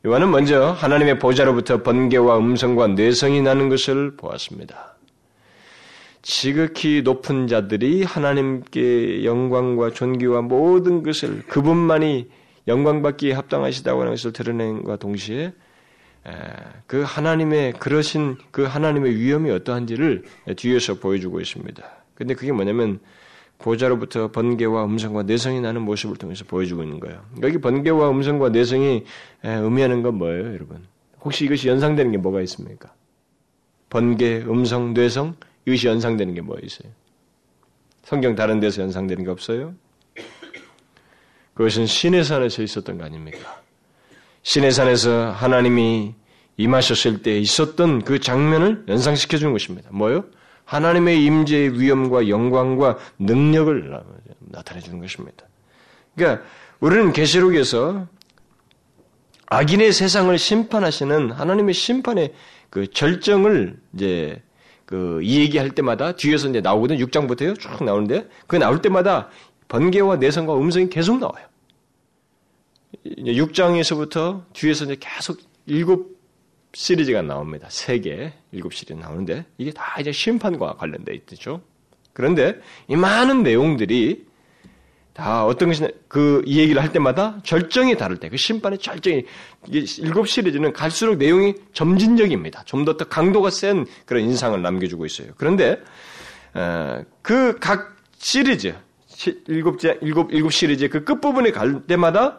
요한은 0.06 0.30
먼저 0.30 0.70
하나님의 0.72 1.18
보좌로부터 1.18 1.82
번개와 1.82 2.38
음성과 2.38 2.88
뇌성이 2.88 3.42
나는 3.42 3.68
것을 3.68 4.16
보았습니다. 4.16 4.96
지극히 6.22 7.02
높은 7.02 7.46
자들이 7.46 8.02
하나님께 8.02 9.24
영광과 9.24 9.90
존귀와 9.90 10.42
모든 10.42 11.02
것을 11.02 11.42
그분만이 11.46 12.28
영광받기에 12.66 13.32
합당하시다고 13.32 14.00
하는 14.00 14.12
것을 14.12 14.32
드러낸과 14.32 14.96
동시에 14.96 15.52
그 16.86 17.02
하나님의 17.02 17.72
그러신 17.74 18.36
그 18.50 18.64
하나님의 18.64 19.16
위엄이 19.16 19.50
어떠한지를 19.50 20.24
뒤에서 20.56 20.94
보여주고 20.94 21.40
있습니다. 21.40 21.82
근데 22.14 22.34
그게 22.34 22.52
뭐냐면 22.52 23.00
보좌로부터 23.58 24.30
번개와 24.30 24.84
음성과 24.84 25.24
내성이 25.24 25.60
나는 25.60 25.82
모습을 25.82 26.16
통해서 26.16 26.44
보여주고 26.44 26.82
있는 26.84 27.00
거예요. 27.00 27.24
여기 27.42 27.58
번개와 27.60 28.10
음성과 28.10 28.50
내성이 28.50 29.04
의미하는 29.42 30.02
건 30.02 30.16
뭐예요, 30.16 30.54
여러분? 30.54 30.86
혹시 31.20 31.44
이것이 31.44 31.68
연상되는 31.68 32.12
게 32.12 32.18
뭐가 32.18 32.40
있습니까? 32.42 32.92
번개, 33.90 34.42
음성, 34.46 34.94
뇌성 34.94 35.36
이것이 35.66 35.86
연상되는 35.88 36.34
게뭐 36.34 36.58
있어요? 36.62 36.90
성경 38.04 38.34
다른 38.34 38.60
데서 38.60 38.82
연상되는 38.82 39.24
게 39.24 39.30
없어요? 39.30 39.74
그것은 41.54 41.86
신의 41.86 42.24
산에서 42.24 42.62
있었던 42.62 42.98
거 42.98 43.04
아닙니까? 43.04 43.60
신의 44.42 44.70
산에서 44.70 45.30
하나님이 45.30 46.14
임하셨을 46.56 47.22
때 47.22 47.38
있었던 47.38 48.02
그 48.04 48.20
장면을 48.20 48.84
연상시켜 48.88 49.36
주는 49.36 49.52
것입니다. 49.52 49.90
뭐요? 49.92 50.24
하나님의 50.68 51.24
임재의 51.24 51.80
위엄과 51.80 52.28
영광과 52.28 52.98
능력을 53.18 54.00
나타내 54.40 54.80
주는 54.80 55.00
것입니다. 55.00 55.46
그러니까 56.14 56.44
우리는 56.78 57.12
계시록에서 57.14 58.06
악인의 59.46 59.92
세상을 59.92 60.36
심판하시는 60.36 61.30
하나님의 61.30 61.72
심판의 61.72 62.34
그 62.68 62.90
절정을 62.90 63.78
이제 63.94 64.42
그 64.84 65.20
이 65.22 65.40
얘기할 65.40 65.70
때마다 65.70 66.12
뒤에서 66.12 66.48
이제 66.48 66.60
나오거든 66.60 66.96
6장부터요 66.98 67.58
쭉 67.58 67.82
나오는데 67.82 68.28
그 68.46 68.56
나올 68.56 68.82
때마다 68.82 69.28
번개와 69.68 70.16
내성과 70.16 70.56
음성이 70.56 70.90
계속 70.90 71.18
나와요. 71.18 71.46
6장에서부터 73.06 74.44
뒤에서 74.52 74.84
이제 74.84 74.96
계속 75.00 75.38
일곱 75.66 76.17
시리즈가 76.78 77.22
나옵니다. 77.22 77.66
세 77.70 77.98
개, 77.98 78.32
일곱 78.52 78.72
시리즈 78.72 78.92
나오는데 78.92 79.44
이게 79.58 79.72
다 79.72 79.96
이제 80.00 80.12
심판과 80.12 80.76
관련돼 80.76 81.12
있죠. 81.14 81.60
그런데 82.12 82.60
이 82.86 82.94
많은 82.94 83.42
내용들이 83.42 84.26
다 85.12 85.44
어떤 85.44 85.70
것이 85.70 85.84
그이 86.06 86.56
얘기를 86.58 86.80
할 86.80 86.92
때마다 86.92 87.40
절정이 87.42 87.96
다를 87.96 88.18
때 88.18 88.28
그 88.28 88.36
심판의 88.36 88.78
절정이 88.78 89.24
이게 89.66 89.84
일곱 90.04 90.28
시리즈는 90.28 90.72
갈수록 90.72 91.16
내용이 91.16 91.54
점진적입니다. 91.72 92.62
좀 92.64 92.84
더 92.84 92.96
더 92.96 93.06
강도가 93.06 93.50
센 93.50 93.84
그런 94.06 94.22
인상을 94.22 94.62
남겨주고 94.62 95.04
있어요. 95.04 95.32
그런데 95.36 95.80
어, 96.54 97.02
그각 97.22 97.96
시리즈 98.18 98.72
일곱 99.48 99.80
일곱 100.00 100.32
일곱 100.32 100.52
시리즈 100.52 100.88
그 100.88 101.04
끝 101.04 101.20
부분에 101.20 101.50
갈 101.50 101.84
때마다 101.88 102.38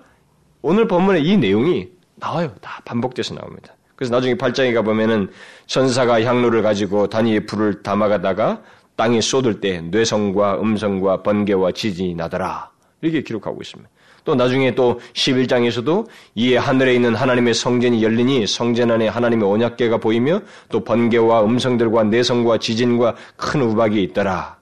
오늘 0.62 0.88
본문에 0.88 1.20
이 1.20 1.36
내용이 1.36 1.90
나와요. 2.16 2.56
다 2.62 2.82
반복돼서 2.86 3.36
나옵니다. 3.36 3.76
그래서 4.00 4.16
나중에 4.16 4.36
8장에 4.36 4.74
가보면은 4.74 5.30
천사가 5.68 6.24
향로를 6.24 6.62
가지고 6.62 7.08
단위의 7.08 7.46
불을 7.46 7.84
담아가다가 7.84 8.62
땅에 8.96 9.20
쏟을 9.20 9.60
때 9.60 9.82
뇌성과 9.82 10.62
음성과 10.62 11.22
번개와 11.22 11.74
지진이 11.74 12.16
나더라. 12.16 12.72
이렇게 13.02 13.22
기록하고 13.22 13.62
있습니다. 13.62 13.90
또 14.24 14.36
나중에 14.36 14.74
또 14.74 15.02
11장에서도 15.12 16.08
이에 16.36 16.56
하늘에 16.56 16.96
있는 16.96 17.14
하나님의 17.14 17.54
성전이 17.54 18.02
열리니 18.02 18.48
성전 18.48 18.90
안에 18.92 19.10
하나님의 19.10 19.46
언약궤가 19.50 19.98
보이며 19.98 20.44
또 20.70 20.82
번개와 20.82 21.44
음성들과 21.44 22.06
내성과 22.06 22.60
지진과 22.60 23.16
큰 23.36 23.62
우박이 23.64 24.02
있더라. 24.04 24.58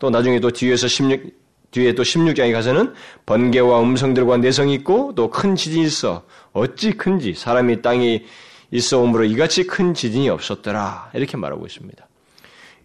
또 0.00 0.10
나중에 0.10 0.40
또 0.40 0.50
뒤에서 0.50 0.88
16, 0.88 1.32
뒤에 1.70 1.94
또 1.94 2.02
16장에 2.02 2.52
가서는 2.52 2.92
번개와 3.26 3.82
음성들과 3.82 4.38
내성이 4.38 4.74
있고 4.74 5.14
또 5.14 5.30
큰 5.30 5.54
지진이 5.54 5.84
있어 5.84 6.24
어찌 6.52 6.90
큰지 6.90 7.34
사람이 7.34 7.82
땅에 7.82 8.24
있어 8.72 9.00
오므로 9.00 9.24
이같이 9.24 9.66
큰 9.66 9.94
지진이 9.94 10.28
없었더라 10.28 11.10
이렇게 11.14 11.36
말하고 11.36 11.66
있습니다. 11.66 12.06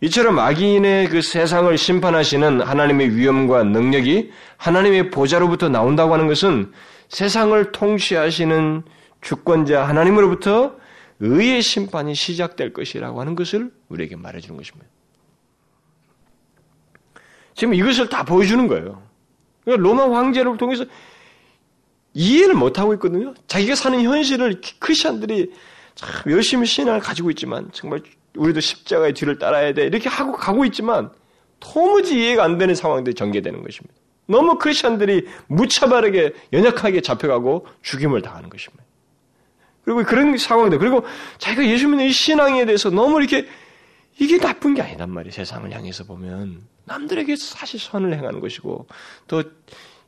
이처럼 0.02 0.40
악인의 0.40 1.10
그 1.10 1.22
세상을 1.22 1.76
심판하시는 1.78 2.62
하나님의 2.62 3.16
위엄과 3.16 3.64
능력이 3.64 4.32
하나님의 4.58 5.10
보좌로부터 5.10 5.70
나온다고 5.70 6.14
하는 6.14 6.28
것은 6.28 6.72
세상을 7.10 7.72
통치하시는 7.72 8.84
주권자 9.22 9.88
하나님으로부터 9.88 10.76
의의 11.20 11.62
심판이 11.62 12.14
시작될 12.14 12.74
것이라고 12.74 13.22
하는 13.22 13.36
것을 13.36 13.72
우리에게 13.90 14.16
말해주는 14.16 14.58
것입니다. 14.58 14.88
지금 17.54 17.74
이것을 17.74 18.10
다 18.10 18.24
보여주는 18.24 18.68
거예요. 18.68 19.02
그러니까 19.64 19.88
로마 19.88 20.18
황제를 20.18 20.58
통해서 20.58 20.86
이해를 22.14 22.54
못하고 22.54 22.94
있거든요. 22.96 23.34
자기가 23.48 23.76
사는 23.76 24.02
현실을 24.02 24.62
크리스천들이 24.80 25.52
참 25.96 26.32
열심히 26.32 26.68
신앙을 26.68 27.00
가지고 27.00 27.32
있지만 27.32 27.70
정말 27.72 28.02
우리도 28.36 28.60
십자가의 28.60 29.14
뒤를 29.14 29.40
따라야 29.40 29.74
돼 29.74 29.86
이렇게 29.86 30.10
하고 30.10 30.34
가고 30.34 30.66
있지만 30.66 31.10
도무지 31.60 32.20
이해가 32.20 32.44
안 32.44 32.58
되는 32.58 32.76
상황들이 32.76 33.16
전개되는 33.16 33.64
것입니다. 33.64 33.96
너무 34.28 34.58
크리스천들이 34.58 35.28
무차별하게 35.48 36.34
연약하게 36.52 37.02
잡혀가고 37.02 37.68
죽임을 37.82 38.22
당하는 38.22 38.50
것입니다. 38.50 38.84
그리고 39.84 40.04
그런 40.04 40.36
상황들 40.38 40.80
그리고 40.80 41.06
자기가 41.38 41.66
예수 41.68 41.88
믿는 41.88 42.06
이 42.06 42.12
신앙에 42.12 42.66
대해서 42.66 42.90
너무 42.90 43.20
이렇게 43.20 43.48
이게 44.20 44.38
나쁜 44.38 44.74
게 44.74 44.82
아니란 44.82 45.10
말이에요. 45.12 45.32
세상을 45.32 45.72
향해서 45.72 46.06
보면 46.06 46.62
남들에게 46.86 47.36
사실 47.36 47.80
선을 47.80 48.14
행하는 48.18 48.40
것이고 48.40 48.88
또 49.28 49.44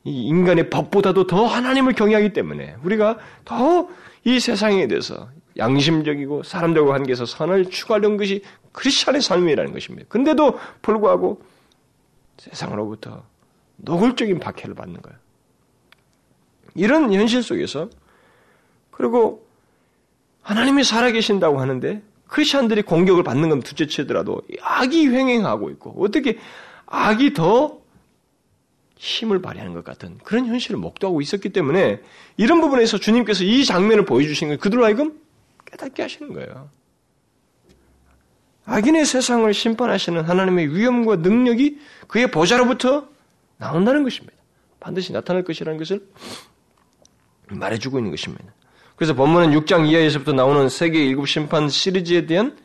인간의 0.04 0.70
법보다도 0.70 1.26
더 1.26 1.46
하나님을 1.46 1.92
경외하기 1.94 2.32
때문에 2.32 2.76
우리가 2.82 3.18
더 3.44 3.88
이 4.24 4.40
세상에 4.40 4.86
대해서 4.88 5.30
양심적이고 5.58 6.42
사람들과 6.44 6.92
관계에서 6.92 7.26
선을 7.26 7.70
추구하려는 7.70 8.16
것이 8.16 8.42
크리스천의 8.72 9.20
삶이라는 9.20 9.72
것입니다. 9.72 10.06
근데도 10.08 10.58
불구하고 10.82 11.42
세상으로부터 12.38 13.24
노골적인 13.76 14.38
박해를 14.38 14.74
받는 14.74 15.02
거예요. 15.02 15.18
이런 16.74 17.12
현실 17.12 17.42
속에서 17.42 17.88
그리고 18.90 19.46
하나님이 20.42 20.84
살아계신다고 20.84 21.60
하는데 21.60 22.02
크리스천들이 22.28 22.82
공격을 22.82 23.22
받는 23.22 23.48
건 23.48 23.60
둘째치더라도 23.60 24.42
악이 24.60 25.08
횡행하고 25.08 25.70
있고 25.70 25.94
어떻게 25.98 26.38
악이 26.86 27.34
더 27.34 27.78
힘을 28.96 29.40
발휘하는 29.40 29.74
것 29.74 29.84
같은 29.84 30.18
그런 30.24 30.46
현실을 30.46 30.78
목도하고 30.78 31.20
있었기 31.20 31.50
때문에 31.50 32.00
이런 32.36 32.60
부분에서 32.60 32.98
주님께서 32.98 33.44
이 33.44 33.64
장면을 33.64 34.04
보여주신 34.04 34.48
걸 34.48 34.56
그들로 34.58 34.84
하여금 34.84 35.18
깨닫게 35.70 36.02
하시는 36.02 36.32
거예요. 36.32 36.70
악인의 38.64 39.06
세상을 39.06 39.52
심판하시는 39.52 40.22
하나님의 40.22 40.74
위엄과 40.74 41.16
능력이 41.16 41.78
그의 42.06 42.30
보좌로부터 42.30 43.08
나온다는 43.56 44.02
것입니다. 44.02 44.36
반드시 44.78 45.12
나타날 45.12 45.42
것이라는 45.42 45.78
것을 45.78 46.06
말해주고 47.48 47.98
있는 47.98 48.10
것입니다. 48.10 48.44
그래서 48.96 49.14
본문은 49.14 49.58
6장 49.58 49.88
이하에서부터 49.88 50.32
나오는 50.32 50.68
세계 50.68 51.04
일곱 51.04 51.26
심판 51.26 51.68
시리즈에 51.68 52.26
대한 52.26 52.58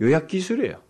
요약 0.00 0.26
기술이에요. 0.26 0.82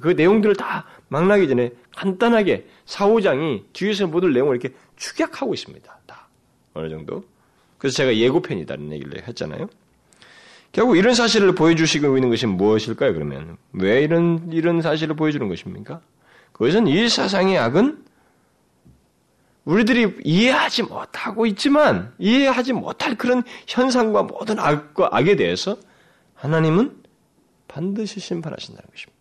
그 0.00 0.08
내용들을 0.08 0.56
다 0.56 0.86
망라기 1.08 1.48
전에 1.48 1.72
간단하게 1.94 2.66
사후장이 2.86 3.64
뒤에서 3.72 4.06
모든 4.06 4.32
내용을 4.32 4.56
이렇게 4.56 4.74
축약하고 4.96 5.52
있습니다. 5.54 6.00
다 6.06 6.28
어느 6.74 6.88
정도. 6.88 7.24
그래서 7.82 7.96
제가 7.96 8.16
예고편이다는 8.16 8.92
얘기를 8.92 9.26
했잖아요. 9.26 9.68
결국 10.70 10.96
이런 10.96 11.14
사실을 11.14 11.56
보여주시고 11.56 12.16
있는 12.16 12.30
것이 12.30 12.46
무엇일까요? 12.46 13.12
그러면 13.12 13.56
왜 13.72 14.02
이런 14.02 14.52
이런 14.52 14.80
사실을 14.80 15.16
보여주는 15.16 15.48
것입니까? 15.48 16.00
그것은 16.52 16.86
이 16.86 17.08
사상의 17.08 17.58
악은 17.58 18.04
우리들이 19.64 20.14
이해하지 20.22 20.84
못하고 20.84 21.44
있지만 21.46 22.14
이해하지 22.20 22.72
못할 22.74 23.16
그런 23.16 23.42
현상과 23.66 24.22
모든 24.22 24.60
악과 24.60 25.08
악에 25.10 25.34
대해서 25.34 25.76
하나님은 26.36 27.02
반드시 27.66 28.20
심판하신다는 28.20 28.88
것입니다. 28.92 29.20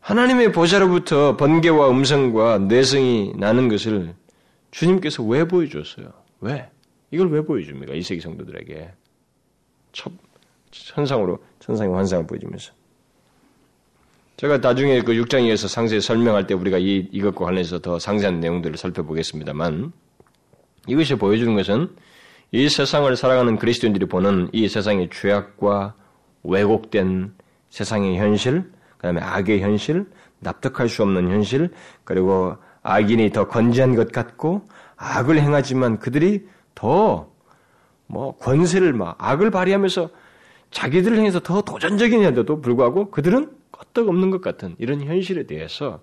하나님의 0.00 0.52
보좌로부터 0.52 1.38
번개와 1.38 1.88
음성과 1.88 2.58
내성이 2.58 3.32
나는 3.38 3.68
것을 3.68 4.14
주님께서 4.70 5.22
왜 5.22 5.48
보여줬어요? 5.48 6.12
왜? 6.40 6.68
이걸 7.14 7.30
왜 7.30 7.40
보여줍니까? 7.40 7.94
이세기 7.94 8.20
성도들에게. 8.20 8.90
첫, 9.92 10.12
천상으로, 10.72 11.38
천상의 11.60 11.94
환상을 11.94 12.26
보여주면서. 12.26 12.72
제가 14.36 14.58
나중에 14.58 15.00
그 15.02 15.12
6장에서 15.12 15.68
상세히 15.68 16.00
설명할 16.00 16.48
때 16.48 16.54
우리가 16.54 16.78
이, 16.78 17.08
이것과 17.12 17.44
관련해서 17.44 17.78
더 17.78 18.00
상세한 18.00 18.40
내용들을 18.40 18.76
살펴보겠습니다만, 18.76 19.92
이것이 20.88 21.14
보여주는 21.14 21.54
것은 21.54 21.94
이 22.50 22.68
세상을 22.68 23.14
살아가는 23.16 23.56
그리스도인들이 23.56 24.06
보는 24.06 24.50
이 24.52 24.68
세상의 24.68 25.10
죄악과 25.12 25.94
왜곡된 26.42 27.32
세상의 27.70 28.18
현실, 28.18 28.72
그 28.96 29.02
다음에 29.02 29.20
악의 29.20 29.60
현실, 29.60 30.04
납득할 30.40 30.88
수 30.88 31.02
없는 31.02 31.30
현실, 31.30 31.70
그리고 32.02 32.56
악인이 32.82 33.30
더 33.30 33.46
건재한 33.46 33.94
것 33.94 34.10
같고 34.10 34.66
악을 34.96 35.40
행하지만 35.40 35.98
그들이 36.00 36.46
더 36.74 37.34
뭐 38.06 38.36
권세를 38.38 38.92
막 38.92 39.16
악을 39.18 39.50
발휘하면서 39.50 40.10
자기들을 40.70 41.18
향해서 41.18 41.40
더 41.40 41.62
도전적인 41.62 42.22
해도 42.22 42.60
불구하고 42.60 43.10
그들은 43.10 43.56
껐떡 43.72 44.08
없는 44.08 44.30
것 44.30 44.40
같은 44.40 44.74
이런 44.78 45.02
현실에 45.02 45.44
대해서 45.46 46.02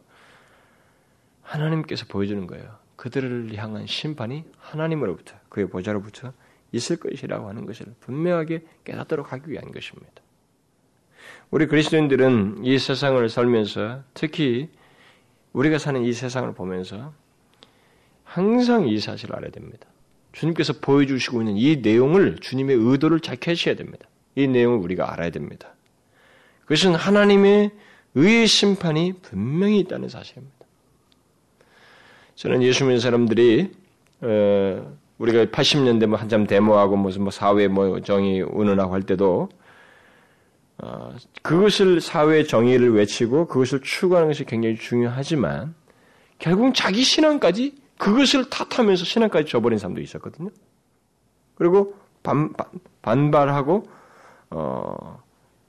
하나님께서 1.42 2.06
보여주는 2.08 2.46
거예요. 2.48 2.80
그들을 2.96 3.56
향한 3.56 3.86
심판이 3.88 4.46
하나님으로부터 4.60 5.36
그의 5.50 5.68
보좌로부터 5.70 6.34
있을 6.72 6.98
것이라고 6.98 7.50
하는 7.50 7.66
것을 7.66 7.88
분명하게 8.00 8.66
깨닫도록 8.86 9.34
하기 9.34 9.52
위한 9.52 9.72
것입니다. 9.72 10.22
우리 11.50 11.68
그리스도인들은 11.68 12.64
이 12.64 12.80
세상을 12.80 13.28
살면서 13.28 14.04
특히 14.14 14.70
우리가 15.52 15.78
사는 15.80 16.02
이 16.02 16.14
세상을 16.14 16.54
보면서 16.54 17.14
항상 18.24 18.88
이 18.88 19.00
사실을 19.00 19.36
알아야 19.36 19.52
됩니다. 19.52 19.88
주님께서 20.34 20.74
보여주시고 20.82 21.42
있는 21.42 21.58
이 21.58 21.78
내용을 21.78 22.38
주님의 22.40 22.78
의도를 22.78 23.20
잘 23.20 23.36
캐셔야 23.36 23.76
됩니다. 23.76 24.06
이 24.36 24.48
내용을 24.48 24.80
우리가 24.80 25.12
알아야 25.12 25.30
됩니다. 25.30 25.74
그것은 26.62 26.96
하나님의 26.96 27.72
의의 28.16 28.48
심판이 28.48 29.14
분명히 29.22 29.80
있다는 29.80 30.10
사실입니다. 30.10 30.56
저는 32.36 32.64
예수 32.64 32.86
믿는 32.86 33.00
사람들이 33.00 33.72
어, 34.22 34.98
우리가 35.18 35.46
80년대 35.46 36.08
뭐 36.08 36.18
한참 36.18 36.48
데모하고 36.48 36.98
무슨 36.98 37.24
뭐 37.24 37.32
사회 37.32 37.68
뭐 37.68 38.00
정의 38.02 38.42
운운하고 38.42 38.94
할 38.94 39.04
때도 39.04 39.50
어, 40.78 41.16
그것을 41.44 42.02
사회 42.02 42.44
정의를 42.44 42.94
외치고 42.94 43.48
그것을 43.48 43.82
추구하는 43.82 44.30
것이 44.30 44.46
굉장히 44.46 44.76
중요하지만 44.78 45.76
결국 46.40 46.74
자기 46.74 47.04
신앙까지 47.04 47.76
그것을 48.02 48.50
탓하면서 48.50 49.06
신앙까지 49.06 49.52
저버린 49.52 49.78
사람도 49.78 50.02
있었거든요. 50.02 50.50
그리고 51.54 51.94
반, 52.24 52.52
반발하고 53.04 53.88
어, 54.50 55.22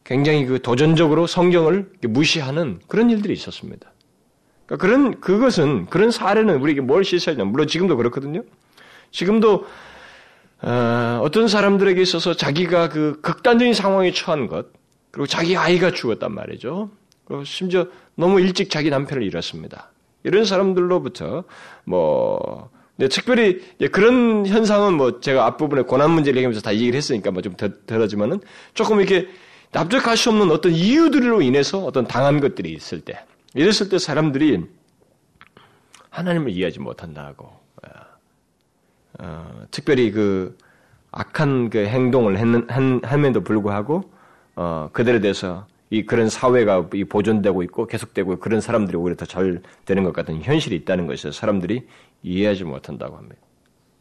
굉장히 0.03 0.47
그 0.47 0.63
도전적으로 0.63 1.27
성경을 1.27 1.93
무시하는 2.09 2.81
그런 2.89 3.11
일들이 3.11 3.35
있었습니다. 3.35 3.93
그러니까 4.65 4.87
그런 4.87 5.21
그것은 5.21 5.87
그런 5.87 6.11
사례는 6.11 6.57
우리에게 6.63 6.81
뭘 6.81 7.05
실수하냐? 7.05 7.45
물론 7.45 7.67
지금도 7.67 7.99
그렇거든요. 7.99 8.43
지금도 9.11 9.67
어, 10.63 11.29
떤 11.31 11.49
사람들에게 11.49 12.01
있어서 12.01 12.33
자기가 12.33 12.89
그 12.89 13.21
극단적인 13.21 13.75
상황에 13.75 14.11
처한 14.11 14.47
것, 14.47 14.69
그리고 15.11 15.27
자기 15.27 15.55
아이가 15.59 15.91
죽었단 15.91 16.33
말이죠. 16.33 16.91
그리고 17.27 17.45
심지어 17.45 17.89
너무 18.15 18.41
일찍 18.41 18.71
자기 18.71 18.89
남편을 18.89 19.23
잃었습니다. 19.23 19.92
이런 20.25 20.45
사람들로부터 20.45 21.45
뭐 21.85 22.71
네, 22.97 23.09
특별히 23.09 23.61
그런 23.91 24.47
현상은 24.47 24.95
뭐 24.95 25.21
제가 25.21 25.47
앞부분에 25.47 25.83
고난 25.83 26.11
문제를 26.11 26.37
얘기하면서 26.37 26.61
다 26.61 26.75
얘기를 26.75 26.95
했으니까 26.97 27.31
뭐 27.31 27.43
좀 27.43 27.55
덜하지만은 27.87 28.41
조금 28.75 29.01
이렇게 29.01 29.29
납득할 29.73 30.17
수 30.17 30.31
없는 30.31 30.51
어떤 30.51 30.73
이유들로 30.73 31.43
인해서 31.43 31.85
어떤 31.85 32.07
당한 32.07 32.41
것들이 32.41 32.73
있을 32.73 33.01
때 33.01 33.25
이랬을 33.55 33.89
때 33.89 33.99
사람들이 33.99 34.65
하나님을 36.11 36.51
이해하지 36.51 36.81
못한다고 36.81 37.63
어, 39.19 39.65
특별히 39.71 40.11
그 40.11 40.57
악한 41.11 41.71
그 41.71 41.79
행동을 41.87 42.39
했는, 42.39 42.67
한, 42.69 43.01
함에도 43.05 43.43
불구하고 43.43 44.03
어, 44.57 44.89
그들에 44.93 45.21
대해서 45.21 45.67
이 45.93 46.07
그런 46.07 46.31
사회가 46.31 46.89
이 46.95 47.05
보존되고 47.05 47.63
있고 47.65 47.87
계속되고 47.87 48.39
그런 48.39 48.63
사람들이 48.63 48.97
오히려 48.97 49.15
더 49.15 49.27
잘 49.27 49.61
되는 49.85 50.05
것 50.05 50.15
같은 50.15 50.41
현실이 50.43 50.75
있다는 50.77 51.07
것을 51.07 51.35
사람들이 51.35 51.87
이해하지 52.23 52.65
못한다고 52.65 53.19
합니다. 53.19 53.37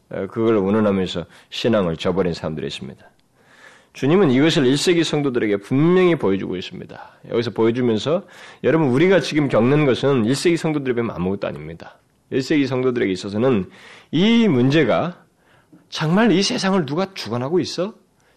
어, 0.08 0.26
그걸 0.26 0.56
운운하면서 0.56 1.26
신앙을 1.50 1.98
저버린 1.98 2.32
사람들이 2.32 2.66
있습니다. 2.66 3.04
주님은 3.92 4.30
이것을 4.30 4.64
1세기 4.64 5.04
성도들에게 5.04 5.58
분명히 5.58 6.16
보여주고 6.16 6.56
있습니다. 6.56 7.12
여기서 7.28 7.50
보여주면서 7.50 8.26
여러분 8.64 8.88
우리가 8.88 9.20
지금 9.20 9.48
겪는 9.48 9.84
것은 9.84 10.22
1세기 10.22 10.56
성도들에 10.56 10.94
비하면 10.94 11.14
아무것도 11.14 11.46
아닙니다. 11.46 11.98
1세기 12.32 12.66
성도들에게 12.68 13.12
있어서는 13.12 13.68
이 14.10 14.48
문제가 14.48 15.26
정말 15.90 16.32
이 16.32 16.42
세상을 16.42 16.86
누가 16.86 17.12
주관하고 17.12 17.60
있어? 17.60 17.92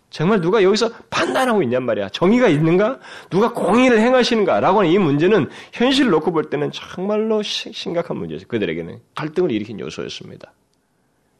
정말 0.09 0.39
누가 0.39 0.63
여기서 0.63 0.89
판단하고 1.09 1.61
있냔 1.63 1.83
말이야. 1.83 2.09
정의가 2.09 2.47
있는가? 2.47 2.99
누가 3.29 3.51
공의를 3.51 3.99
행하시는가? 3.99 4.59
라고 4.59 4.79
하는 4.79 4.91
이 4.91 4.97
문제는 4.97 5.49
현실을 5.73 6.11
놓고 6.11 6.31
볼 6.31 6.49
때는 6.49 6.71
정말로 6.71 7.41
심각한 7.41 8.17
문제죠. 8.17 8.47
그들에게는 8.47 8.99
갈등을 9.15 9.51
일으킨 9.51 9.79
요소였습니다. 9.79 10.53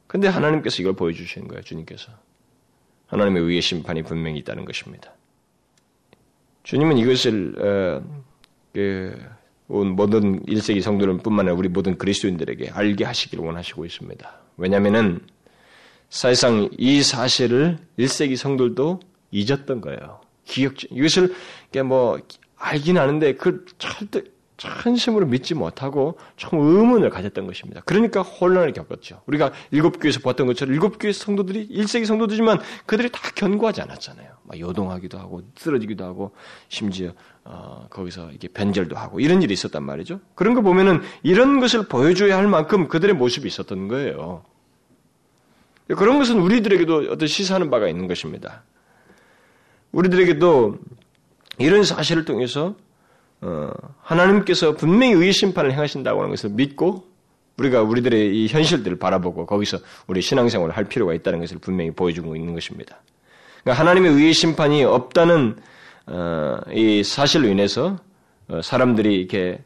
근데 0.08 0.28
하나님께서 0.28 0.82
이걸 0.82 0.94
보여주시는 0.94 1.48
거예요. 1.48 1.62
주님께서. 1.64 2.12
하나님의 3.08 3.44
의의 3.44 3.62
심판이 3.62 4.04
분명히 4.04 4.40
있다는 4.40 4.66
것입니다. 4.66 5.14
주님은 6.64 6.98
이것을 6.98 7.56
어, 7.60 8.26
그 8.74 9.18
모든 9.68 10.44
1세기 10.44 10.82
성도들뿐만 10.82 11.46
아니라 11.46 11.56
우리 11.56 11.70
모든 11.70 11.98
그리스도인들에게 11.98 12.72
알게 12.72 13.06
하시기를 13.06 13.44
원하시고 13.44 13.86
있습니다. 13.86 14.40
왜냐하면 14.58 15.20
사실상 16.10 16.70
이 16.78 17.04
사실을 17.04 17.78
1세기 18.00 18.36
성들도 18.38 19.00
잊었던 19.32 19.82
거예요. 19.82 20.22
기억, 20.46 20.84
이것을 20.92 21.34
뭐 21.86 22.20
알긴 22.58 22.98
아는데 22.98 23.36
그 23.36 23.66
절대 23.78 24.22
천심으로 24.58 25.26
믿지 25.26 25.54
못하고 25.54 26.18
총 26.38 26.62
의문을 26.62 27.10
가졌던 27.10 27.46
것입니다. 27.46 27.82
그러니까 27.86 28.22
혼란을 28.22 28.74
겪었죠. 28.74 29.22
우리가 29.26 29.52
일곱 29.72 30.00
교에서 30.00 30.22
봤던 30.22 30.48
것처럼 30.48 30.74
일곱 30.74 30.98
교의 30.98 31.14
성도들이 31.14 31.68
1세기 31.70 32.06
성도들이지만 32.06 32.60
그들이 32.86 33.10
다 33.12 33.20
견고하지 33.36 33.82
않았잖아요. 33.82 34.30
막 34.44 34.60
요동하기도 34.60 35.18
하고 35.18 35.42
쓰러지기도 35.58 36.06
하고 36.06 36.32
심지어 36.70 37.12
어, 37.44 37.88
거기서 37.90 38.32
이게 38.32 38.48
변절도 38.48 38.96
하고 38.96 39.20
이런 39.20 39.42
일이 39.42 39.54
있었단 39.54 39.84
말이죠. 39.84 40.20
그런 40.36 40.54
거 40.54 40.62
보면은 40.62 41.02
이런 41.22 41.60
것을 41.60 41.88
보여줘야 41.88 42.38
할 42.38 42.48
만큼 42.48 42.88
그들의 42.88 43.16
모습이 43.16 43.48
있었던 43.48 43.88
거예요. 43.88 44.44
그런 45.88 46.18
것은 46.18 46.40
우리들에게도 46.40 47.08
어떤 47.12 47.28
시사하는 47.28 47.70
바가 47.70 47.88
있는 47.88 48.08
것입니다. 48.08 48.64
우리들에게도 49.92 50.80
이런 51.60 51.84
사실을 51.84 52.26
통해서 52.26 52.76
어, 53.42 53.72
하나님께서 54.02 54.76
분명히 54.76 55.14
의 55.14 55.32
심판을 55.32 55.72
행하신다고 55.72 56.20
하는 56.20 56.32
것을 56.32 56.50
믿고 56.52 57.06
우리가 57.58 57.84
우리들의 57.84 58.36
이 58.36 58.48
현실들을 58.48 58.98
바라보고 58.98 59.46
거기서 59.46 59.78
우리 60.08 60.22
신앙생활을 60.22 60.76
할 60.76 60.86
필요가 60.86 61.14
있다는 61.14 61.40
것을 61.40 61.60
분명히 61.60 61.92
보여주고 61.92 62.36
있는 62.36 62.54
것입니다. 62.54 63.02
그러니까 63.64 63.82
하나님의 63.82 64.14
의 64.14 64.34
심판이 64.34 64.84
없다는 64.84 65.56
어, 66.08 66.58
이 66.72 67.04
사실로 67.04 67.48
인해서 67.48 68.00
어, 68.48 68.62
사람들이 68.62 69.16
이렇게 69.16 69.60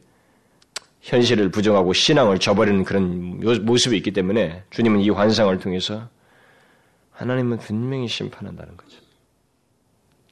현실을 1.02 1.50
부정하고 1.50 1.94
신앙을 1.94 2.40
저버리는 2.40 2.84
그런 2.84 3.40
모습이 3.66 3.96
있기 3.98 4.12
때문에 4.12 4.64
주님은 4.70 5.00
이 5.00 5.10
환상을 5.10 5.58
통해서 5.60 6.10
하나님은 7.12 7.60
분명히 7.60 8.08
심판한다는 8.08 8.76
거죠. 8.78 8.98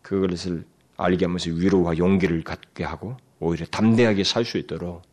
그것을 0.02 0.66
알게 0.98 1.26
하면서 1.26 1.50
위로와 1.52 1.98
용기를 1.98 2.44
갖게 2.44 2.84
하고 2.84 3.18
오히려 3.40 3.66
담대하게 3.66 4.24
살 4.24 4.46
수 4.46 4.58
있도록 4.58 5.04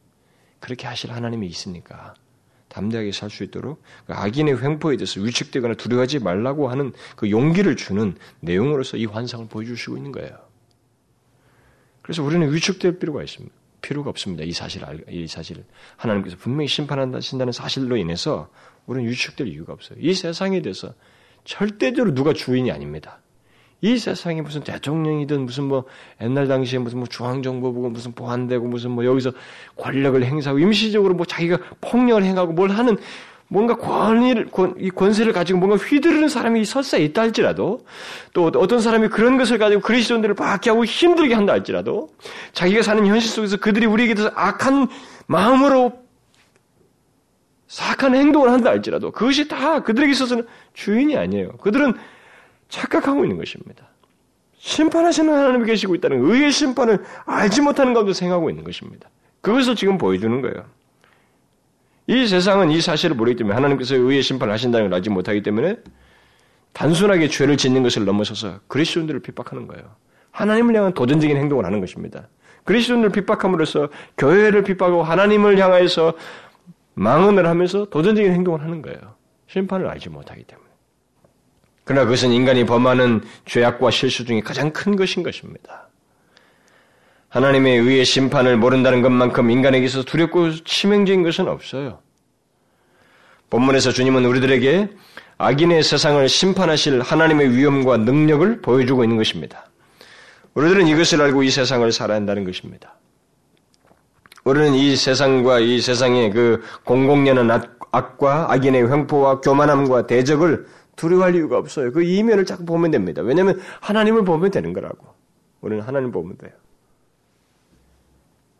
그렇게 0.61 0.87
하실 0.87 1.13
하나님이 1.13 1.47
있으니까 1.47 2.15
담대하게 2.69 3.13
살 3.13 3.31
수 3.31 3.45
있도록 3.45 3.83
그 4.07 4.15
악인의 4.15 4.63
횡포에 4.63 4.97
대해서 4.97 5.21
위축되거나 5.21 5.75
두려워하지 5.75 6.21
말라고 6.21 6.69
하는 6.69 6.93
그 7.17 7.31
용기를 7.31 7.77
주는 7.77 8.17
내용으로서 8.41 8.97
이 8.97 9.05
환상을 9.05 9.47
보여주시고 9.49 9.97
있는 9.97 10.11
거예요. 10.11 10.37
그래서 12.03 12.23
우리는 12.23 12.53
위축될 12.53 12.99
필요가 12.99 13.23
있습니다. 13.23 13.55
필요가 13.85 14.09
없습니다. 14.11 14.45
이 14.45 14.53
사실, 14.53 14.83
이 15.11 15.27
사실. 15.27 15.63
하나님께서 15.97 16.37
분명히 16.39 16.69
심판한다신다는 16.69 17.53
사실로 17.53 17.99
인해서 17.99 18.49
우리는 18.87 19.11
위축될 19.11 19.47
이유가 19.49 19.75
없어요. 19.75 19.99
이 20.01 20.15
세상에 20.15 20.63
대해서 20.63 20.95
절대적으로 21.45 22.15
누가 22.15 22.33
주인이 22.33 22.73
아닙니다. 22.73 23.21
이 23.83 23.99
세상에 23.99 24.41
무슨 24.41 24.63
대통령이든 24.63 25.45
무슨 25.45 25.65
뭐 25.65 25.85
옛날 26.23 26.49
당시에 26.49 26.79
무슨 26.79 27.01
뭐 27.01 27.07
중앙정보부가 27.07 27.91
무슨 27.91 28.13
보안되고 28.13 28.67
무슨 28.67 28.93
뭐 28.93 29.05
여기서 29.05 29.33
권력을 29.77 30.25
행사하고 30.25 30.59
임시적으로 30.59 31.15
뭐 31.15 31.27
자기가 31.27 31.59
폭력을 31.83 32.25
행하고 32.25 32.55
뭘 32.55 32.71
하는 32.71 32.97
뭔가 33.49 33.77
권위를, 33.77 34.51
권, 34.51 34.75
이 34.79 34.91
권세를 34.91 35.33
가지고 35.33 35.59
뭔가 35.59 35.77
휘두르는 35.77 36.29
사람이 36.29 36.65
설사 36.65 36.97
있다 36.97 37.23
할지라도 37.23 37.85
또 38.33 38.47
어떤 38.47 38.81
사람이 38.81 39.09
그런 39.09 39.37
것을 39.37 39.59
가지고 39.59 39.83
그리스도인들을 39.83 40.35
박해하고 40.35 40.85
힘들게 40.85 41.35
한다 41.35 41.53
할지라도 41.53 42.09
자기가 42.53 42.83
사는 42.83 43.07
현실 43.07 43.31
속에서 43.31 43.57
그들이 43.59 43.87
우리에게 43.87 44.15
대해서 44.15 44.33
악한 44.35 44.89
마음으로 45.27 46.05
사악한 47.69 48.15
행동을 48.15 48.51
한다 48.51 48.71
할지라도 48.71 49.11
그것이 49.11 49.49
다 49.49 49.83
그들에게 49.83 50.13
있어서는 50.13 50.47
주인이 50.75 51.17
아니에요. 51.17 51.53
그들은 51.59 51.95
착각하고 52.69 53.25
있는 53.25 53.37
것입니다. 53.37 53.89
심판하시는 54.59 55.33
하나님이 55.33 55.67
계시고 55.67 55.95
있다는 55.97 56.25
의의 56.25 56.51
심판을 56.51 57.05
알지 57.27 57.61
못하는 57.61 57.93
가운데 57.93 58.13
생각하고 58.13 58.49
있는 58.49 58.65
것입니다. 58.65 59.11
그것을 59.43 59.77
지금 59.77 59.99
보여주는 59.99 60.41
거예요. 60.41 60.65
이 62.07 62.27
세상은 62.27 62.71
이 62.71 62.81
사실을 62.81 63.17
모르기 63.17 63.37
때문에 63.37 63.55
하나님께서 63.55 63.95
의의 63.97 64.23
심판을 64.23 64.53
하신다는 64.53 64.89
걸 64.89 64.95
알지 64.97 65.11
못하기 65.11 65.43
때문에 65.43 65.77
단순하게 66.73 67.29
죄를 67.29 67.57
짓는 67.57 67.83
것을 67.83 68.05
넘어서서 68.05 68.61
그리스도인들을 68.69 69.21
핍박하는 69.21 69.67
거예요. 69.67 69.85
하나님을 70.33 70.75
향한 70.77 70.93
도전적인 70.93 71.37
행동을 71.37 71.65
하는 71.65 71.81
것입니다. 71.81 72.29
그리스도인을 72.65 73.11
핍박함으로써 73.11 73.89
교회를 74.19 74.65
핍박하고 74.65 75.03
하나님을 75.03 75.59
향하여서 75.59 76.15
망언을 76.95 77.47
하면서 77.47 77.85
도전적인 77.87 78.33
행동을 78.33 78.63
하는 78.63 78.83
거예요. 78.83 78.99
심판을 79.47 79.87
알지 79.87 80.09
못하기 80.09 80.43
때문에. 80.45 80.69
그러나 81.85 82.05
그것은 82.05 82.33
인간이 82.33 82.65
범하는 82.65 83.23
죄악과 83.45 83.91
실수 83.91 84.25
중에 84.25 84.41
가장 84.41 84.73
큰 84.73 84.97
것인 84.97 85.23
것입니다. 85.23 85.89
하나님의 87.35 87.79
의의 87.79 88.05
심판을 88.05 88.57
모른다는 88.57 89.03
것만큼 89.03 89.51
인간에게 89.51 89.89
서 89.89 90.05
두렵고 90.05 90.55
치명적인 90.63 91.25
것은 91.25 91.49
없어요. 91.49 91.99
본문에서 93.51 93.91
주님은 93.91 94.25
우리들에게 94.25 94.89
악인의 95.39 95.83
세상을 95.83 96.29
심판하실 96.29 97.01
하나님의 97.01 97.57
위엄과 97.57 97.97
능력을 97.97 98.61
보여주고 98.63 99.03
있는 99.03 99.17
것입니다. 99.17 99.67
우리들은 100.55 100.87
이것을 100.87 101.21
알고 101.23 101.43
이 101.43 101.51
세상을 101.51 101.91
살아야 101.91 102.19
한다는 102.19 102.45
것입니다. 102.45 102.95
우리는 104.45 104.73
이 104.75 104.95
세상과 104.95 105.59
이 105.59 105.81
세상의 105.81 106.31
그 106.31 106.63
공공연한 106.85 107.51
악과 107.91 108.53
악인의 108.53 108.93
횡포와 108.93 109.41
교만함과 109.41 110.07
대적을 110.07 110.67
두려워할 110.95 111.35
이유가 111.35 111.59
없어요. 111.59 111.91
그 111.91 112.05
이면을 112.05 112.47
자꾸 112.47 112.65
보면 112.65 112.93
됩니다. 112.93 113.23
왜냐하면 113.23 113.61
하나님을 113.81 114.25
보면 114.25 114.53
되는 114.53 114.73
거라고. 114.73 115.09
우리는 115.63 115.83
하나님 115.83 116.13
보면 116.13 116.39
돼요. 116.39 116.53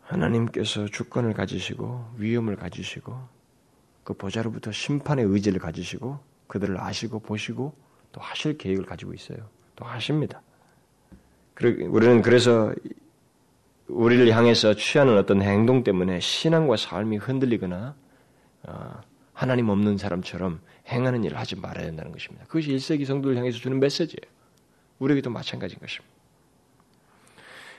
하나님께서 0.05 0.87
주권을 0.87 1.33
가지시고 1.33 2.13
위엄을 2.17 2.55
가지시고 2.55 3.17
그 4.03 4.13
보좌로부터 4.13 4.71
심판의 4.71 5.25
의지를 5.25 5.59
가지시고 5.59 6.19
그들을 6.47 6.79
아시고 6.79 7.19
보시고 7.19 7.75
또 8.11 8.21
하실 8.21 8.57
계획을 8.57 8.85
가지고 8.85 9.13
있어요. 9.13 9.37
또 9.75 9.83
하십니다. 9.85 10.41
우리는 11.61 12.21
그래서 12.21 12.73
우리를 13.87 14.31
향해서 14.31 14.75
취하는 14.75 15.17
어떤 15.17 15.41
행동 15.41 15.83
때문에 15.83 16.19
신앙과 16.19 16.77
삶이 16.77 17.17
흔들리거나 17.17 17.95
어, 18.63 19.01
하나님 19.33 19.69
없는 19.69 19.97
사람처럼 19.97 20.61
행하는 20.87 21.23
일을 21.23 21.37
하지 21.37 21.55
말아야 21.55 21.85
된다는 21.85 22.11
것입니다. 22.11 22.45
그것이 22.45 22.69
1세기 22.75 23.05
성도를 23.05 23.37
향해서 23.37 23.57
주는 23.57 23.79
메시지예요. 23.79 24.33
우리에게도 24.99 25.29
마찬가지인 25.29 25.79
것입니다. 25.79 26.14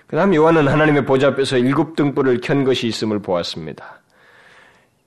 그 0.07 0.17
다음 0.17 0.35
요한은 0.35 0.69
하나님의 0.69 1.05
보좌 1.05 1.29
앞에서 1.29 1.59
일곱 1.59 1.97
등불을 1.97 2.41
켠 2.41 2.65
것이 2.65 2.87
있음을 2.87 3.21
보았습니다. 3.21 4.01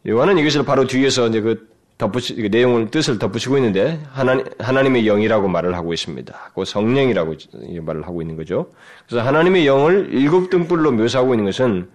요한은 0.08 0.38
이것을 0.38 0.64
바로 0.64 0.86
뒤에서 0.88 1.28
이제 1.28 1.42
그 1.42 1.70
덧붙이, 1.98 2.36
그 2.36 2.48
내용을, 2.48 2.92
뜻을 2.92 3.20
덧붙이고 3.20 3.58
있는데, 3.58 4.00
하나님, 4.10 4.46
하나님의 4.58 5.04
영이라고 5.04 5.50
말을 5.50 5.76
하고 5.76 5.94
있습니다. 5.94 6.52
그 6.56 6.64
성령이라고 6.64 7.36
말을 7.82 8.08
하고 8.08 8.22
있는 8.22 8.38
거죠. 8.38 8.72
그래서 9.06 9.26
하나님의 9.28 9.68
영을 9.68 10.08
일곱 10.14 10.50
등불로 10.50 10.94
묘사하고 10.94 11.34
있는 11.34 11.46
것은, 11.46 11.90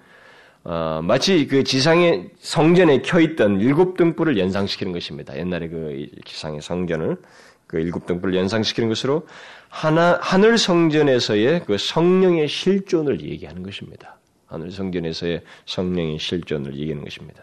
어, 0.64 1.00
마치 1.02 1.46
그 1.46 1.64
지상의 1.64 2.30
성전에 2.38 3.00
켜있던 3.00 3.60
일곱 3.60 3.96
등불을 3.96 4.38
연상시키는 4.38 4.92
것입니다. 4.92 5.36
옛날에 5.38 5.68
그 5.68 6.06
지상의 6.26 6.60
성전을 6.60 7.16
그 7.66 7.78
일곱 7.78 8.06
등불을 8.06 8.34
연상시키는 8.34 8.90
것으로 8.90 9.26
하나, 9.74 10.20
하늘 10.22 10.56
성전에서의 10.56 11.64
그 11.66 11.76
성령의 11.76 12.46
실존을 12.46 13.20
얘기하는 13.20 13.64
것입니다. 13.64 14.16
하늘 14.46 14.70
성전에서의 14.70 15.42
성령의 15.66 16.20
실존을 16.20 16.76
얘기하는 16.76 17.02
것입니다. 17.02 17.42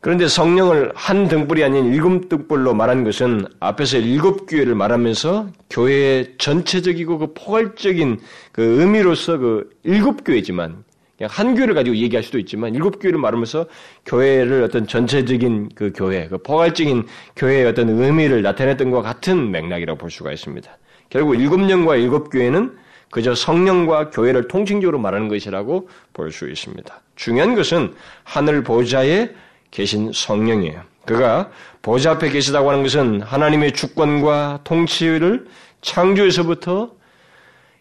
그런데 0.00 0.26
성령을 0.26 0.90
한 0.94 1.28
등불이 1.28 1.62
아닌 1.62 1.92
일곱 1.92 2.30
등불로 2.30 2.72
말한 2.72 3.04
것은 3.04 3.44
앞에서 3.60 3.98
일곱 3.98 4.46
교회를 4.46 4.74
말하면서 4.74 5.48
교회의 5.68 6.36
전체적이고 6.38 7.18
그 7.18 7.34
포괄적인 7.34 8.18
그 8.50 8.62
의미로서 8.80 9.36
그 9.36 9.70
일곱 9.82 10.24
교회지만 10.24 10.82
그냥 11.18 11.28
한 11.30 11.54
교회를 11.54 11.74
가지고 11.74 11.94
얘기할 11.94 12.22
수도 12.22 12.38
있지만 12.38 12.74
일곱 12.74 13.00
교회를 13.00 13.20
말하면서 13.20 13.66
교회를 14.06 14.62
어떤 14.62 14.86
전체적인 14.86 15.68
그 15.74 15.92
교회, 15.94 16.26
그 16.28 16.38
포괄적인 16.38 17.06
교회의 17.36 17.66
어떤 17.66 17.90
의미를 17.90 18.40
나타냈던 18.40 18.90
것과 18.90 19.02
같은 19.02 19.50
맥락이라고 19.50 19.98
볼 19.98 20.10
수가 20.10 20.32
있습니다. 20.32 20.78
결국 21.12 21.34
일곱 21.34 21.60
년과 21.60 21.96
일곱 21.96 22.30
교회는 22.30 22.74
그저 23.10 23.34
성령과 23.34 24.08
교회를 24.08 24.48
통칭적으로 24.48 24.98
말하는 24.98 25.28
것이라고 25.28 25.90
볼 26.14 26.32
수 26.32 26.48
있습니다. 26.48 27.00
중요한 27.16 27.54
것은 27.54 27.94
하늘 28.24 28.64
보좌에 28.64 29.34
계신 29.70 30.10
성령이에요. 30.14 30.80
그가 31.04 31.50
보좌 31.82 32.12
앞에 32.12 32.30
계시다고 32.30 32.70
하는 32.70 32.82
것은 32.82 33.20
하나님의 33.20 33.72
주권과 33.72 34.60
통치를 34.64 35.46
창조에서부터 35.82 36.94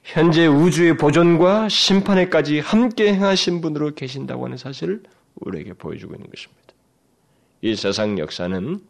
현재 0.04 0.48
우주의 0.48 0.98
보존과 0.98 1.70
심판에까지 1.70 2.60
함께 2.60 3.14
행하신 3.14 3.62
분으로 3.62 3.94
계신다고 3.96 4.44
하는 4.44 4.58
사실을 4.58 5.04
우리에게 5.36 5.72
보여주고 5.72 6.16
있는 6.16 6.30
것입니다. 6.30 6.74
이 7.62 7.76
세상 7.78 8.20
역사는 8.20 8.82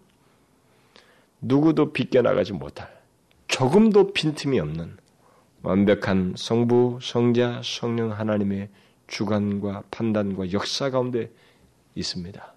누구도 1.42 1.94
비껴나가지 1.94 2.54
못할 2.54 3.01
조금도 3.62 4.14
빈틈이 4.14 4.59
없는 4.59 4.97
완벽한 5.62 6.34
성부, 6.36 6.97
성자, 6.99 7.62
성령 7.64 8.12
하나님의 8.12 8.70
주관과 9.05 9.84
판단과 9.91 10.51
역사 10.51 10.89
가운데 10.89 11.30
있습니다. 11.93 12.53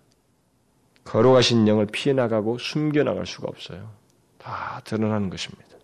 거룩하신 1.05 1.69
영을 1.69 1.87
피해 1.93 2.15
나가고 2.15 2.57
숨겨 2.57 3.03
나갈 3.03 3.27
수가 3.27 3.49
없어요. 3.49 3.91
다 4.39 4.81
드러나는 4.85 5.29
것입니다. 5.29 5.77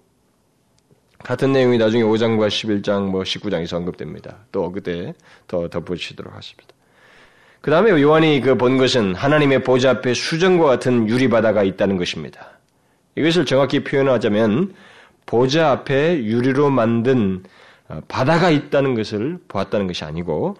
같은 1.18 1.52
내용이 1.52 1.76
나중에 1.76 2.02
5장과 2.02 2.48
11장, 2.48 3.10
뭐 3.10 3.22
19장에서 3.22 3.74
언급됩니다. 3.76 4.38
또 4.52 4.72
그때 4.72 5.12
더 5.46 5.68
덧붙이도록 5.68 6.34
하십니다. 6.34 6.72
그 7.60 7.70
다음에 7.70 7.90
요한이 7.90 8.40
그 8.40 8.56
본 8.56 8.78
것은 8.78 9.14
하나님의 9.14 9.64
보좌 9.64 9.90
앞에 9.90 10.14
수정과 10.14 10.64
같은 10.64 11.10
유리바다가 11.10 11.62
있다는 11.62 11.98
것입니다. 11.98 12.52
이것을 13.16 13.44
정확히 13.44 13.84
표현하자면 13.84 14.72
보좌 15.30 15.70
앞에 15.70 16.24
유리로 16.24 16.70
만든 16.70 17.44
어, 17.88 18.00
바다가 18.08 18.50
있다는 18.50 18.96
것을 18.96 19.38
보았다는 19.46 19.86
것이 19.86 20.04
아니고 20.04 20.56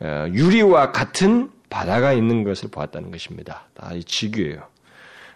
어, 0.00 0.26
유리와 0.30 0.92
같은 0.92 1.48
바다가 1.70 2.12
있는 2.12 2.44
것을 2.44 2.68
보았다는 2.70 3.10
것입니다. 3.10 3.66
다 3.74 3.90
지규예요. 4.04 4.60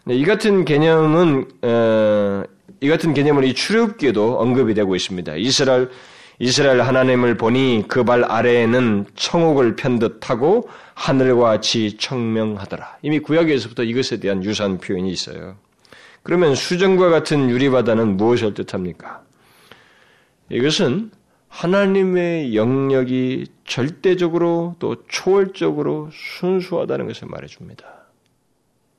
이 0.09 0.25
같은 0.27 0.67
개념은 0.67 1.49
어, 1.63 2.43
이 2.83 2.89
같은 2.91 3.15
개념은 3.15 3.45
이 3.45 3.55
출애굽기에도 3.55 4.39
언급이 4.39 4.75
되고 4.75 4.95
있습니다. 4.95 5.37
이스라엘 5.37 5.89
이스라엘 6.39 6.83
하나님을 6.83 7.39
보니 7.39 7.85
그 7.89 8.05
발 8.05 8.23
아래에는 8.25 9.07
청옥을 9.15 9.77
편 9.77 9.99
듯하고 9.99 10.69
하늘과 10.93 11.41
같이 11.49 11.97
청명하더라. 11.97 12.99
이미 13.01 13.19
구약에서부터 13.19 13.85
이것에 13.85 14.19
대한 14.21 14.45
유사한 14.45 14.77
표현이 14.77 15.11
있어요. 15.11 15.57
그러면 16.23 16.55
수정과 16.55 17.11
같은 17.11 17.51
유리바다는 17.51 18.17
무엇을 18.17 18.55
뜻합니까? 18.55 19.23
이것은 20.51 21.11
하나님의 21.49 22.55
영역이 22.57 23.47
절대적으로 23.65 24.77
또 24.79 24.97
초월적으로 25.09 26.11
순수하다는 26.13 27.07
것을 27.07 27.29
말해줍니다. 27.29 27.85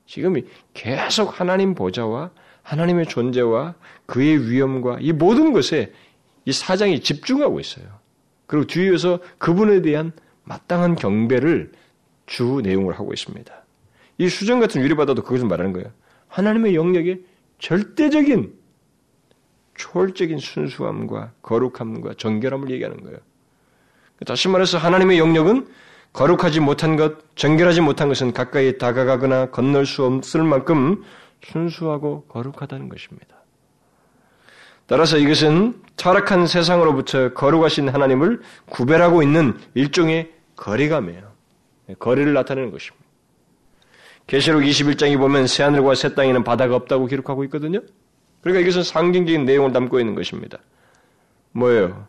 지금 0.06 0.34
계속 0.72 1.40
하나님 1.40 1.74
보좌와 1.74 2.30
하나님의 2.62 3.06
존재와 3.06 3.74
그의 4.06 4.50
위엄과 4.50 4.98
이 5.00 5.12
모든 5.12 5.52
것에 5.52 5.92
이 6.44 6.52
사장이 6.52 7.00
집중하고 7.00 7.58
있어요. 7.60 7.86
그리고 8.46 8.66
뒤에서 8.66 9.18
그분에 9.38 9.82
대한 9.82 10.12
마땅한 10.44 10.96
경배를 10.96 11.72
주 12.26 12.60
내용을 12.62 12.94
하고 12.94 13.12
있습니다. 13.12 13.52
이 14.18 14.28
수정 14.28 14.60
같은 14.60 14.82
유리바다도 14.82 15.22
그것을 15.22 15.46
말하는 15.48 15.72
거예요. 15.72 15.90
하나님의 16.34 16.74
영역에 16.74 17.20
절대적인 17.58 18.52
초월적인 19.76 20.38
순수함과 20.38 21.32
거룩함과 21.42 22.14
정결함을 22.14 22.70
얘기하는 22.70 23.02
거예요. 23.04 23.18
다시 24.26 24.48
말해서 24.48 24.78
하나님의 24.78 25.18
영역은 25.18 25.68
거룩하지 26.12 26.60
못한 26.60 26.96
것, 26.96 27.36
정결하지 27.36 27.80
못한 27.80 28.08
것은 28.08 28.32
가까이 28.32 28.78
다가가거나 28.78 29.50
건널 29.50 29.86
수 29.86 30.04
없을 30.04 30.42
만큼 30.42 31.04
순수하고 31.42 32.24
거룩하다는 32.28 32.88
것입니다. 32.88 33.36
따라서 34.86 35.18
이것은 35.18 35.80
타락한 35.96 36.46
세상으로부터 36.46 37.32
거룩하신 37.32 37.88
하나님을 37.88 38.42
구별하고 38.66 39.22
있는 39.22 39.56
일종의 39.74 40.32
거리감이에요. 40.56 41.32
거리를 41.98 42.32
나타내는 42.32 42.70
것입니다. 42.70 43.03
계시록 44.26 44.62
21장에 44.62 45.18
보면 45.18 45.46
새하늘과 45.46 45.94
새 45.94 46.14
땅에는 46.14 46.44
바다가 46.44 46.76
없다고 46.76 47.06
기록하고 47.06 47.44
있거든요. 47.44 47.80
그러니까 48.40 48.62
이것은 48.62 48.82
상징적인 48.82 49.44
내용을 49.44 49.72
담고 49.72 50.00
있는 50.00 50.14
것입니다. 50.14 50.58
뭐예요? 51.52 52.06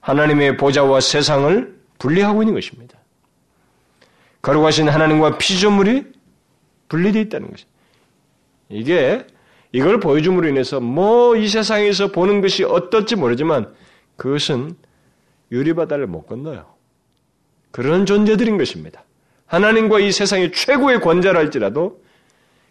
하나님의 0.00 0.56
보좌와 0.56 1.00
세상을 1.00 1.76
분리하고 1.98 2.42
있는 2.42 2.54
것입니다. 2.54 2.98
거룩하신 4.42 4.88
하나님과 4.88 5.38
피조물이 5.38 6.04
분리되어 6.88 7.22
있다는 7.22 7.50
것입니다. 7.50 7.76
이게 8.68 9.26
이걸 9.72 9.98
보여줌으로 10.00 10.48
인해서 10.48 10.80
뭐 10.80 11.36
이 11.36 11.48
세상에서 11.48 12.12
보는 12.12 12.40
것이 12.40 12.64
어떨지 12.64 13.16
모르지만 13.16 13.74
그것은 14.16 14.76
유리바다를 15.52 16.06
못 16.06 16.26
건너요. 16.26 16.74
그런 17.70 18.06
존재들인 18.06 18.56
것입니다. 18.58 19.04
하나님과 19.46 20.00
이 20.00 20.12
세상의 20.12 20.52
최고의 20.52 21.00
권자라 21.00 21.38
할지라도 21.38 22.02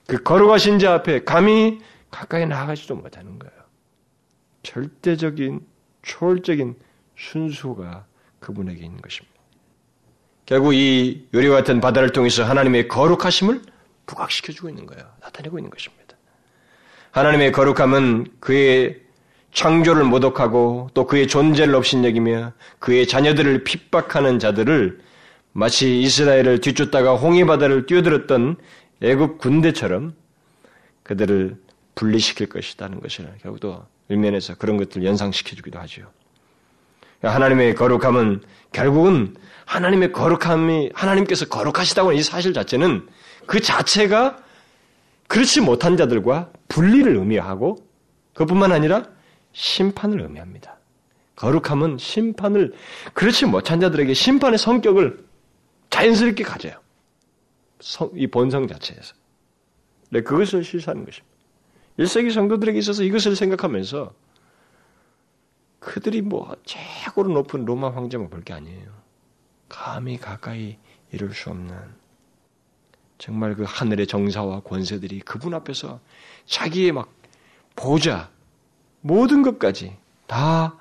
그 0.08 0.22
거룩하신 0.22 0.80
자 0.80 0.94
앞에 0.94 1.24
감히 1.24 1.80
가까이 2.12 2.46
나아가지도 2.46 2.96
못하는 2.96 3.40
거예요. 3.40 3.54
절대적인 4.64 5.62
초월적인 6.04 6.76
순수가 7.18 8.06
그분에게 8.40 8.84
있는 8.84 9.02
것입니다. 9.02 9.36
결국 10.46 10.74
이 10.74 11.28
요리와 11.34 11.58
같은 11.58 11.82
바다를 11.82 12.12
통해서 12.12 12.44
하나님의 12.44 12.88
거룩하심을 12.88 13.62
부각시켜주고 14.06 14.70
있는 14.70 14.86
거예요. 14.86 15.04
나타내고 15.22 15.58
있는 15.58 15.72
것입니다. 15.72 16.16
하나님의 17.12 17.52
거룩함은 17.52 18.28
그의 18.40 19.02
창조를 19.54 20.04
모독하고 20.04 20.90
또 20.94 21.08
그의 21.08 21.28
존재를 21.28 21.74
없인 21.76 22.04
여기며 22.04 22.52
그의 22.80 23.08
자녀들을 23.08 23.64
핍박하는 23.64 24.38
자들을 24.38 25.00
마치 25.58 26.02
이스라엘을 26.02 26.60
뒤쫓다가 26.60 27.16
홍해바다를 27.16 27.86
뛰어들었던 27.86 28.58
애국 29.02 29.38
군대처럼 29.38 30.14
그들을 31.04 31.56
분리시킬 31.96 32.50
것이라는 32.50 33.00
것을 33.00 33.34
결국 33.42 33.62
또 33.62 33.86
일면에서 34.10 34.56
그런 34.56 34.76
것들을 34.76 35.06
연상시켜주기도 35.06 35.80
하죠. 35.80 36.12
하나님의 37.22 37.76
거룩함은 37.76 38.42
결국은 38.74 39.34
하나님의 39.64 40.12
거룩함이 40.12 40.92
하나님께서 40.94 41.46
거룩하시다고 41.46 42.10
하는 42.10 42.20
이 42.20 42.22
사실 42.22 42.54
자체는 42.54 43.08
그 43.46 43.62
자체가 43.62 44.38
그렇지 45.30 45.62
못한 45.62 45.96
자들과 45.96 46.52
분리를 46.68 47.16
의미하고 47.16 47.78
그뿐만 48.34 48.74
아니라 48.74 49.06
심판을 49.54 50.20
의미합니다. 50.20 50.76
거룩함은 51.38 51.98
심판을 51.98 52.74
그렇지 53.14 53.46
못한 53.46 53.80
자들에게 53.80 54.14
심판의 54.14 54.58
성격을 54.58 55.24
자연스럽게 55.96 56.44
가져요. 56.44 56.74
이 58.16 58.28
본성 58.28 58.68
자체에서. 58.68 59.16
네, 60.10 60.22
그것을 60.22 60.64
실시하는 60.64 61.06
것입니다. 61.06 61.34
1세기 62.00 62.34
성도들에게 62.34 62.78
있어서 62.80 63.04
이것을 63.04 63.36
생각하면서 63.36 64.14
그들이 65.80 66.22
뭐 66.22 66.54
최고로 66.66 67.32
높은 67.32 67.64
로마 67.64 67.92
황제만 67.92 68.30
볼 68.30 68.44
게 68.44 68.54
아니에요. 68.54 68.92
감히 69.70 70.18
가까이 70.18 70.78
이룰 71.12 71.34
수 71.34 71.50
없는 71.50 71.74
정말 73.18 73.56
그 73.56 73.64
하늘의 73.66 74.08
정사와 74.08 74.62
권세들이 74.62 75.22
그분 75.22 75.54
앞에서 75.54 76.02
자기의 76.46 76.92
막 76.92 77.14
보좌 77.76 78.30
모든 79.00 79.42
것까지 79.42 79.96
다 80.28 80.78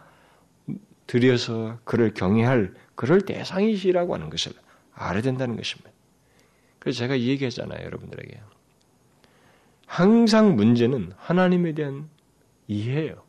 들여서 1.06 1.78
그를 1.84 2.12
경외할 2.12 2.74
그럴 2.96 3.20
대상이시라고 3.20 4.14
하는 4.14 4.30
것을 4.30 4.52
알아야 4.94 5.22
된다는 5.22 5.56
것입니다. 5.56 5.90
그래서 6.78 6.98
제가 6.98 7.14
이 7.16 7.28
얘기했잖아요, 7.28 7.84
여러분들에게. 7.84 8.40
항상 9.86 10.56
문제는 10.56 11.12
하나님에 11.16 11.72
대한 11.72 12.08
이해예요. 12.68 13.22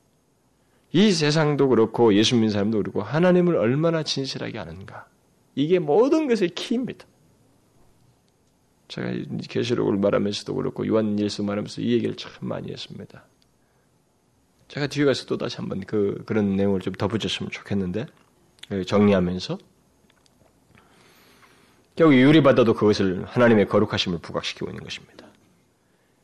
이 0.92 1.12
세상도 1.12 1.68
그렇고 1.68 2.14
예수 2.14 2.36
믿는 2.36 2.50
사람도 2.50 2.78
그렇고 2.78 3.02
하나님을 3.02 3.58
얼마나 3.58 4.04
진실하게 4.04 4.60
아는가. 4.60 5.08
이게 5.54 5.80
모든 5.80 6.28
것의 6.28 6.50
키입니다. 6.56 7.06
제가 8.88 9.12
계시록을 9.50 9.98
말하면서도 9.98 10.54
그렇고 10.56 10.88
요한 10.88 11.18
일서 11.18 11.44
말하면서 11.44 11.82
이 11.82 11.94
얘기를 11.94 12.16
참 12.16 12.32
많이 12.42 12.72
했습니다. 12.72 13.26
제가 14.68 14.88
뒤에 14.88 15.06
가서 15.06 15.26
또 15.26 15.38
다시 15.38 15.58
한번 15.58 15.82
그 15.82 16.24
그런 16.26 16.56
내용을 16.56 16.80
좀 16.82 16.94
덧붙였으면 16.94 17.52
좋겠는데 17.52 18.06
그 18.70 18.86
정리하면서 18.86 19.58
결국 21.96 22.16
유리바다도 22.16 22.74
그것을 22.74 23.26
하나님의 23.28 23.68
거룩하심을 23.68 24.20
부각시키고 24.20 24.70
있는 24.70 24.84
것입니다. 24.84 25.26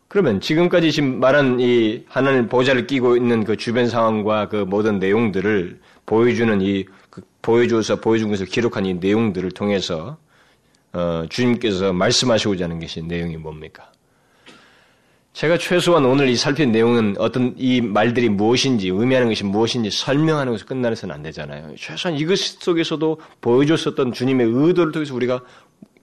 그러면 0.08 0.42
지금까지 0.42 0.92
지금 0.92 1.20
말한 1.20 1.60
이 1.62 2.04
하나님 2.08 2.50
보좌를 2.50 2.86
끼고 2.86 3.16
있는 3.16 3.46
그 3.46 3.56
주변 3.56 3.88
상황과 3.88 4.50
그 4.50 4.58
모든 4.58 5.00
내용들을 5.00 5.80
보여주는 6.06 6.62
이 6.62 6.86
그 7.12 7.22
보여주어서 7.42 7.98
보여준 8.00 8.30
것을 8.30 8.48
기록한 8.48 8.86
이 8.86 8.96
내용들을 8.96 9.52
통해서 9.52 10.18
어, 10.94 11.26
주님께서 11.30 11.94
말씀하시고자 11.94 12.66
하는 12.66 12.80
것이 12.80 13.02
내용이 13.04 13.38
뭡니까? 13.38 13.91
제가 15.34 15.58
최소한 15.58 16.04
오늘 16.06 16.28
이 16.28 16.36
살핀 16.36 16.72
내용은 16.72 17.16
어떤 17.18 17.56
이 17.58 17.80
말들이 17.80 18.28
무엇인지 18.28 18.90
의미하는 18.90 19.30
것이 19.30 19.46
무엇인지 19.46 19.90
설명하는 19.90 20.52
것을 20.52 20.66
끝나서는 20.66 21.16
안 21.16 21.24
되잖아요. 21.24 21.74
최소한 21.78 22.18
이것 22.18 22.38
속에서도 22.38 23.20
보여줬었던 23.40 24.12
주님의 24.12 24.48
의도를 24.52 24.92
통해서 24.92 25.16
우리가 25.16 25.42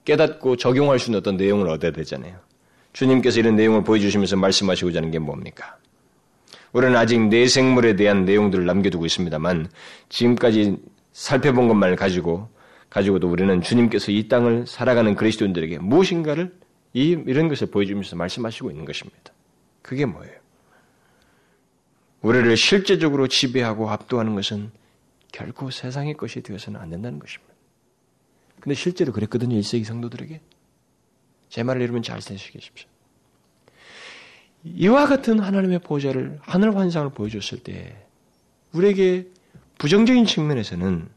깨닫고 0.03 0.55
적용할 0.55 0.97
수 0.97 1.09
있는 1.09 1.19
어떤 1.19 1.37
내용을 1.37 1.69
얻어야 1.69 1.91
되잖아요. 1.91 2.35
주님께서 2.93 3.39
이런 3.39 3.55
내용을 3.55 3.83
보여주시면서 3.83 4.35
말씀하시고자 4.35 4.97
하는 4.97 5.11
게 5.11 5.19
뭡니까? 5.19 5.77
우리는 6.73 6.95
아직 6.95 7.19
내 7.19 7.47
생물에 7.47 7.95
대한 7.95 8.25
내용들을 8.25 8.65
남겨두고 8.65 9.05
있습니다만 9.05 9.69
지금까지 10.09 10.77
살펴본 11.13 11.67
것만을 11.67 11.95
가지고 11.95 12.49
가지고도 12.89 13.29
우리는 13.29 13.61
주님께서 13.61 14.11
이 14.11 14.27
땅을 14.27 14.65
살아가는 14.65 15.13
그리스도인들에게 15.13 15.77
무엇인가를 15.77 16.51
이, 16.93 17.09
이런 17.25 17.47
것을 17.47 17.67
보여주면서 17.67 18.15
말씀하시고 18.15 18.71
있는 18.71 18.85
것입니다. 18.85 19.33
그게 19.81 20.05
뭐예요? 20.05 20.39
우리를 22.21 22.57
실제적으로 22.57 23.27
지배하고 23.27 23.89
압도하는 23.89 24.35
것은 24.35 24.71
결코 25.31 25.71
세상의 25.71 26.15
것이 26.15 26.41
되어서는 26.41 26.79
안 26.79 26.89
된다는 26.89 27.19
것입니다. 27.19 27.53
근데 28.59 28.75
실제로 28.75 29.13
그랬거든요, 29.13 29.55
1세기 29.57 29.85
성도들에게. 29.85 30.41
제 31.47 31.63
말을 31.63 31.81
여러분 31.81 32.01
잘 32.01 32.19
들으시겠습시오. 32.19 32.87
이와 34.65 35.07
같은 35.07 35.39
하나님의 35.39 35.79
보좌를, 35.79 36.39
하늘 36.41 36.75
환상을 36.75 37.11
보여줬을 37.11 37.63
때, 37.63 38.05
우리에게 38.73 39.27
부정적인 39.77 40.25
측면에서는 40.25 41.07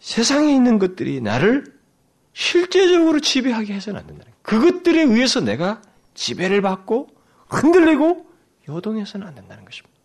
세상에 0.00 0.54
있는 0.54 0.78
것들이 0.78 1.20
나를 1.20 1.77
실제적으로 2.38 3.18
지배하게 3.18 3.74
해서는 3.74 3.98
안 3.98 4.06
된다는 4.06 4.32
거예요. 4.32 4.42
그것들에 4.42 5.02
의해서 5.02 5.40
내가 5.40 5.82
지배를 6.14 6.62
받고 6.62 7.08
흔들리고 7.48 8.30
요동해서는 8.68 9.26
안 9.26 9.34
된다는 9.34 9.64
것입니다. 9.64 9.98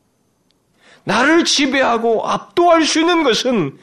나를 1.04 1.46
지배하고 1.46 2.28
압도할 2.28 2.86
수 2.86 3.02
있는 3.02 3.24
것은 3.24 3.78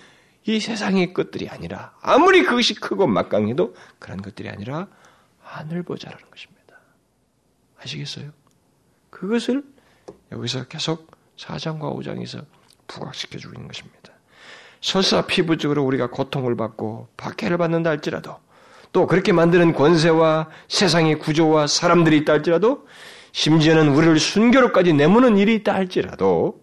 이 0.47 0.59
세상의 0.59 1.13
것들이 1.13 1.49
아니라 1.49 1.95
아무리 2.01 2.43
그것이 2.43 2.75
크고 2.75 3.07
막강해도 3.07 3.77
그런 4.01 4.21
것들이 4.21 4.49
아니라 4.49 4.89
하늘 5.39 5.85
보자라는 5.85 6.29
것입니다. 6.29 6.77
아시겠어요? 7.79 8.33
그것을 9.11 9.63
여기서 10.33 10.65
계속 10.65 11.09
4장과 11.37 11.97
5장에서 11.97 12.45
부각시켜주고 12.89 13.55
있는 13.55 13.69
것입니다. 13.69 14.10
설사 14.81 15.27
피부적으로 15.27 15.85
우리가 15.85 16.09
고통을 16.09 16.57
받고 16.57 17.09
박해를 17.17 17.59
받는다 17.59 17.91
할지라도 17.91 18.37
또 18.93 19.07
그렇게 19.07 19.33
만드는 19.33 19.75
권세와 19.75 20.49
세상의 20.69 21.19
구조와 21.19 21.67
사람들이 21.67 22.17
있다 22.19 22.33
할지라도 22.35 22.87
심지어는 23.33 23.89
우리를 23.91 24.19
순교로까지 24.19 24.93
내모는 24.93 25.37
일이 25.37 25.55
있다 25.57 25.75
할지라도 25.75 26.61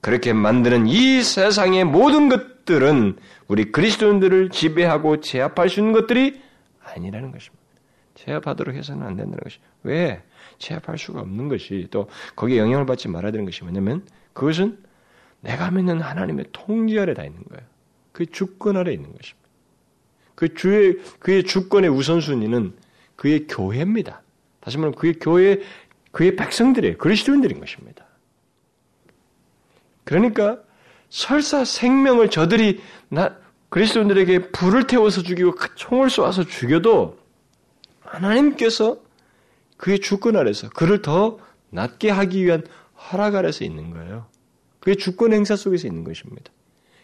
그렇게 0.00 0.32
만드는 0.32 0.86
이 0.86 1.22
세상의 1.22 1.84
모든 1.84 2.28
것들은 2.28 3.16
우리 3.48 3.70
그리스도인들을 3.70 4.50
지배하고 4.50 5.20
제압할 5.20 5.68
수 5.68 5.80
있는 5.80 5.92
것들이 5.92 6.40
아니라는 6.82 7.32
것입니다. 7.32 7.60
제압하도록 8.14 8.74
해서는 8.74 9.06
안 9.06 9.16
된다는 9.16 9.38
것이. 9.42 9.58
왜? 9.82 10.22
제압할 10.58 10.98
수가 10.98 11.20
없는 11.20 11.48
것이 11.48 11.88
또 11.90 12.08
거기에 12.36 12.58
영향을 12.58 12.86
받지 12.86 13.08
말아야 13.08 13.32
되는 13.32 13.44
것이 13.44 13.62
뭐냐면 13.62 14.04
그것은 14.32 14.78
내가 15.40 15.70
믿는 15.70 16.00
하나님의 16.00 16.46
통제 16.52 16.98
아래 16.98 17.14
다 17.14 17.24
있는 17.24 17.42
거예요. 17.44 17.64
그 18.12 18.26
주권 18.26 18.76
아래 18.76 18.92
있는 18.92 19.12
것입니다. 19.12 19.48
그 20.34 20.54
주의 20.54 20.98
그의 21.18 21.44
주권의 21.44 21.90
우선순위는 21.90 22.74
그의 23.16 23.46
교회입니다. 23.46 24.22
다시 24.60 24.78
말하면 24.78 24.98
그의 24.98 25.14
교회 25.20 25.60
그의 26.12 26.36
백성들이에요. 26.36 26.98
그리스도인들인 26.98 27.60
것입니다. 27.60 28.04
그러니까 30.04 30.58
설사 31.08 31.64
생명을 31.64 32.30
저들이 32.30 32.80
나 33.08 33.36
그리스도인들에게 33.68 34.50
불을 34.50 34.86
태워서 34.86 35.22
죽이고 35.22 35.54
총을 35.76 36.10
쏘아서 36.10 36.44
죽여도 36.44 37.18
하나님께서 38.00 38.98
그의 39.76 40.00
주권 40.00 40.36
아래서 40.36 40.68
그를 40.70 41.02
더 41.02 41.38
낫게 41.70 42.10
하기 42.10 42.44
위한 42.44 42.66
허락 42.96 43.36
아래서 43.36 43.64
있는 43.64 43.90
거예요. 43.90 44.26
그의 44.80 44.96
주권 44.96 45.32
행사 45.32 45.56
속에서 45.56 45.86
있는 45.86 46.04
것입니다. 46.04 46.50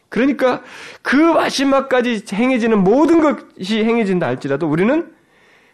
그러니까 0.09 0.62
그 1.03 1.16
마지막까지 1.16 2.24
행해지는 2.33 2.83
모든 2.83 3.20
것이 3.20 3.85
행해진다 3.85 4.27
할지라도 4.27 4.68
우리는 4.68 5.12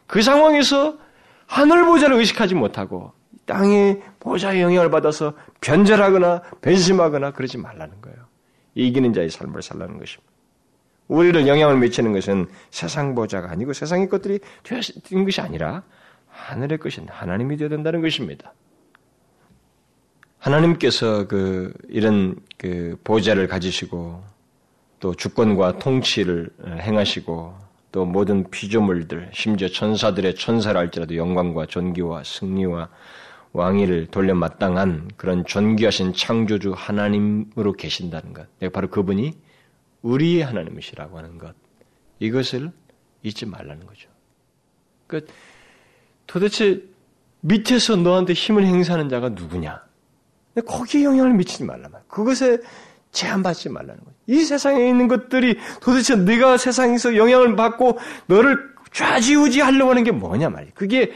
그 0.07 0.23
상황에서 0.23 0.99
하늘 1.47 1.85
보좌를 1.85 2.17
의식하지 2.17 2.55
못하고 2.55 3.13
땅의 3.47 4.03
보좌의 4.21 4.63
영향을 4.63 4.91
받아서 4.91 5.35
변절하거나 5.61 6.43
변심하거나 6.61 7.33
그러지 7.33 7.59
말라는 7.59 8.01
거예요. 8.01 8.19
이기는 8.75 9.13
자의 9.13 9.29
삶을 9.29 9.63
살라는 9.63 9.99
것입니다. 9.99 10.33
우리를 11.09 11.47
영향을 11.47 11.79
미치는 11.79 12.13
것은 12.13 12.47
세상 12.71 13.15
보좌가 13.15 13.51
아니고 13.51 13.73
세상의 13.75 14.09
것들이 14.09 14.39
되는 14.63 15.25
것이 15.25 15.41
아니라 15.41 15.83
하늘의 16.29 16.79
것인 16.79 17.07
하나님이 17.09 17.59
되어야 17.59 17.69
된다는 17.69 18.01
것입니다. 18.01 18.55
하나님께서 20.43 21.29
그 21.29 21.73
이런 21.89 22.35
그 22.59 22.99
보좌를 23.05 23.47
가지시고 23.47 24.25
또 24.99 25.15
주권과 25.15 25.79
통치를 25.79 26.51
행하시고 26.81 27.55
또 27.93 28.05
모든 28.05 28.51
피조물들 28.51 29.31
심지어 29.33 29.69
천사들의 29.69 30.35
천사를 30.35 30.79
할지라도 30.79 31.17
영광과 31.17 31.67
존귀와 31.67 32.25
승리와 32.25 32.89
왕위를 33.53 34.07
돌려 34.07 34.35
마땅한 34.35 35.13
그런 35.17 35.45
존귀하신 35.45 36.15
창조주 36.15 36.73
하나님으로 36.77 37.75
계신다는 37.75 38.33
것. 38.33 38.49
바로 38.73 38.89
그분이 38.89 39.35
우리의 40.03 40.43
하나님이시라고 40.43 41.19
하는 41.19 41.39
것. 41.39 41.55
이것을 42.19 42.73
잊지 43.23 43.47
말라는 43.47 43.87
거죠. 43.87 44.09
그 45.07 45.25
도대체 46.27 46.83
밑에서 47.43 47.95
너한테 47.97 48.33
힘을 48.33 48.65
행사하는 48.65 49.09
자가 49.09 49.29
누구냐? 49.29 49.92
거기에 50.61 51.05
영향을 51.05 51.33
미치지 51.33 51.65
말란 51.65 51.91
말. 51.91 52.03
그것에 52.09 52.59
제한받지 53.13 53.69
말라는 53.69 53.99
거죠. 53.99 54.17
이 54.27 54.45
세상에 54.45 54.89
있는 54.89 55.09
것들이 55.09 55.59
도대체 55.81 56.17
네가 56.17 56.57
세상에서 56.57 57.17
영향을 57.17 57.57
받고 57.57 57.99
너를 58.27 58.73
좌지우지 58.93 59.61
하려고 59.61 59.91
하는 59.91 60.05
게 60.05 60.11
뭐냐 60.11 60.51
말이야. 60.51 60.73
그게 60.75 61.13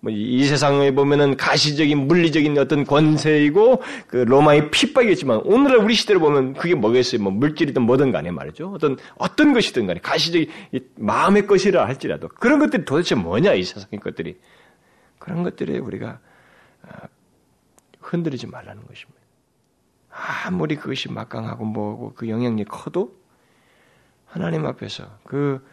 뭐이 0.00 0.44
세상에 0.44 0.92
보면은 0.92 1.36
가시적인 1.36 2.06
물리적인 2.06 2.56
어떤 2.58 2.84
권세이고 2.84 3.82
그 4.06 4.16
로마의 4.16 4.70
핍박이겠지만 4.70 5.42
오늘날 5.44 5.78
우리 5.78 5.94
시대를 5.94 6.20
보면 6.20 6.54
그게 6.54 6.74
뭐겠어요? 6.74 7.20
뭐 7.20 7.30
물질이든 7.32 7.82
뭐든 7.82 8.10
간에 8.10 8.30
말이죠. 8.30 8.72
어떤 8.74 8.96
어떤 9.18 9.52
것이든 9.52 9.86
간에 9.86 10.00
가시적인 10.00 10.48
마음의 10.96 11.46
것이라 11.46 11.86
할지라도 11.86 12.28
그런 12.28 12.58
것들이 12.58 12.84
도대체 12.84 13.14
뭐냐 13.14 13.52
이 13.54 13.62
세상의 13.62 14.00
것들이 14.00 14.36
그런 15.18 15.42
것들에 15.42 15.78
우리가 15.78 16.08
아, 16.08 16.18
흔들리지 18.10 18.46
말라는 18.48 18.86
것입니다. 18.86 19.20
아무리 20.10 20.76
그것이 20.76 21.10
막강하고 21.10 21.64
뭐고 21.64 22.14
그 22.14 22.28
영향력이 22.28 22.64
커도 22.64 23.16
하나님 24.26 24.66
앞에서 24.66 25.18
그, 25.24 25.64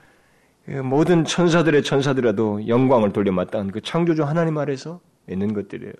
그 0.65 0.71
모든 0.71 1.25
천사들의 1.25 1.83
천사들라도 1.83 2.67
영광을 2.67 3.11
돌려 3.13 3.31
마땅한 3.31 3.71
그 3.71 3.81
창조주 3.81 4.23
하나님 4.23 4.57
아래서 4.57 5.01
있는 5.27 5.53
것들이에요. 5.53 5.93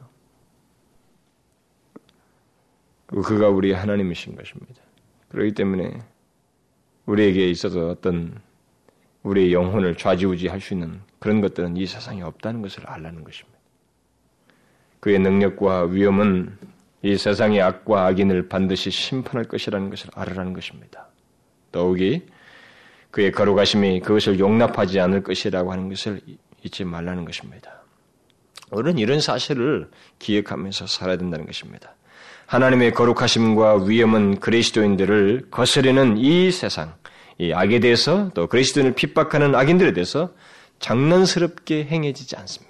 그가 3.08 3.50
우리 3.50 3.72
하나님이신 3.72 4.36
것입니다. 4.36 4.82
그렇기 5.30 5.54
때문에 5.54 6.00
우리에게 7.06 7.50
있어서 7.50 7.90
어떤 7.90 8.40
우리의 9.24 9.54
영혼을 9.54 9.96
좌지우지할 9.96 10.62
수 10.62 10.74
있는 10.74 11.02
그런 11.20 11.42
것들은 11.42 11.78
이 11.78 11.86
세상에 11.86 12.22
없다는 12.22 12.62
것을 12.62 12.86
알라는 12.86 13.24
것입니다. 13.24 13.57
그의 15.00 15.20
능력과 15.20 15.86
위엄은 15.86 16.58
이 17.04 17.18
세상의 17.18 17.62
악과 17.62 18.08
악인을 18.08 18.50
반드시 18.50 18.90
심판할 18.90 19.46
것이라는 19.46 19.90
것을 19.90 20.10
알으라는 20.14 20.54
것입니다. 20.54 21.08
더욱이 21.72 22.24
그의 23.12 23.32
거룩하심이 23.32 24.02
그것을 24.02 24.40
용납하지 24.40 25.00
않을 25.00 25.24
것이라고 25.24 25.72
하는 25.72 25.90
것을 25.90 26.22
잊지 26.64 26.84
말라는 26.84 27.26
것입니다. 27.26 27.82
우리는 28.72 28.98
이런 29.00 29.22
사실을 29.22 29.90
기억하면서 30.20 30.88
살아야 30.88 31.18
된다는 31.18 31.46
것입니다. 31.46 31.96
하나님의 32.48 32.94
거룩하심과 32.94 33.84
위엄은 33.86 34.40
그리스도인들을 34.40 35.48
거스르는 35.52 36.18
이 36.18 36.52
세상, 36.52 36.96
이 37.38 37.54
악에 37.54 37.80
대해서 37.80 38.32
또 38.34 38.48
그리스도인을 38.48 38.94
핍박하는 38.94 39.54
악인들에 39.54 39.94
대해서 39.94 40.34
장난스럽게 40.80 41.86
행해지지 41.86 42.36
않습니다. 42.38 42.67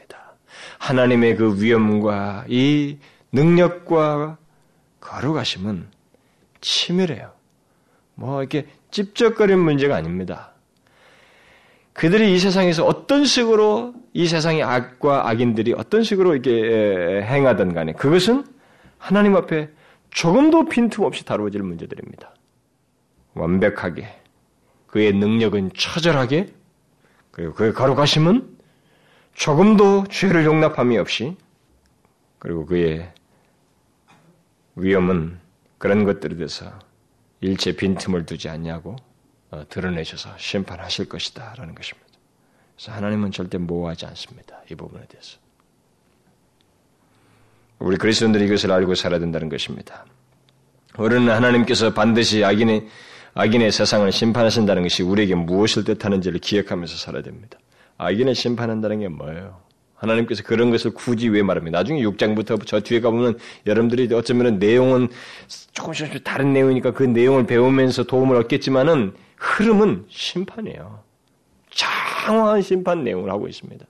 하나님의 0.79 1.35
그 1.35 1.61
위엄과 1.61 2.45
이 2.47 2.97
능력과 3.31 4.37
거룩하심은 4.99 5.87
치밀해요. 6.61 7.31
뭐 8.15 8.41
이렇게 8.41 8.67
찝쩍거리는 8.91 9.59
문제가 9.59 9.95
아닙니다. 9.95 10.53
그들이 11.93 12.35
이 12.35 12.39
세상에서 12.39 12.85
어떤 12.85 13.25
식으로 13.25 13.93
이 14.13 14.27
세상의 14.27 14.63
악과 14.63 15.29
악인들이 15.29 15.73
어떤 15.73 16.03
식으로 16.03 16.35
이렇게 16.35 17.23
행하든 17.23 17.73
간에 17.73 17.93
그것은 17.93 18.45
하나님 18.97 19.35
앞에 19.35 19.69
조금도 20.11 20.65
빈틈없이 20.65 21.25
다루어질 21.25 21.63
문제들입니다. 21.63 22.33
완벽하게 23.33 24.07
그의 24.87 25.13
능력은 25.13 25.71
처절하게 25.75 26.47
그리고 27.31 27.53
그의 27.53 27.73
거룩하심은 27.73 28.56
조금도 29.37 30.05
죄를 30.09 30.45
용납함이 30.45 30.97
없이 30.97 31.37
그리고 32.39 32.65
그의 32.65 33.13
위험은 34.75 35.39
그런 35.77 36.05
것들에 36.05 36.35
대해서 36.35 36.77
일체 37.41 37.71
빈틈을 37.71 38.25
두지 38.25 38.49
않냐고 38.49 38.95
어, 39.51 39.63
드러내셔서 39.69 40.31
심판하실 40.37 41.07
것이다 41.07 41.53
라는 41.55 41.75
것입니다. 41.75 42.07
그래서 42.75 42.91
하나님은 42.93 43.31
절대 43.31 43.59
모호하지 43.59 44.07
않습니다. 44.07 44.59
이 44.71 44.75
부분에 44.75 45.05
대해서. 45.05 45.37
우리 47.77 47.95
그리스도인들이 47.97 48.45
이것을 48.45 48.71
알고 48.71 48.95
살아야 48.95 49.19
된다는 49.19 49.49
것입니다. 49.49 50.05
우리는 50.97 51.31
하나님께서 51.31 51.93
반드시 51.93 52.43
악인의, 52.43 52.87
악인의 53.35 53.71
세상을 53.71 54.11
심판하신다는 54.11 54.81
것이 54.81 55.03
우리에게 55.03 55.35
무엇을 55.35 55.83
뜻하는지를 55.83 56.39
기억하면서 56.39 56.97
살아야 56.97 57.21
됩니다. 57.21 57.59
악인을 57.97 58.35
심판한다는 58.35 58.99
게 58.99 59.07
뭐예요? 59.07 59.59
하나님께서 59.95 60.43
그런 60.43 60.69
것을 60.69 60.91
굳이 60.93 61.27
왜 61.27 61.41
말합니다. 61.41 61.79
나중에 61.79 62.03
6장부터 62.03 62.65
저 62.65 62.79
뒤에 62.81 63.01
가보면 63.01 63.39
여러분들이 63.65 64.13
어쩌면 64.13 64.59
내용은 64.59 65.07
조금씩 65.73 66.23
다른 66.23 66.53
내용이니까 66.53 66.91
그 66.91 67.03
내용을 67.03 67.47
배우면서 67.47 68.03
도움을 68.03 68.35
얻겠지만은 68.37 69.13
흐름은 69.37 70.05
심판이에요. 70.09 71.03
장황한 71.71 72.61
심판 72.61 73.03
내용을 73.03 73.31
하고 73.31 73.47
있습니다. 73.47 73.85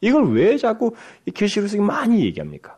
이걸 0.00 0.32
왜 0.32 0.56
자꾸 0.56 0.94
이 1.26 1.30
계시록에서 1.30 1.80
많이 1.80 2.24
얘기합니까? 2.24 2.76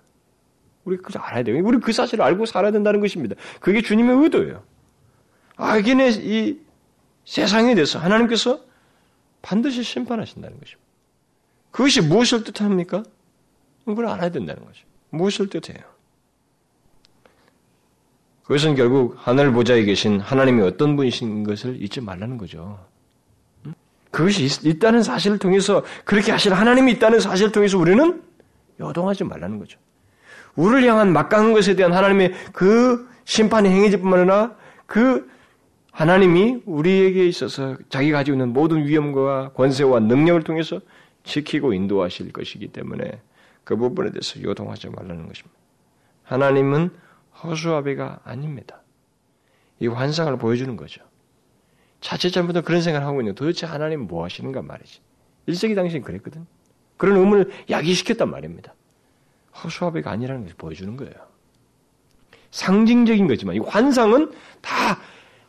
우리 0.84 0.96
그거 0.96 1.18
알아야 1.18 1.42
돼요. 1.42 1.60
우리 1.62 1.78
그 1.78 1.92
사실을 1.92 2.24
알고 2.24 2.46
살아야 2.46 2.70
된다는 2.70 3.00
것입니다. 3.00 3.34
그게 3.60 3.82
주님의 3.82 4.22
의도예요. 4.22 4.62
악인의 5.56 6.12
이 6.24 6.60
세상에 7.24 7.74
대해서 7.74 7.98
하나님께서 7.98 8.60
반드시 9.46 9.84
심판하신다는 9.84 10.58
것입니다. 10.58 10.84
그것이 11.70 12.00
무엇을 12.00 12.42
뜻합니까? 12.42 13.04
그걸 13.84 14.06
알아야 14.08 14.30
된다는 14.30 14.64
거죠. 14.64 14.84
무엇을 15.10 15.48
뜻해요? 15.48 15.84
그것은 18.42 18.74
결국 18.74 19.14
하늘 19.16 19.52
보좌에 19.52 19.84
계신 19.84 20.18
하나님이 20.18 20.62
어떤 20.62 20.96
분이신 20.96 21.44
것을 21.44 21.80
잊지 21.80 22.00
말라는 22.00 22.38
거죠. 22.38 22.84
그것이 24.10 24.46
있, 24.64 24.80
다는 24.80 25.04
사실을 25.04 25.38
통해서 25.38 25.84
그렇게 26.04 26.32
하실 26.32 26.52
하나님이 26.52 26.92
있다는 26.92 27.20
사실을 27.20 27.52
통해서 27.52 27.78
우리는 27.78 28.20
요동하지 28.80 29.22
말라는 29.24 29.60
거죠. 29.60 29.78
우리를 30.56 30.88
향한 30.90 31.12
막강한 31.12 31.52
것에 31.52 31.76
대한 31.76 31.92
하나님의 31.92 32.32
그 32.52 33.08
심판이 33.24 33.68
행해질 33.68 34.00
뿐만 34.00 34.20
아니라 34.20 34.56
그 34.86 35.28
하나님이 35.96 36.60
우리에게 36.66 37.26
있어서 37.26 37.74
자기가 37.88 38.18
가지고 38.18 38.34
있는 38.34 38.52
모든 38.52 38.84
위험과 38.86 39.52
권세와 39.54 40.00
능력을 40.00 40.42
통해서 40.42 40.78
지키고 41.24 41.72
인도하실 41.72 42.34
것이기 42.34 42.68
때문에 42.68 43.22
그 43.64 43.76
부분에 43.76 44.10
대해서 44.10 44.42
요동하지 44.42 44.90
말라는 44.90 45.26
것입니다. 45.26 45.56
하나님은 46.24 46.90
허수아비가 47.42 48.20
아닙니다. 48.24 48.82
이 49.80 49.86
환상을 49.86 50.36
보여주는 50.36 50.76
거죠. 50.76 51.02
자칫잘못은 52.02 52.60
그런 52.60 52.82
생각을 52.82 53.06
하고 53.06 53.22
있는 53.22 53.34
도대체 53.34 53.64
하나님 53.64 54.00
뭐 54.00 54.22
하시는가 54.22 54.60
말이지. 54.60 55.00
일세기 55.46 55.74
당시엔 55.74 56.02
그랬거든. 56.02 56.46
그런 56.98 57.16
의문을 57.16 57.50
야기시켰단 57.70 58.30
말입니다. 58.30 58.74
허수아비가 59.64 60.10
아니라는 60.10 60.42
것을 60.42 60.56
보여주는 60.58 60.94
거예요. 60.94 61.14
상징적인 62.50 63.28
거지만 63.28 63.56
이 63.56 63.60
환상은 63.60 64.30
다 64.60 64.98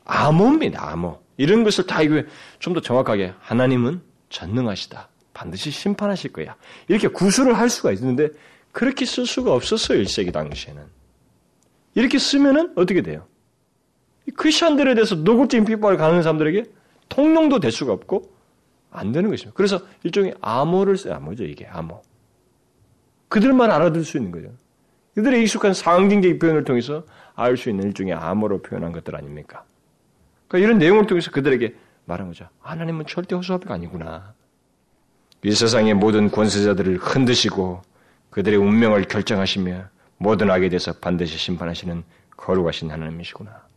암호입니다. 0.07 0.91
암호. 0.91 1.21
이런 1.37 1.63
것을 1.63 1.85
다 1.85 2.01
이거 2.01 2.23
좀더 2.59 2.81
정확하게 2.81 3.33
하나님은 3.39 4.01
전능하시다. 4.29 5.07
반드시 5.33 5.69
심판하실 5.69 6.33
거야. 6.33 6.55
이렇게 6.87 7.07
구술을 7.07 7.57
할 7.57 7.69
수가 7.69 7.91
있는데 7.91 8.29
그렇게 8.71 9.05
쓸 9.05 9.25
수가 9.25 9.53
없었어요. 9.53 10.01
1세기 10.01 10.33
당시에는. 10.33 10.81
이렇게 11.93 12.17
쓰면은 12.17 12.73
어떻게 12.75 13.01
돼요? 13.01 13.27
크리스천들에 14.35 14.95
대해서 14.95 15.15
노골적인 15.15 15.65
핍박을 15.65 15.97
가는 15.97 16.21
사람들에게 16.21 16.63
통용도 17.09 17.59
될 17.59 17.71
수가 17.71 17.93
없고 17.93 18.33
안 18.91 19.11
되는 19.11 19.29
것입니다. 19.29 19.55
그래서 19.55 19.81
일종의 20.03 20.35
암호를 20.41 20.97
써요. 20.97 21.15
암호죠 21.15 21.43
이게 21.43 21.65
암호. 21.67 22.01
그들만 23.29 23.71
알아들 23.71 24.03
수 24.03 24.17
있는 24.17 24.31
거죠. 24.31 24.49
그들의 25.15 25.41
익숙한 25.43 25.73
상징적 25.73 26.39
표현을 26.39 26.63
통해서 26.63 27.03
알 27.35 27.57
수 27.57 27.69
있는 27.69 27.85
일종의 27.87 28.13
암호로 28.13 28.61
표현한 28.61 28.91
것들 28.91 29.15
아닙니까? 29.15 29.63
그러니까 30.47 30.65
이런 30.65 30.77
내용을 30.79 31.07
통해서 31.07 31.31
그들에게 31.31 31.75
말한 32.05 32.27
거죠. 32.27 32.47
하나님은 32.61 33.05
절대 33.07 33.35
허수아비가 33.35 33.73
아니구나. 33.73 34.33
이 35.43 35.51
세상의 35.51 35.93
모든 35.93 36.31
권세자들을 36.31 36.97
흔드시고 36.97 37.81
그들의 38.29 38.57
운명을 38.57 39.03
결정하시며 39.03 39.85
모든 40.17 40.49
악에 40.49 40.69
대해서 40.69 40.93
반드시 40.93 41.37
심판하시는 41.37 42.03
거룩하신 42.37 42.91
하나님이시구나. 42.91 43.67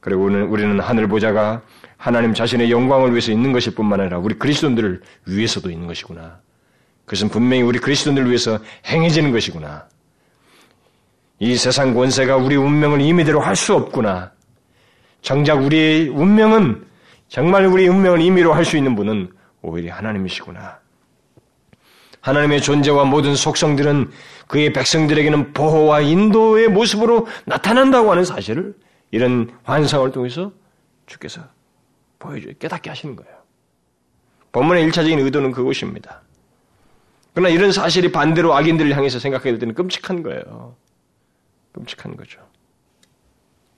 그리고 0.00 0.24
우리는 0.24 0.80
하늘 0.80 1.06
보자가 1.06 1.62
하나님 1.96 2.34
자신의 2.34 2.70
영광을 2.70 3.10
위해서 3.12 3.30
있는 3.30 3.52
것일 3.52 3.74
뿐만 3.74 4.00
아니라 4.00 4.18
우리 4.18 4.34
그리스도인들을 4.34 5.00
위해서도 5.26 5.70
있는 5.70 5.86
것이구나. 5.86 6.40
그것은 7.04 7.28
분명히 7.28 7.62
우리 7.62 7.78
그리스도인들을 7.78 8.28
위해서 8.28 8.58
행해지는 8.86 9.30
것이구나. 9.32 9.86
이 11.38 11.56
세상 11.56 11.94
권세가 11.94 12.36
우리 12.36 12.56
운명을 12.56 13.00
임의대로 13.00 13.40
할 13.40 13.54
수 13.56 13.74
없구나. 13.74 14.32
정작 15.22 15.62
우리의 15.62 16.08
운명은 16.08 16.86
정말 17.28 17.64
우리 17.66 17.88
운명을 17.88 18.20
임의로 18.20 18.52
할 18.52 18.64
수 18.64 18.76
있는 18.76 18.94
분은 18.94 19.32
오히려 19.62 19.94
하나님이시구나. 19.94 20.80
하나님의 22.20 22.60
존재와 22.60 23.04
모든 23.04 23.34
속성들은 23.34 24.10
그의 24.46 24.72
백성들에게는 24.72 25.52
보호와 25.54 26.00
인도의 26.02 26.68
모습으로 26.68 27.26
나타난다고 27.46 28.10
하는 28.10 28.24
사실을 28.24 28.74
이런 29.10 29.56
환상을 29.64 30.10
통해서 30.12 30.52
주께서 31.06 31.42
보여줘 32.18 32.50
깨닫게 32.58 32.90
하시는 32.90 33.16
거예요. 33.16 33.32
본문의 34.52 34.84
일차적인 34.84 35.18
의도는 35.18 35.52
그것입니다. 35.52 36.20
그러나 37.34 37.48
이런 37.48 37.72
사실이 37.72 38.12
반대로 38.12 38.54
악인들을 38.54 38.94
향해서 38.96 39.18
생각해야 39.18 39.52
될 39.52 39.58
때는 39.58 39.74
끔찍한 39.74 40.22
거예요. 40.22 40.76
끔찍한 41.72 42.16
거죠. 42.16 42.40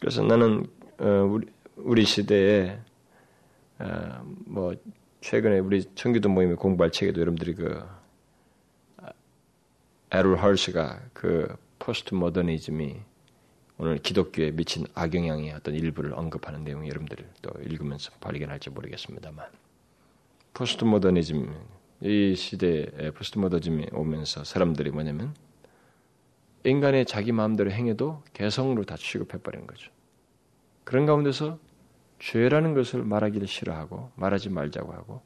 그래서 0.00 0.22
나는 0.22 0.66
어, 0.82 0.83
우리, 0.98 1.46
우리 1.76 2.04
시대에 2.04 2.78
어, 3.78 4.22
뭐 4.46 4.74
최근에 5.20 5.58
우리 5.58 5.84
청교도 5.94 6.28
모임에 6.28 6.54
공부할 6.54 6.92
책에도 6.92 7.20
여러분들이 7.20 7.54
그 7.54 7.82
에롤 10.10 10.36
헐스가 10.36 11.00
그 11.12 11.56
포스트 11.78 12.14
모더니즘이 12.14 13.00
오늘 13.78 13.98
기독교에 13.98 14.52
미친 14.52 14.86
악영향의 14.94 15.52
어떤 15.52 15.74
일부를 15.74 16.14
언급하는 16.14 16.62
내용 16.62 16.86
여러분들이 16.86 17.24
또 17.42 17.50
읽으면서 17.62 18.12
발견할지 18.20 18.70
모르겠습니다만 18.70 19.46
포스트 20.52 20.84
모더니즘 20.84 21.52
이 22.02 22.36
시대에 22.36 23.10
포스트 23.12 23.38
모더니즘이 23.38 23.88
오면서 23.92 24.44
사람들이 24.44 24.90
뭐냐면 24.90 25.34
인간의 26.62 27.06
자기 27.06 27.32
마음대로 27.32 27.72
행해도 27.72 28.22
개성으로 28.34 28.84
다 28.84 28.96
취급해버리는 28.96 29.66
거죠. 29.66 29.90
그런 30.84 31.06
가운데서 31.06 31.58
죄라는 32.18 32.74
것을 32.74 33.02
말하기를 33.02 33.46
싫어하고 33.46 34.10
말하지 34.14 34.50
말자고 34.50 34.92
하고 34.92 35.22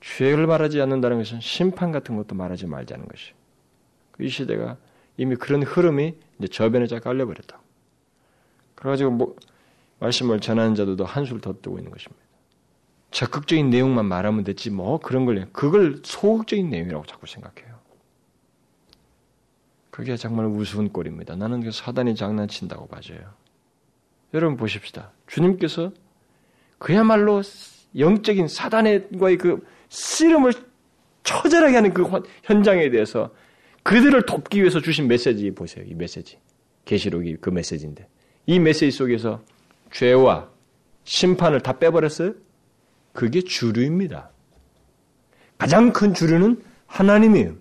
죄를 0.00 0.46
말하지 0.46 0.80
않는다는 0.80 1.18
것은 1.18 1.40
심판 1.40 1.92
같은 1.92 2.16
것도 2.16 2.34
말하지 2.34 2.66
말자는 2.66 3.06
것이. 3.06 3.32
이 4.20 4.28
시대가 4.28 4.76
이미 5.16 5.36
그런 5.36 5.62
흐름이 5.62 6.14
이제 6.38 6.48
저변에 6.48 6.86
쫙 6.86 7.00
깔려버렸다. 7.00 7.58
그래가지고 8.74 9.10
뭐 9.10 9.36
말씀을 10.00 10.40
전하는 10.40 10.74
자들도 10.74 11.04
한술 11.04 11.40
더 11.40 11.54
뜨고 11.54 11.78
있는 11.78 11.90
것입니다. 11.90 12.22
적극적인 13.10 13.70
내용만 13.70 14.04
말하면 14.06 14.44
됐지 14.44 14.70
뭐 14.70 14.98
그런 14.98 15.24
걸 15.24 15.48
그걸 15.52 16.02
소극적인 16.04 16.68
내용이라고 16.68 17.06
자꾸 17.06 17.26
생각해요. 17.26 17.74
그게 19.90 20.16
정말 20.16 20.46
우스운 20.46 20.92
꼴입니다. 20.92 21.36
나는 21.36 21.62
그 21.62 21.70
사단이 21.70 22.16
장난친다고 22.16 22.88
봐줘요. 22.88 23.32
여러분 24.34 24.56
보십시다. 24.56 25.12
주님께서 25.26 25.92
그야말로 26.78 27.42
영적인 27.96 28.48
사단과의 28.48 29.38
그 29.38 29.64
씨름을 29.88 30.52
처절하게 31.22 31.76
하는 31.76 31.94
그 31.94 32.04
현장에 32.42 32.90
대해서 32.90 33.32
그들을 33.84 34.26
돕기 34.26 34.60
위해서 34.60 34.80
주신 34.80 35.06
메시지 35.06 35.50
보세요. 35.52 35.84
이 35.86 35.94
메시지. 35.94 36.38
계시록이 36.84 37.36
그 37.40 37.50
메시지인데. 37.50 38.08
이 38.46 38.58
메시지 38.58 38.90
속에서 38.90 39.42
죄와 39.92 40.50
심판을 41.04 41.60
다 41.60 41.78
빼버렸어요? 41.78 42.34
그게 43.12 43.40
주류입니다. 43.40 44.30
가장 45.56 45.92
큰 45.92 46.12
주류는 46.12 46.62
하나님이에요. 46.86 47.56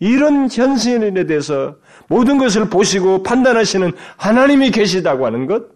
이런 0.00 0.50
현실에 0.50 1.26
대해서 1.26 1.76
모든 2.08 2.38
것을 2.38 2.68
보시고 2.68 3.22
판단하시는 3.22 3.92
하나님이 4.16 4.70
계시다고 4.70 5.26
하는 5.26 5.46
것, 5.46 5.68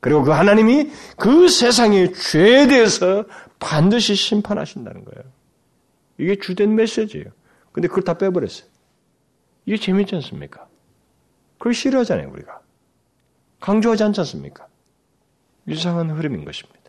그리고 0.00 0.22
그 0.22 0.30
하나님이 0.30 0.90
그 1.16 1.48
세상의 1.48 2.14
죄에 2.14 2.66
대해서 2.66 3.24
반드시 3.58 4.14
심판하신다는 4.14 5.04
거예요. 5.04 5.24
이게 6.18 6.36
주된 6.36 6.74
메시지예요. 6.74 7.26
근데 7.72 7.88
그걸 7.88 8.04
다 8.04 8.14
빼버렸어요. 8.14 8.68
이게 9.66 9.76
재밌지 9.76 10.14
않습니까? 10.16 10.66
그걸 11.58 11.74
싫어하잖아요, 11.74 12.30
우리가. 12.32 12.60
강조하지 13.60 14.04
않지 14.04 14.20
않습니까? 14.20 14.66
이상한 15.68 16.10
흐름인 16.10 16.44
것입니다. 16.44 16.80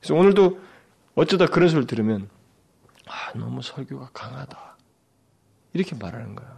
그래서 0.00 0.14
오늘도 0.14 0.58
어쩌다 1.14 1.46
그런 1.46 1.68
소리를 1.68 1.86
들으면, 1.86 2.28
아, 3.06 3.38
너무 3.38 3.62
설교가 3.62 4.10
강하다. 4.12 4.73
이렇게 5.74 5.94
말하는 5.96 6.34
거예요. 6.34 6.54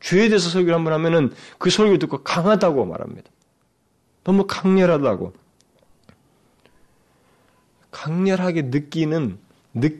죄에 0.00 0.28
대해서 0.28 0.48
설교를 0.48 0.74
한번 0.74 0.94
하면은 0.94 1.32
그 1.58 1.68
설교 1.68 1.98
듣고 1.98 2.22
강하다고 2.22 2.86
말합니다. 2.86 3.30
너무 4.24 4.46
강렬하다고. 4.46 5.34
강렬하게 7.90 8.62
느끼는, 8.62 9.38
느, 9.74 9.90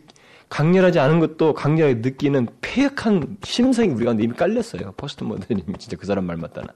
강렬하지 0.49 0.99
않은 1.01 1.21
것도 1.21 1.55
강렬하게 1.55 1.95
느끼는 1.97 2.49
폐역한 2.61 3.39
심성이 3.43 3.89
우리 3.89 4.05
가운데 4.05 4.23
이미 4.23 4.35
깔렸어요. 4.35 4.93
포스트 4.97 5.25
모더님이 5.25 5.75
진짜 5.79 5.97
그 5.97 6.07
사람 6.07 6.25
말 6.25 6.37
맞다나. 6.37 6.73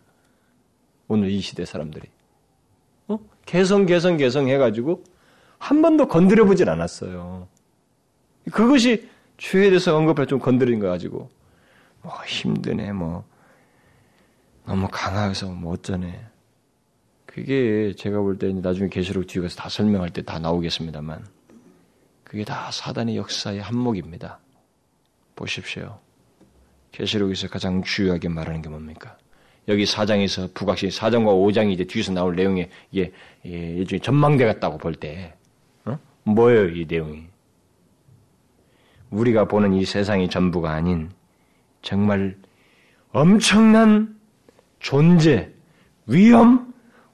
오늘 1.08 1.30
이 1.30 1.40
시대 1.40 1.64
사람들이. 1.64 2.08
어? 3.08 3.18
개성, 3.46 3.86
개성, 3.86 4.16
개성 4.16 4.48
해가지고 4.48 5.04
한 5.58 5.82
번도 5.82 6.08
건드려보진 6.08 6.68
않았어요. 6.68 7.48
그것이 8.50 9.08
죄에 9.38 9.70
대해서 9.70 9.96
언급할 9.96 10.26
좀 10.26 10.38
건드린 10.38 10.78
거 10.78 10.88
가지고 10.88 11.30
뭐 12.04 12.12
힘드네, 12.26 12.92
뭐 12.92 13.24
너무 14.66 14.86
강해서 14.90 15.48
뭐 15.48 15.72
어쩌네. 15.72 16.26
그게 17.26 17.94
제가 17.96 18.20
볼 18.20 18.38
때 18.38 18.52
나중에 18.52 18.88
계시록 18.88 19.26
뒤에 19.26 19.42
가서 19.42 19.56
다 19.56 19.68
설명할 19.68 20.10
때 20.10 20.22
다 20.22 20.38
나오겠습니다만 20.38 21.26
그게 22.22 22.44
다 22.44 22.70
사단의 22.70 23.16
역사의 23.16 23.60
한몫입니다. 23.60 24.38
보십시오. 25.34 25.98
계시록에서 26.92 27.48
가장 27.48 27.82
주요하게 27.82 28.28
말하는 28.28 28.62
게 28.62 28.68
뭡니까? 28.68 29.16
여기 29.66 29.84
4장에서 29.84 30.52
부각시 30.54 30.88
4장과 30.88 31.26
5장이 31.26 31.72
이제 31.72 31.84
뒤에서 31.84 32.12
나올 32.12 32.36
내용에 32.36 32.68
이게 32.92 33.12
일종의 33.42 34.00
전망대 34.00 34.44
같다고 34.44 34.78
볼 34.78 34.94
때, 34.94 35.34
어? 35.86 35.98
뭐예요, 36.24 36.68
이 36.68 36.86
내용이? 36.86 37.24
우리가 39.10 39.46
보는 39.48 39.72
이 39.72 39.84
세상이 39.84 40.28
전부가 40.28 40.72
아닌 40.72 41.10
정말 41.84 42.34
엄청난 43.12 44.16
존재, 44.80 45.50
위험, 46.06 46.72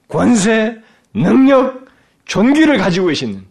권세, 0.08 0.80
능력, 1.12 1.86
존귀를 2.24 2.78
가지고 2.78 3.08
계시는 3.08 3.44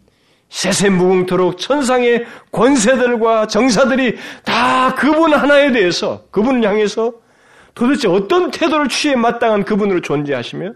세세무궁토록 0.47 1.59
천상의 1.59 2.25
권세들과 2.51 3.47
정사들이 3.47 4.17
다 4.43 4.95
그분 4.95 5.33
하나에 5.33 5.71
대해서 5.71 6.23
그분을 6.31 6.67
향해서 6.67 7.13
도대체 7.75 8.07
어떤 8.07 8.49
태도를 8.49 8.87
취해 8.87 9.15
마땅한 9.15 9.65
그분으로 9.65 10.01
존재하시며 10.01 10.71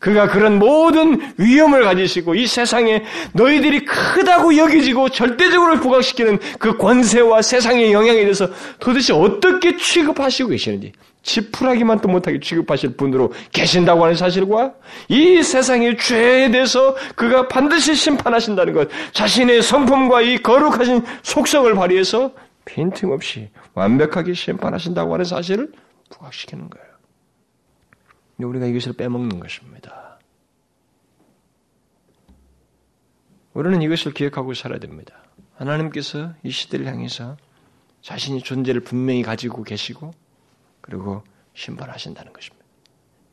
그가 0.00 0.28
그런 0.28 0.58
모든 0.58 1.20
위험을 1.36 1.84
가지시고 1.84 2.34
이 2.34 2.46
세상에 2.46 3.04
너희들이 3.34 3.84
크다고 3.84 4.56
여기지고 4.56 5.10
절대적으로 5.10 5.78
부각시키는 5.78 6.38
그 6.58 6.76
권세와 6.78 7.42
세상의 7.42 7.92
영향에 7.92 8.22
대해서 8.22 8.48
도대체 8.80 9.12
어떻게 9.12 9.76
취급하시고 9.76 10.48
계시는지 10.48 10.92
지푸라기만 11.22 12.00
또 12.00 12.08
못하게 12.08 12.40
취급하실 12.40 12.96
분으로 12.96 13.32
계신다고 13.52 14.04
하는 14.04 14.16
사실과 14.16 14.72
이 15.08 15.42
세상의 15.42 15.98
죄에 15.98 16.50
대해서 16.50 16.96
그가 17.14 17.46
반드시 17.46 17.94
심판하신다는 17.94 18.72
것, 18.72 18.88
자신의 19.12 19.62
성품과 19.62 20.22
이 20.22 20.38
거룩하신 20.38 21.02
속성을 21.22 21.72
발휘해서 21.74 22.32
빈틈없이 22.64 23.50
완벽하게 23.74 24.32
심판하신다고 24.32 25.12
하는 25.12 25.26
사실을 25.26 25.70
부각시키는 26.08 26.70
거예요. 26.70 26.89
우리가 28.46 28.66
이것을 28.66 28.92
빼먹는 28.94 29.40
것입니다. 29.40 30.18
우리는 33.52 33.82
이것을 33.82 34.12
기억하고 34.12 34.54
살아야 34.54 34.78
됩니다. 34.78 35.22
하나님께서 35.54 36.34
이 36.42 36.50
시대를 36.50 36.86
향해서 36.86 37.36
자신이 38.00 38.42
존재를 38.42 38.80
분명히 38.80 39.22
가지고 39.22 39.62
계시고 39.62 40.12
그리고 40.80 41.22
심판하신다는 41.54 42.32
것입니다. 42.32 42.64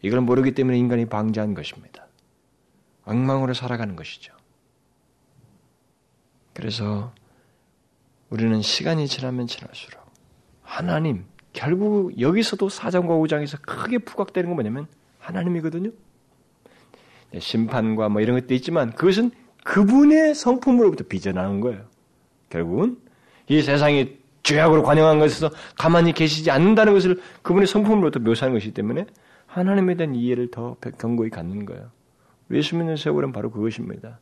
이걸 0.02 0.22
모르기 0.22 0.54
때문에 0.54 0.78
인간이 0.78 1.06
방지한 1.06 1.54
것입니다. 1.54 2.08
엉망으로 3.06 3.54
살아가는 3.54 3.96
것이죠. 3.96 4.34
그래서 6.54 7.14
우리는 8.30 8.62
시간이 8.62 9.08
지나면 9.08 9.48
지날수록 9.48 10.04
하나님, 10.62 11.26
결국 11.58 12.20
여기서도 12.20 12.68
4장과 12.68 13.08
5장에서 13.08 13.60
크게 13.64 13.98
부각되는 13.98 14.48
건 14.48 14.58
뭐냐면 14.58 14.86
하나님이거든요. 15.18 15.90
네, 17.32 17.40
심판과 17.40 18.10
뭐 18.10 18.22
이런 18.22 18.40
것도 18.40 18.54
있지만 18.54 18.92
그것은 18.92 19.32
그분의 19.64 20.36
성품으로부터 20.36 21.06
빚어나는 21.10 21.60
거예요. 21.62 21.86
결국은 22.52 22.98
이 23.48 23.64
세상이 23.64 24.20
죄악으로 24.44 24.84
관영한 24.84 25.18
것에서 25.18 25.50
가만히 25.80 26.14
계시지 26.14 26.52
않는다는 26.52 26.94
것을 26.94 27.20
그분의 27.42 27.66
성품으로부터 27.66 28.20
묘사하는 28.20 28.56
것이기 28.56 28.76
때문에 28.76 29.08
하나님에 29.48 29.96
대한 29.96 30.14
이해를 30.14 30.52
더 30.52 30.76
견고히 31.00 31.32
갖는 31.32 31.66
거예요. 31.66 31.90
예수 32.52 32.76
믿는 32.78 32.98
세월은 32.98 33.32
바로 33.32 33.50
그것입니다. 33.50 34.20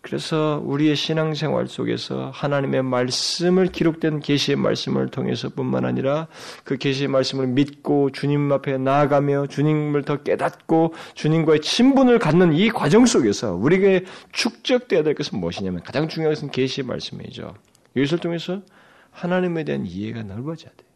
그래서 0.00 0.62
우리의 0.64 0.94
신앙생활 0.96 1.66
속에서 1.66 2.30
하나님의 2.32 2.82
말씀을 2.82 3.66
기록된 3.66 4.20
계시의 4.20 4.56
말씀을 4.56 5.08
통해서뿐만 5.08 5.84
아니라 5.84 6.28
그 6.64 6.76
계시의 6.76 7.08
말씀을 7.08 7.48
믿고 7.48 8.10
주님 8.10 8.50
앞에 8.52 8.78
나아가며 8.78 9.48
주님을 9.48 10.02
더 10.04 10.22
깨닫고 10.22 10.94
주님과의 11.14 11.60
친분을 11.60 12.18
갖는 12.20 12.52
이 12.54 12.70
과정 12.70 13.06
속에서 13.06 13.54
우리에게 13.54 14.04
축적되어야 14.32 15.02
될 15.02 15.14
것은 15.14 15.38
무엇이냐면 15.38 15.82
가장 15.82 16.08
중요한 16.08 16.34
것은 16.34 16.50
계시의 16.50 16.86
말씀이죠. 16.86 17.54
이것을 17.94 18.18
통해서 18.18 18.62
하나님에 19.10 19.64
대한 19.64 19.84
이해가 19.84 20.22
넓어져야 20.22 20.70
돼요. 20.70 20.88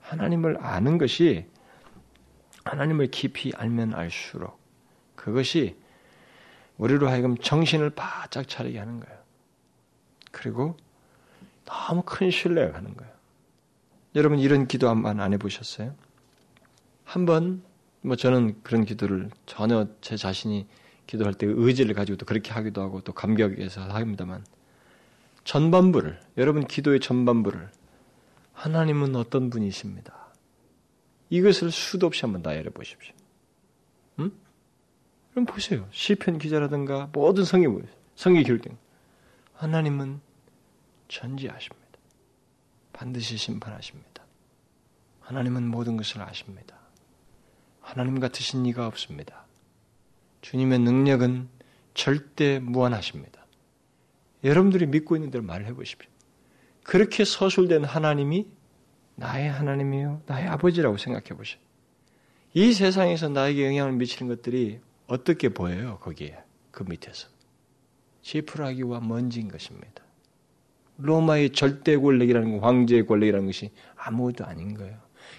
하나님을 0.00 0.58
아는 0.60 0.98
것이 0.98 1.46
하나님을 2.64 3.06
깊이 3.10 3.52
알면 3.56 3.94
알수록 3.94 4.60
그것이 5.16 5.76
우리로 6.80 7.08
하여금 7.08 7.36
정신을 7.36 7.90
바짝 7.90 8.48
차리게 8.48 8.78
하는 8.78 9.00
거예요. 9.00 9.18
그리고 10.32 10.76
너무 11.66 12.02
큰 12.02 12.30
신뢰가 12.30 12.72
가는 12.72 12.96
거예요. 12.96 13.12
여러분 14.14 14.38
이런 14.38 14.66
기도 14.66 14.88
한 14.88 15.02
번 15.02 15.20
안 15.20 15.32
해보셨어요? 15.34 15.94
한번 17.04 17.62
뭐 18.00 18.16
저는 18.16 18.62
그런 18.62 18.84
기도를 18.84 19.28
전혀 19.44 19.86
제 20.00 20.16
자신이 20.16 20.66
기도할 21.06 21.34
때 21.34 21.46
의지를 21.46 21.94
가지고 21.94 22.16
또 22.16 22.24
그렇게 22.24 22.50
하기도 22.52 22.80
하고 22.80 23.02
또 23.02 23.12
감격해서 23.12 23.82
합니다만 23.82 24.44
전반부를 25.44 26.18
여러분 26.38 26.66
기도의 26.66 27.00
전반부를 27.00 27.70
하나님은 28.54 29.16
어떤 29.16 29.50
분이십니다. 29.50 30.14
이것을 31.28 31.70
수도 31.70 32.06
없이 32.06 32.22
한번 32.22 32.42
나열해 32.42 32.70
보십시오. 32.70 33.14
음? 34.20 34.32
그럼 35.30 35.46
보세요. 35.46 35.86
시편 35.92 36.38
기자라든가 36.38 37.08
모든 37.12 37.44
보세요. 37.44 37.88
성경 38.16 38.42
기록된 38.42 38.76
하나님은 39.54 40.20
전지하십니다. 41.08 41.80
반드시 42.92 43.36
심판하십니다. 43.36 44.24
하나님은 45.20 45.66
모든 45.66 45.96
것을 45.96 46.20
아십니다. 46.22 46.76
하나님 47.80 48.20
같으신 48.20 48.66
이가 48.66 48.86
없습니다. 48.86 49.46
주님의 50.42 50.80
능력은 50.80 51.48
절대 51.94 52.58
무한하십니다. 52.58 53.46
여러분들이 54.44 54.86
믿고 54.86 55.16
있는 55.16 55.30
대로 55.30 55.44
말을 55.44 55.66
해보십시오. 55.66 56.08
그렇게 56.82 57.24
서술된 57.24 57.84
하나님이 57.84 58.46
나의 59.16 59.50
하나님이요, 59.50 60.22
나의 60.26 60.48
아버지라고 60.48 60.96
생각해 60.96 61.36
보십시오. 61.36 61.60
이 62.54 62.72
세상에서 62.72 63.28
나에게 63.28 63.66
영향을 63.66 63.92
미치는 63.92 64.34
것들이 64.34 64.80
어떻게 65.10 65.48
보여요? 65.48 65.98
거기에 66.00 66.38
그 66.70 66.84
밑에서 66.84 67.28
지푸라기와 68.22 69.00
먼지인 69.00 69.48
것입니다. 69.48 70.04
로마의 70.98 71.50
절대 71.50 71.96
권력이라는 71.96 72.60
황제의 72.60 73.06
권력이라는 73.06 73.46
것이 73.46 73.72
아무것도 73.96 74.44
아닌 74.44 74.74
거예요. 74.74 74.96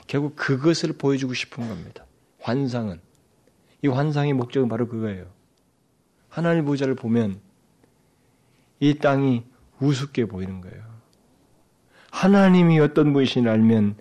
결국 0.08 0.36
그것을 0.36 0.94
보여주고 0.94 1.34
싶은 1.34 1.70
겁니다. 1.70 2.06
환상은 2.42 3.00
이 3.82 3.88
환상의 3.88 4.34
목적은 4.34 4.68
바로 4.68 4.90
그거예요. 4.90 5.32
하나님 6.28 6.66
보좌를 6.66 6.96
보면 6.96 7.40
이 8.82 8.96
땅이 8.96 9.46
우습게 9.80 10.26
보이는 10.26 10.60
거예요. 10.60 10.84
하나님이 12.12 12.80
어떤 12.82 13.14
분이신 13.14 13.48
알면 13.48 13.96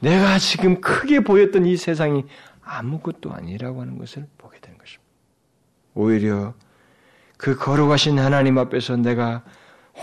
내가 0.00 0.38
지금 0.38 0.80
크게 0.80 1.20
보였던 1.20 1.66
이 1.66 1.76
세상이 1.76 2.24
아무것도 2.60 3.32
아니라고 3.32 3.82
하는 3.82 3.98
것을 3.98 4.26
보게 4.36 4.58
것입니다. 4.58 4.71
오히려 5.94 6.54
그 7.36 7.56
거룩하신 7.56 8.18
하나님 8.18 8.58
앞에서 8.58 8.96
내가 8.96 9.42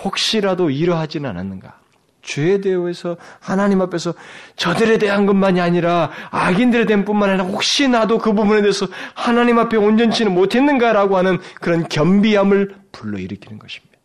혹시라도 0.04 0.70
이러하지는 0.70 1.30
않았는가? 1.30 1.80
죄에 2.22 2.62
대해서 2.62 3.18
하나님 3.40 3.82
앞에서 3.82 4.14
저들에 4.56 4.98
대한 4.98 5.26
것만이 5.26 5.62
아니라 5.62 6.12
악인들에 6.32 6.86
대한 6.86 7.06
뿐만 7.06 7.30
아니라 7.30 7.46
혹시 7.46 7.88
나도 7.88 8.18
그 8.18 8.34
부분에 8.34 8.62
대해서 8.62 8.88
하나님 9.16 9.58
앞에 9.58 9.78
온전치는 9.78 10.34
못했는가라고 10.34 11.18
하는 11.18 11.40
그런 11.62 11.88
겸비함을 11.88 12.76
불러일으키는 12.92 13.58
것입니다. 13.58 13.98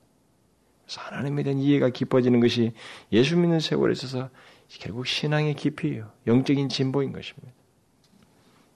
그래서 0.84 1.00
하나님에 1.02 1.42
대한 1.42 1.58
이해가 1.58 1.90
깊어지는 1.90 2.40
것이 2.40 2.72
예수 3.12 3.36
믿는 3.36 3.60
세월에 3.60 3.92
있어서 3.92 4.30
결국 4.68 5.06
신앙의 5.06 5.54
깊이예요. 5.54 6.10
영적인 6.26 6.68
진보인 6.68 7.12
것입니다. 7.12 7.52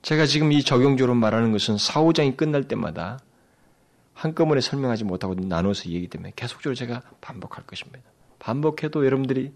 제가 0.09 0.25
지금 0.25 0.53
이 0.53 0.63
적용적으로 0.63 1.15
말하는 1.15 1.53
것은 1.53 1.77
사후장이 1.77 2.35
끝날 2.35 2.65
때마다 2.65 3.19
한꺼번에 4.15 4.63
설명하지 4.63 5.05
못하고 5.05 5.35
나눠서 5.35 5.91
얘기 5.91 6.07
때문에 6.09 6.33
계속적으로 6.35 6.75
제가 6.75 7.03
반복할 7.21 7.67
것입니다. 7.67 8.01
반복해도 8.39 9.05
여러분들이 9.05 9.53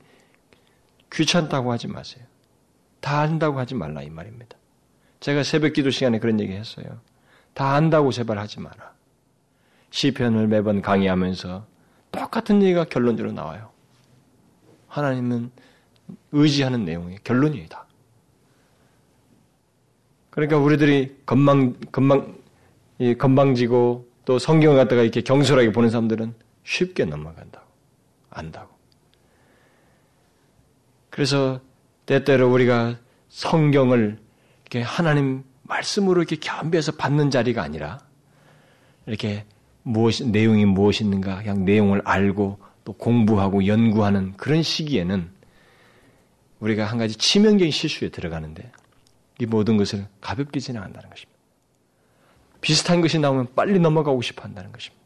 귀찮다고 1.11 1.73
하지 1.73 1.89
마세요. 1.89 2.27
다 3.01 3.21
안다고 3.21 3.59
하지 3.59 3.75
말라 3.75 4.03
이 4.03 4.11
말입니다. 4.11 4.59
제가 5.21 5.43
새벽 5.43 5.73
기도 5.73 5.89
시간에 5.89 6.19
그런 6.19 6.39
얘기 6.39 6.53
했어요. 6.53 7.01
다 7.55 7.73
안다고 7.73 8.13
제발 8.13 8.39
하지 8.39 8.61
마라. 8.61 8.93
시편을 9.89 10.49
매번 10.49 10.83
강의하면서 10.83 11.67
똑같은 12.11 12.63
얘기가 12.63 12.85
결론적으로 12.85 13.33
나와요. 13.33 13.71
하나님은 14.89 15.51
의지하는 16.33 16.85
내용이 16.85 17.17
결론이에요. 17.25 17.69
다. 17.69 17.87
그러니까 20.33 20.57
우리들이 20.57 21.15
건방, 21.27 21.75
건방, 21.93 22.35
이 22.99 23.15
건방지고 23.15 24.09
또 24.25 24.39
성경을 24.39 24.77
갖다가 24.79 25.03
이렇게 25.03 25.21
경솔하게 25.21 25.73
보는 25.73 25.91
사람들은 25.91 26.35
쉽게 26.65 27.05
넘어간다고. 27.05 27.67
안다고. 28.31 28.71
그래서 31.11 31.61
때때로 32.07 32.51
우리가 32.51 32.99
성경을 33.29 34.19
이렇게 34.63 34.81
하나님 34.81 35.45
말씀으로 35.65 36.23
이렇게 36.23 36.37
겸비해서 36.37 36.93
받는 36.93 37.31
자리가 37.31 37.63
아니라 37.63 38.01
이렇게 39.05 39.45
무엇, 39.83 40.23
내용이 40.23 40.65
무엇있는가 40.65 41.43
그냥 41.43 41.67
내용을 41.67 42.01
알고 42.07 42.59
또 42.85 42.93
공부하고 42.95 43.67
연구하는 43.67 44.33
그런 44.39 44.63
시기에는 44.63 45.31
우리가 46.61 46.87
한 46.87 46.97
가지 46.97 47.17
치명적인 47.17 47.71
실수에 47.71 48.09
들어가는데 48.09 48.73
이 49.43 49.47
모든 49.47 49.77
것을 49.77 50.07
가볍게 50.21 50.61
지나간다는 50.61 51.11
것입니다. 51.11 51.37
비슷한 52.61 53.01
것이 53.01 53.19
나오면 53.19 53.55
빨리 53.57 53.81
넘어가고 53.81 54.23
싶어 54.23 54.45
한다는 54.45 54.71
것입니다. 54.71 55.03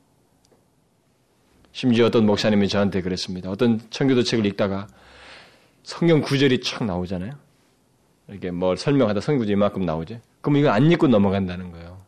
심지어 1.73 2.07
어떤 2.07 2.27
목사님이 2.27 2.69
저한테 2.69 3.01
그랬습니다. 3.01 3.51
어떤 3.51 3.81
청교도 3.91 4.25
책을 4.25 4.45
읽다가 4.45 4.89
성경 5.85 6.21
구절이 6.21 6.59
촥 6.59 6.85
나오잖아요. 6.85 7.33
이렇게 8.29 8.51
뭘 8.51 8.77
설명하다 8.77 9.21
성경 9.21 9.39
구절이 9.39 9.55
이만큼 9.55 9.87
나오지. 9.87 10.21
그럼 10.43 10.59
이거 10.59 10.69
안 10.69 10.91
읽고 10.93 11.07
넘어간다는 11.09 11.73
거예요. 11.73 12.05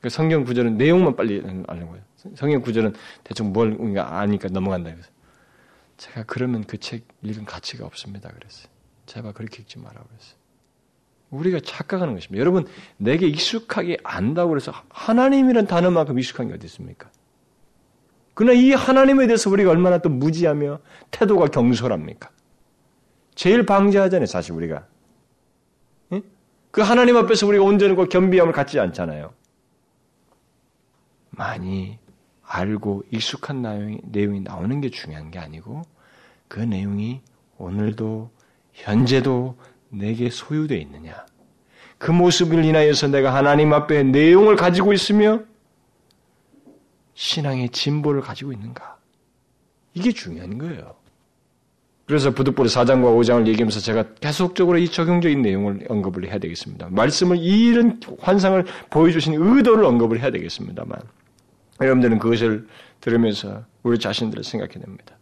그 0.00 0.10
성경 0.10 0.44
구절은 0.44 0.76
내용만 0.76 1.14
빨리 1.14 1.40
알는 1.66 1.86
거예요. 1.88 2.02
성경 2.34 2.60
구절은 2.62 2.94
대충 3.22 3.52
뭘 3.52 3.78
아니까 3.96 4.48
넘어간다. 4.48 4.90
그래서 4.90 5.08
제가 5.98 6.24
그러면 6.24 6.64
그 6.64 6.78
책 6.78 7.06
읽은 7.22 7.44
가치가 7.44 7.86
없습니다. 7.86 8.28
그랬어요. 8.30 8.66
제발 9.06 9.32
그렇게 9.32 9.62
읽지 9.62 9.78
마라 9.78 10.02
그랬어요. 10.02 10.43
우리가 11.34 11.60
착각하는 11.60 12.14
것입니다. 12.14 12.40
여러분, 12.40 12.66
내게 12.96 13.26
익숙하게 13.26 13.98
안다고 14.02 14.50
그래서 14.50 14.72
하나님이란 14.88 15.66
단어만큼 15.66 16.18
익숙한 16.18 16.48
게 16.48 16.54
어디 16.54 16.66
있습니까? 16.66 17.10
그러나 18.34 18.58
이 18.58 18.72
하나님에 18.72 19.26
대해서 19.26 19.50
우리가 19.50 19.70
얼마나 19.70 19.98
또 19.98 20.08
무지하며 20.08 20.80
태도가 21.10 21.48
경솔합니까? 21.48 22.30
제일 23.34 23.66
방지하잖아요, 23.66 24.26
사실 24.26 24.52
우리가. 24.52 24.86
그 26.70 26.80
하나님 26.80 27.16
앞에서 27.16 27.46
우리가 27.46 27.62
온전하고 27.62 28.06
겸비함을 28.06 28.52
갖지 28.52 28.80
않잖아요. 28.80 29.32
많이 31.30 31.98
알고 32.42 33.04
익숙한 33.12 33.62
내용이, 33.62 34.00
내용이 34.02 34.40
나오는 34.40 34.80
게 34.80 34.90
중요한 34.90 35.30
게 35.30 35.38
아니고 35.38 35.82
그 36.48 36.58
내용이 36.58 37.20
오늘도 37.58 38.30
현재도 38.72 39.56
내게 39.98 40.30
소유되어 40.30 40.78
있느냐. 40.78 41.26
그 41.98 42.10
모습을 42.10 42.64
인하여서 42.64 43.08
내가 43.08 43.34
하나님 43.34 43.72
앞에 43.72 44.02
내용을 44.02 44.56
가지고 44.56 44.92
있으며 44.92 45.40
신앙의 47.14 47.70
진보를 47.70 48.20
가지고 48.20 48.52
있는가. 48.52 48.98
이게 49.94 50.12
중요한 50.12 50.58
거예요. 50.58 50.96
그래서 52.06 52.32
부득불의 52.32 52.68
4장과 52.68 53.16
5장을 53.18 53.46
얘기하면서 53.46 53.80
제가 53.80 54.14
계속적으로 54.20 54.76
이 54.76 54.88
적용적인 54.88 55.40
내용을 55.40 55.86
언급을 55.88 56.28
해야 56.28 56.38
되겠습니다. 56.38 56.88
말씀을 56.90 57.38
이런 57.38 57.98
환상을 58.20 58.62
보여주신 58.90 59.34
의도를 59.34 59.84
언급을 59.84 60.20
해야 60.20 60.30
되겠습니다만 60.30 60.98
여러분들은 61.80 62.18
그것을 62.18 62.66
들으면서 63.00 63.64
우리 63.82 63.98
자신들을 63.98 64.44
생각해 64.44 64.74
냅니다. 64.84 65.16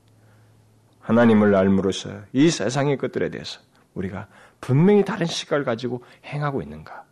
하나님을 1.01 1.55
알므로써 1.55 2.11
이 2.33 2.51
세상의 2.51 2.97
것들에 2.99 3.29
대해서 3.29 3.61
우리가 3.95 4.27
분명히 4.63 5.05
다른 5.05 5.27
시각을 5.27 5.65
가지고 5.65 6.03
행하고 6.25 6.63
있는가? 6.63 7.05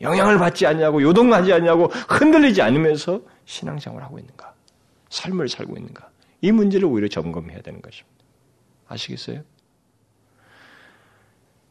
영향을 0.00 0.38
받지 0.38 0.66
않냐고 0.66 1.00
요동하지 1.00 1.52
않냐고 1.52 1.86
흔들리지 1.86 2.60
않으면서 2.60 3.22
신앙생활을 3.46 4.04
하고 4.04 4.18
있는가? 4.18 4.52
삶을 5.08 5.48
살고 5.48 5.76
있는가? 5.76 6.10
이 6.42 6.52
문제를 6.52 6.86
오히려 6.86 7.08
점검해야 7.08 7.62
되는 7.62 7.80
것입니다. 7.80 8.16
아시겠어요? 8.88 9.42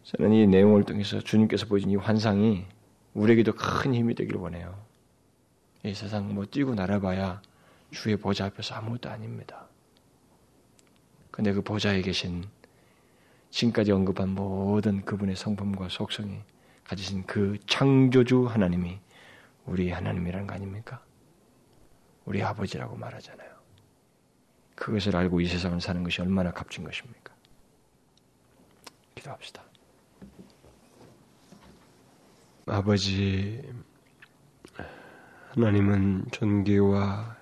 저는 0.04 0.32
이 0.32 0.48
내용을 0.48 0.84
통해서 0.84 1.20
주님께서 1.20 1.66
보여준 1.66 1.92
이 1.92 1.96
환상이 1.98 2.66
우리에게도 3.14 3.54
큰 3.54 3.94
힘이 3.94 4.16
되길 4.16 4.38
원해요. 4.38 4.74
이 5.84 5.94
세상 5.94 6.34
뭐 6.34 6.46
뛰고 6.46 6.76
날아봐야 6.76 7.42
주의 7.92 8.16
보좌 8.16 8.46
앞에서 8.46 8.76
아무것도 8.76 9.10
아닙니다. 9.10 9.68
근데 11.30 11.52
그 11.52 11.62
보좌에 11.62 12.02
계신 12.02 12.46
지금까지 13.56 13.94
언급한 13.94 14.36
모든 14.36 15.06
그분의 15.06 15.38
성품과 15.38 15.88
속성이 15.88 16.42
가지신 16.84 17.26
그 17.26 17.58
창조주 17.66 18.48
하나님이 18.48 19.00
우리 19.66 19.92
하나님이라는 19.92 20.46
거 20.46 20.56
아닙니까? 20.56 21.02
우리 22.26 22.44
아버지라고 22.44 22.98
말하잖아요. 22.98 23.50
그것을 24.76 25.16
알고 25.16 25.40
이 25.40 25.48
세상을 25.48 25.80
사는 25.80 26.04
것이 26.04 26.22
얼마나 26.22 26.52
값진 26.52 26.84
것입니까? 26.84 27.34
기도합시다. 29.16 29.64
아버지, 32.66 33.64
하나님은 35.52 36.26
존귀와 36.32 37.38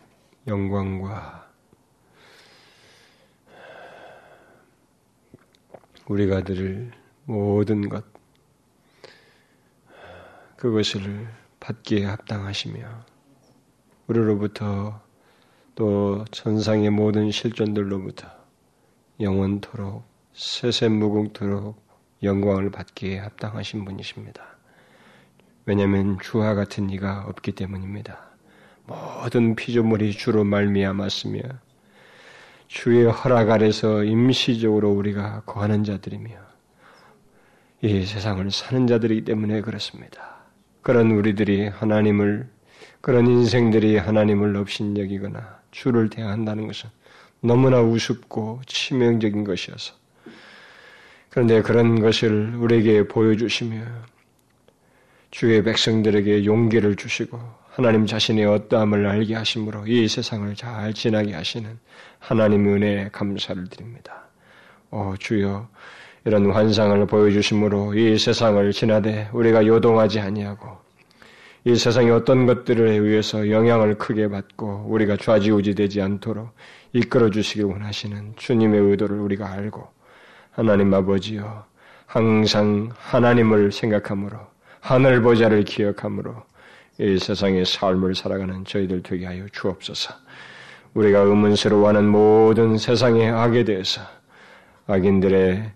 영광과 0.45 1.42
우리가 6.07 6.43
들을 6.43 6.91
모든 7.25 7.87
것, 7.87 8.03
그것을 10.57 11.27
받기에 11.59 12.05
합당하시며, 12.05 13.05
우리로부터 14.07 15.01
또 15.75 16.25
천상의 16.31 16.89
모든 16.89 17.31
실존들로부터 17.31 18.27
영원토록 19.19 20.03
세세무궁토록 20.33 21.81
영광을 22.21 22.69
받기에 22.69 23.19
합당하신 23.19 23.85
분이십니다. 23.85 24.43
왜냐하면 25.65 26.19
주와 26.19 26.53
같은 26.53 26.89
이가 26.89 27.25
없기 27.27 27.53
때문입니다. 27.53 28.19
모든 28.85 29.55
피조물이 29.55 30.11
주로 30.11 30.43
말미암았으며 30.43 31.41
주의 32.73 33.05
허락 33.05 33.51
아래서 33.51 34.03
임시적으로 34.03 34.89
우리가 34.93 35.43
거하는 35.45 35.83
자들이며 35.83 36.31
이 37.83 38.03
세상을 38.03 38.49
사는 38.49 38.87
자들이기 38.87 39.25
때문에 39.25 39.61
그렇습니다. 39.61 40.37
그런 40.81 41.11
우리들이 41.11 41.67
하나님을 41.67 42.49
그런 42.99 43.27
인생들이 43.27 43.97
하나님을 43.97 44.55
업신여기거나 44.55 45.59
주를 45.69 46.09
대한다는 46.09 46.65
것은 46.65 46.89
너무나 47.41 47.79
우습고 47.79 48.61
치명적인 48.65 49.43
것이어서 49.43 49.93
그런데 51.29 51.61
그런 51.61 52.01
것을 52.01 52.55
우리에게 52.55 53.07
보여주시며 53.07 53.85
주의 55.29 55.63
백성들에게 55.63 56.45
용기를 56.45 56.95
주시고 56.95 57.39
하나님 57.75 58.05
자신의 58.05 58.45
어떠함을 58.45 59.03
알게 59.03 59.33
하심으로 59.33 59.87
이 59.87 60.07
세상을 60.07 60.53
잘 60.55 60.93
지나게 60.93 61.33
하시는 61.33 61.79
하나님의 62.19 62.73
은혜에 62.75 63.09
감사를 63.11 63.67
드립니다. 63.67 64.25
오 64.91 65.15
주여 65.17 65.67
이런 66.23 66.51
환상을 66.51 67.03
보여주심으로 67.07 67.95
이 67.95 68.19
세상을 68.19 68.71
지나되 68.73 69.27
우리가 69.33 69.65
요동하지 69.65 70.19
아니하고 70.19 70.77
이 71.63 71.75
세상의 71.75 72.11
어떤 72.11 72.45
것들에 72.45 72.91
의해서 72.91 73.49
영향을 73.49 73.97
크게 73.97 74.27
받고 74.29 74.85
우리가 74.89 75.17
좌지우지되지 75.17 75.99
않도록 75.99 76.51
이끌어 76.93 77.31
주시길 77.31 77.65
원하시는 77.65 78.35
주님의 78.35 78.81
의도를 78.81 79.17
우리가 79.17 79.51
알고 79.51 79.87
하나님 80.51 80.93
아버지여 80.93 81.65
항상 82.05 82.89
하나님을 82.99 83.71
생각함으로 83.71 84.37
하늘 84.79 85.23
보좌를 85.23 85.63
기억함으로 85.63 86.52
이 86.99 87.17
세상의 87.17 87.65
삶을 87.65 88.15
살아가는 88.15 88.65
저희들 88.65 89.01
되게 89.03 89.25
하여 89.25 89.47
주옵소서. 89.51 90.13
우리가 90.93 91.19
의문스러워하는 91.19 92.07
모든 92.07 92.77
세상의 92.77 93.29
악에 93.29 93.63
대해서 93.63 94.01
악인들의 94.87 95.71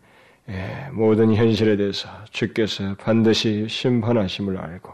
예, 0.50 0.88
모든 0.94 1.34
현실에 1.34 1.76
대해서 1.76 2.08
주께서 2.32 2.96
반드시 2.96 3.68
심판하심을 3.68 4.58
알고 4.58 4.94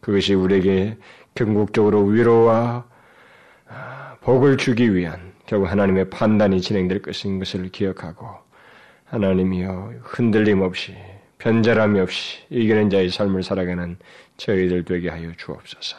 그것이 0.00 0.34
우리에게 0.34 0.96
궁극적으로 1.34 2.04
위로와 2.04 2.84
아, 3.68 4.16
복을 4.22 4.56
주기 4.56 4.94
위한 4.94 5.32
결국 5.44 5.70
하나님의 5.70 6.08
판단이 6.08 6.60
진행될 6.60 7.02
것인 7.02 7.38
것을 7.38 7.68
기억하고 7.68 8.28
하나님이여 9.06 9.92
흔들림 10.02 10.62
없이 10.62 10.94
변절함이 11.38 12.00
없이 12.00 12.38
이기는 12.50 12.90
자의 12.90 13.10
삶을 13.10 13.42
살아가는 13.42 13.96
저희들 14.38 14.84
되게 14.84 15.10
하여 15.10 15.32
주옵소서. 15.36 15.96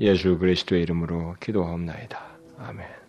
예수 0.00 0.38
그리스도의 0.38 0.82
이름으로 0.82 1.36
기도하옵나이다. 1.40 2.18
아멘. 2.58 2.99